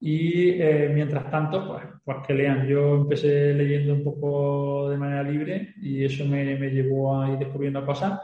Y 0.00 0.50
eh, 0.60 0.90
mientras 0.92 1.30
tanto, 1.30 1.68
pues, 1.68 1.84
pues, 2.04 2.18
que 2.26 2.34
lean. 2.34 2.66
Yo 2.66 2.96
empecé 2.96 3.54
leyendo 3.54 3.94
un 3.94 4.04
poco 4.04 4.90
de 4.90 4.96
manera 4.96 5.22
libre 5.22 5.74
y 5.80 6.04
eso 6.04 6.24
me, 6.24 6.56
me 6.56 6.70
llevó 6.70 7.20
a 7.20 7.30
ir 7.30 7.38
descubriendo 7.38 7.84
cosas. 7.86 8.20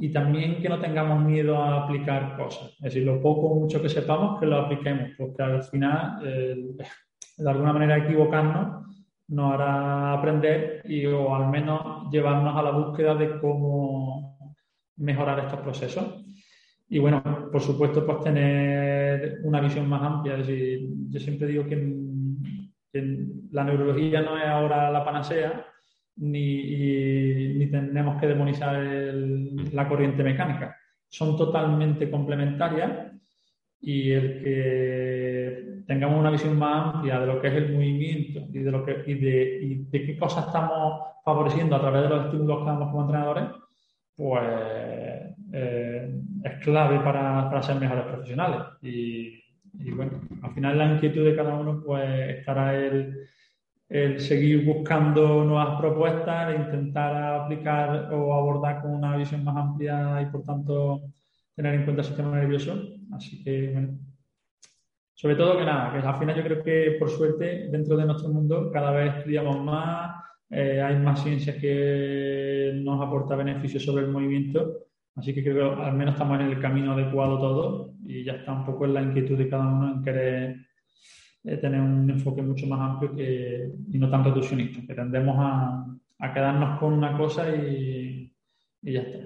Y 0.00 0.12
también 0.12 0.60
que 0.60 0.68
no 0.68 0.78
tengamos 0.78 1.24
miedo 1.24 1.56
a 1.56 1.84
aplicar 1.84 2.36
cosas. 2.36 2.74
Es 2.78 2.94
decir, 2.94 3.04
lo 3.04 3.20
poco 3.20 3.48
o 3.48 3.60
mucho 3.60 3.82
que 3.82 3.88
sepamos, 3.88 4.38
que 4.38 4.46
lo 4.46 4.56
apliquemos, 4.56 5.10
porque 5.16 5.42
al 5.42 5.62
final, 5.62 6.20
de 6.22 7.50
alguna 7.50 7.72
manera, 7.72 7.98
equivocarnos 7.98 8.86
nos 9.28 9.52
hará 9.52 10.14
aprender 10.14 10.82
y 10.86 11.04
o 11.06 11.34
al 11.34 11.50
menos 11.50 12.10
llevarnos 12.10 12.56
a 12.56 12.62
la 12.62 12.70
búsqueda 12.70 13.14
de 13.14 13.38
cómo 13.38 14.56
mejorar 14.96 15.40
estos 15.40 15.60
procesos. 15.60 16.24
Y 16.88 16.98
bueno, 16.98 17.22
por 17.52 17.60
supuesto, 17.60 18.06
pues 18.06 18.22
tener 18.22 19.40
una 19.44 19.60
visión 19.60 19.88
más 19.88 20.02
amplia. 20.02 20.36
Es 20.36 20.46
decir, 20.46 20.88
yo 21.10 21.20
siempre 21.20 21.46
digo 21.46 21.66
que, 21.66 22.08
la 23.50 23.64
neurología 23.64 24.22
no 24.22 24.36
es 24.36 24.46
ahora 24.46 24.90
la 24.90 25.04
panacea, 25.04 25.64
ni, 26.18 27.54
ni 27.54 27.66
tenemos 27.70 28.20
que 28.20 28.26
demonizar 28.26 28.82
la 29.72 29.88
corriente 29.88 30.22
mecánica. 30.22 30.76
Son 31.08 31.36
totalmente 31.36 32.10
complementarias 32.10 33.12
y 33.80 34.10
el 34.10 34.42
que 34.42 35.82
tengamos 35.86 36.18
una 36.18 36.30
visión 36.30 36.58
más 36.58 36.96
amplia 36.96 37.20
de 37.20 37.26
lo 37.26 37.40
que 37.40 37.48
es 37.48 37.54
el 37.54 37.72
movimiento 37.72 38.40
y 38.52 38.58
de, 38.58 38.70
lo 38.70 38.84
que, 38.84 39.02
y 39.06 39.14
de, 39.14 39.58
y 39.62 39.74
de 39.84 40.04
qué 40.04 40.18
cosas 40.18 40.46
estamos 40.46 41.00
favoreciendo 41.24 41.76
a 41.76 41.80
través 41.80 42.02
de 42.02 42.08
los 42.08 42.24
estímulos 42.26 42.58
que 42.58 42.66
damos 42.66 42.88
como 42.88 43.02
entrenadores, 43.02 43.44
pues 44.16 44.42
eh, 45.52 46.14
es 46.44 46.64
clave 46.64 46.98
para, 47.00 47.48
para, 47.48 47.62
ser 47.62 47.76
mejores 47.76 48.04
profesionales. 48.04 48.60
Y, 48.82 49.42
y, 49.74 49.90
bueno, 49.92 50.20
al 50.42 50.52
final 50.52 50.76
la 50.76 50.92
inquietud 50.92 51.24
de 51.24 51.36
cada 51.36 51.54
uno 51.54 51.82
pues 51.84 52.38
estará 52.38 52.74
el, 52.76 53.28
el 53.88 54.20
seguir 54.20 54.64
buscando 54.66 55.44
nuevas 55.44 55.80
propuestas, 55.80 56.54
e 56.54 56.56
intentar 56.56 57.42
aplicar 57.42 58.12
o 58.12 58.34
abordar 58.34 58.82
con 58.82 58.94
una 58.94 59.16
visión 59.16 59.44
más 59.44 59.56
amplia 59.56 60.20
y 60.22 60.26
por 60.26 60.42
tanto 60.42 61.02
tener 61.54 61.74
en 61.74 61.84
cuenta 61.84 62.02
el 62.02 62.08
sistema 62.08 62.36
nervioso. 62.36 62.74
Así 63.12 63.42
que, 63.42 63.70
bueno, 63.72 63.98
sobre 65.14 65.34
todo 65.34 65.58
que 65.58 65.64
nada, 65.64 65.90
que 65.92 66.06
al 66.06 66.18
final 66.18 66.36
yo 66.36 66.44
creo 66.44 66.62
que 66.62 66.96
por 66.98 67.10
suerte 67.10 67.68
dentro 67.70 67.96
de 67.96 68.06
nuestro 68.06 68.28
mundo 68.28 68.70
cada 68.70 68.92
vez 68.92 69.16
estudiamos 69.16 69.58
más, 69.64 70.22
eh, 70.50 70.80
hay 70.80 70.96
más 70.98 71.22
ciencias 71.22 71.56
que 71.56 72.72
nos 72.84 73.04
aporta 73.04 73.34
beneficios 73.34 73.84
sobre 73.84 74.04
el 74.04 74.12
movimiento, 74.12 74.86
así 75.16 75.34
que 75.34 75.42
creo 75.42 75.76
que 75.76 75.82
al 75.82 75.94
menos 75.94 76.14
estamos 76.14 76.38
en 76.40 76.46
el 76.46 76.60
camino 76.60 76.92
adecuado 76.92 77.38
todo 77.38 77.94
y 78.06 78.22
ya 78.22 78.34
está 78.34 78.52
un 78.52 78.64
poco 78.64 78.84
en 78.84 78.94
la 78.94 79.02
inquietud 79.02 79.36
de 79.36 79.48
cada 79.48 79.66
uno 79.66 79.94
en 79.94 80.02
querer 80.02 80.67
eh, 81.48 81.56
tener 81.56 81.80
un 81.80 82.08
enfoque 82.10 82.42
mucho 82.42 82.66
más 82.66 82.80
amplio 82.80 83.14
que, 83.14 83.70
y 83.90 83.98
no 83.98 84.10
tan 84.10 84.24
reduccionista, 84.24 84.80
que 84.86 84.94
tendemos 84.94 85.36
a, 85.38 85.86
a 86.18 86.34
quedarnos 86.34 86.78
con 86.78 86.92
una 86.92 87.16
cosa 87.16 87.48
y, 87.48 88.32
y 88.82 88.92
ya 88.92 89.00
está. 89.00 89.18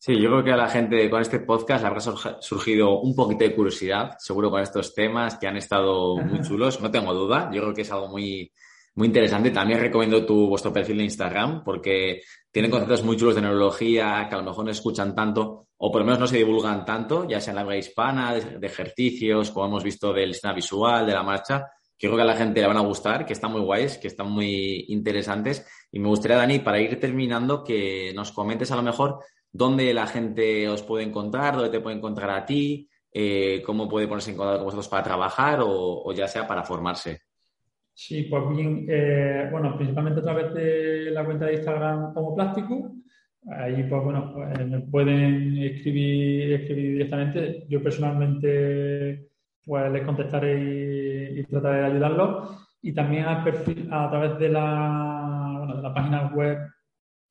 Sí, 0.00 0.18
yo 0.20 0.30
creo 0.30 0.44
que 0.44 0.52
a 0.52 0.56
la 0.56 0.68
gente 0.68 1.10
con 1.10 1.20
este 1.20 1.40
podcast 1.40 1.84
habrá 1.84 2.00
surgido 2.00 3.00
un 3.00 3.14
poquito 3.14 3.44
de 3.44 3.54
curiosidad, 3.54 4.12
seguro 4.18 4.50
con 4.50 4.62
estos 4.62 4.94
temas 4.94 5.36
que 5.38 5.48
han 5.48 5.56
estado 5.56 6.16
muy 6.16 6.40
chulos, 6.42 6.80
no 6.80 6.90
tengo 6.90 7.12
duda. 7.12 7.50
Yo 7.52 7.62
creo 7.62 7.74
que 7.74 7.82
es 7.82 7.92
algo 7.92 8.08
muy, 8.08 8.52
muy 8.94 9.08
interesante. 9.08 9.50
También 9.50 9.80
recomiendo 9.80 10.24
tu, 10.24 10.48
vuestro 10.48 10.72
perfil 10.72 10.98
de 10.98 11.04
Instagram 11.04 11.64
porque 11.64 12.22
tienen 12.50 12.70
conceptos 12.70 13.04
muy 13.04 13.16
chulos 13.16 13.34
de 13.34 13.42
neurología 13.42 14.26
que 14.28 14.34
a 14.34 14.38
lo 14.38 14.44
mejor 14.44 14.64
no 14.64 14.70
escuchan 14.70 15.14
tanto 15.14 15.67
o 15.78 15.92
por 15.92 16.00
lo 16.00 16.04
menos 16.04 16.20
no 16.20 16.26
se 16.26 16.38
divulgan 16.38 16.84
tanto, 16.84 17.26
ya 17.28 17.40
sea 17.40 17.52
en 17.52 17.56
la 17.56 17.60
habla 17.62 17.76
hispana, 17.76 18.34
de, 18.34 18.66
ejercicios, 18.66 19.50
como 19.50 19.66
hemos 19.66 19.84
visto 19.84 20.12
del 20.12 20.34
sistema 20.34 20.54
visual, 20.54 21.06
de 21.06 21.12
la 21.12 21.22
marcha, 21.22 21.70
que 21.96 22.08
creo 22.08 22.16
que 22.16 22.22
a 22.22 22.26
la 22.26 22.36
gente 22.36 22.60
le 22.60 22.66
van 22.66 22.76
a 22.76 22.80
gustar, 22.80 23.24
que 23.24 23.32
están 23.32 23.52
muy 23.52 23.60
guays, 23.60 23.98
que 23.98 24.08
están 24.08 24.30
muy 24.30 24.86
interesantes. 24.88 25.66
Y 25.92 26.00
me 26.00 26.08
gustaría, 26.08 26.36
Dani, 26.36 26.58
para 26.58 26.80
ir 26.80 26.98
terminando, 26.98 27.62
que 27.62 28.12
nos 28.14 28.32
comentes 28.32 28.70
a 28.72 28.76
lo 28.76 28.82
mejor 28.82 29.20
dónde 29.52 29.94
la 29.94 30.06
gente 30.06 30.68
os 30.68 30.82
puede 30.82 31.04
encontrar, 31.04 31.54
dónde 31.54 31.70
te 31.70 31.80
puede 31.80 31.96
encontrar 31.96 32.30
a 32.30 32.44
ti, 32.44 32.88
eh, 33.12 33.62
cómo 33.64 33.88
puede 33.88 34.08
ponerse 34.08 34.32
en 34.32 34.36
contacto 34.36 34.58
con 34.58 34.66
vosotros 34.66 34.88
para 34.88 35.02
trabajar 35.02 35.60
o, 35.62 36.12
ya 36.12 36.26
sea 36.26 36.46
para 36.46 36.64
formarse. 36.64 37.20
Sí, 37.94 38.24
pues 38.24 38.48
bien, 38.50 38.86
eh, 38.88 39.48
bueno, 39.50 39.76
principalmente 39.76 40.20
a 40.20 40.24
través 40.24 40.54
de 40.54 41.10
la 41.10 41.24
cuenta 41.24 41.46
de 41.46 41.54
Instagram 41.54 42.14
como 42.14 42.34
plástico. 42.34 42.92
Ahí, 43.46 43.86
pues 43.88 44.02
bueno, 44.02 44.32
pues, 44.34 44.66
me 44.66 44.80
pueden 44.80 45.58
escribir, 45.58 46.52
escribir 46.52 46.92
directamente. 46.92 47.66
Yo 47.68 47.82
personalmente, 47.82 49.28
pues 49.64 49.92
les 49.92 50.04
contestaré 50.04 51.32
y, 51.36 51.44
trataré 51.44 51.78
de 51.80 51.86
ayudarlos. 51.86 52.68
Y 52.82 52.92
también 52.92 53.24
al 53.24 53.44
perfil, 53.44 53.88
a 53.90 54.10
través 54.10 54.38
de 54.38 54.48
la, 54.50 55.54
bueno, 55.58 55.76
de 55.76 55.82
la 55.82 55.94
página 55.94 56.32
web 56.34 56.58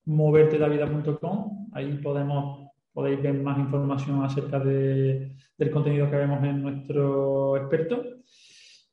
movertedavida.com. 0.05 1.69
Ahí 1.73 1.93
podemos, 2.01 2.71
podéis 2.93 3.21
ver 3.21 3.35
más 3.35 3.57
información 3.59 4.23
acerca 4.23 4.59
de, 4.59 5.35
del 5.57 5.71
contenido 5.71 6.09
que 6.09 6.17
vemos 6.17 6.43
en 6.43 6.61
nuestro 6.61 7.57
experto. 7.57 8.03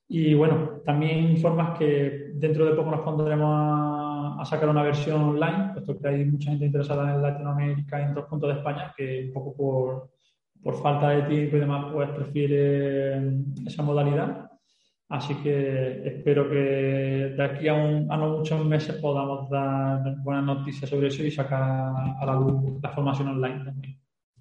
Y 0.08 0.34
bueno, 0.34 0.80
también 0.84 1.30
informas 1.30 1.78
que 1.78 2.32
dentro 2.34 2.66
de 2.66 2.74
poco 2.74 2.90
nos 2.90 3.00
pondremos 3.00 3.48
a, 3.50 3.93
a, 4.40 4.44
sacar 4.44 4.68
una 4.68 4.82
versión 4.82 5.20
online, 5.20 5.70
puesto 5.72 5.98
que 5.98 6.08
hay 6.08 6.24
mucha 6.24 6.50
gente 6.50 6.66
interesada 6.66 7.14
en 7.14 7.22
Latinoamérica 7.22 8.00
y 8.00 8.04
en 8.04 8.10
otros 8.10 8.26
puntos 8.26 8.52
de 8.52 8.58
España 8.58 8.94
que 8.96 9.26
un 9.26 9.32
poco 9.32 9.56
por, 9.56 10.10
por 10.62 10.82
falta 10.82 11.10
de 11.10 11.22
tiempo 11.22 11.56
y 11.56 11.60
demás, 11.60 11.92
pues 11.92 12.10
prefiere 12.10 13.32
esa 13.66 13.82
modalidad. 13.82 14.50
Así 15.08 15.34
que 15.36 16.06
espero 16.06 16.48
que 16.48 16.56
de 17.36 17.44
aquí 17.44 17.68
a, 17.68 17.74
un, 17.74 18.10
a 18.10 18.16
no 18.16 18.38
muchos 18.38 18.64
meses 18.64 18.96
podamos 18.96 19.48
dar 19.50 20.16
buenas 20.22 20.44
noticias 20.44 20.88
sobre 20.88 21.08
eso 21.08 21.22
y 21.22 21.30
sacar 21.30 21.62
a 21.62 22.26
la 22.26 22.34
luz 22.34 22.80
la 22.82 22.90
formación 22.90 23.28
online 23.28 23.64
también. 23.64 24.00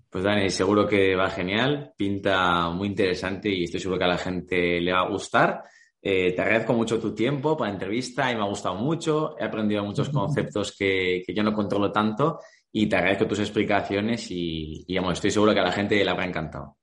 Pues 0.09 0.23
Dani, 0.23 0.49
seguro 0.49 0.87
que 0.87 1.15
va 1.15 1.29
genial, 1.29 1.91
pinta 1.97 2.69
muy 2.69 2.87
interesante 2.87 3.49
y 3.49 3.63
estoy 3.63 3.79
seguro 3.79 3.97
que 3.97 4.05
a 4.05 4.09
la 4.09 4.17
gente 4.17 4.79
le 4.79 4.93
va 4.93 5.01
a 5.01 5.09
gustar. 5.09 5.63
Eh, 6.05 6.33
te 6.33 6.41
agradezco 6.41 6.73
mucho 6.73 6.99
tu 6.99 7.15
tiempo 7.15 7.55
para 7.55 7.69
la 7.69 7.75
entrevista 7.75 8.29
y 8.29 8.35
me 8.35 8.41
ha 8.41 8.47
gustado 8.47 8.75
mucho. 8.75 9.37
He 9.39 9.45
aprendido 9.45 9.85
muchos 9.85 10.09
conceptos 10.09 10.75
que, 10.77 11.23
que 11.25 11.33
yo 11.33 11.43
no 11.43 11.53
controlo 11.53 11.93
tanto 11.93 12.39
y 12.73 12.87
te 12.87 12.97
agradezco 12.97 13.25
tus 13.25 13.39
explicaciones 13.39 14.29
y, 14.29 14.83
y 14.85 14.97
estoy 14.97 15.31
seguro 15.31 15.53
que 15.53 15.61
a 15.61 15.63
la 15.63 15.71
gente 15.71 16.03
le 16.03 16.09
habrá 16.09 16.25
encantado. 16.25 16.75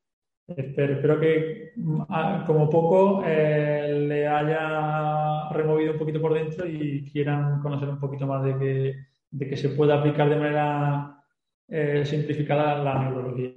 Espero, 0.56 1.20
que 1.20 1.72
mm, 1.76 2.44
como 2.46 2.70
poco 2.70 3.22
eh, 3.26 4.04
le 4.08 4.26
haya 4.26 5.48
removido 5.50 5.92
un 5.92 5.98
poquito 5.98 6.20
por 6.20 6.34
dentro 6.34 6.66
y 6.66 7.04
quieran 7.04 7.60
conocer 7.60 7.88
un 7.88 8.00
poquito 8.00 8.26
más 8.26 8.42
de 8.44 8.58
que, 8.58 8.94
de 9.30 9.48
que 9.48 9.56
se 9.56 9.68
pueda 9.70 9.98
aplicar 9.98 10.28
de 10.30 10.36
manera 10.36 11.22
eh, 11.68 12.04
simplificada 12.04 12.82
la 12.82 12.98
neurología. 12.98 13.52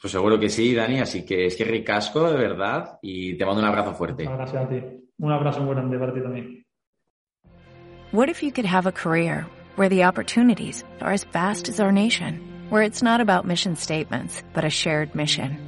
Pues 0.00 0.12
seguro 0.12 0.40
que 0.40 0.48
sí, 0.48 0.74
Dani, 0.74 1.00
así 1.00 1.26
que 1.26 1.46
es 1.46 1.56
que 1.56 1.64
ricasco, 1.64 2.30
de 2.30 2.38
verdad, 2.38 2.98
y 3.02 3.36
te 3.36 3.44
mando 3.44 3.60
un 3.60 3.68
abrazo 3.68 3.94
fuerte. 3.94 4.24
Gracias 4.24 4.64
a 4.64 4.68
ti. 4.68 4.82
Un 5.18 5.32
abrazo 5.32 5.60
muy 5.60 5.74
grande 5.74 5.98
para 5.98 6.14
ti 6.14 6.20
también. 6.22 6.64
What 8.12 8.28
if 8.28 8.42
you 8.42 8.50
could 8.50 8.66
have 8.66 8.88
a 8.88 8.92
career 8.92 9.46
where 9.76 9.90
the 9.90 10.04
opportunities 10.04 10.84
are 11.00 11.12
as 11.12 11.24
vast 11.24 11.68
as 11.68 11.80
our 11.80 11.92
nation, 11.92 12.40
where 12.70 12.82
it's 12.82 13.02
not 13.02 13.20
about 13.20 13.46
mission 13.46 13.76
statements, 13.76 14.42
but 14.54 14.64
a 14.64 14.70
shared 14.70 15.14
mission? 15.14 15.58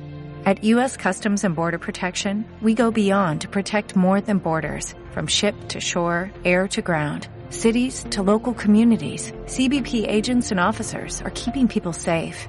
At 0.44 0.64
U.S. 0.64 0.96
Customs 0.96 1.44
and 1.44 1.54
Border 1.54 1.78
Protection, 1.78 2.44
we 2.62 2.74
go 2.74 2.90
beyond 2.90 3.42
to 3.42 3.48
protect 3.48 3.94
more 3.94 4.20
than 4.20 4.38
borders. 4.38 4.94
From 5.12 5.28
ship 5.28 5.54
to 5.68 5.78
shore, 5.78 6.32
air 6.44 6.66
to 6.68 6.82
ground, 6.82 7.28
cities 7.50 8.04
to 8.10 8.22
local 8.22 8.54
communities, 8.54 9.30
CBP 9.44 10.08
agents 10.08 10.50
and 10.50 10.58
officers 10.58 11.20
are 11.22 11.30
keeping 11.34 11.68
people 11.68 11.92
safe. 11.92 12.48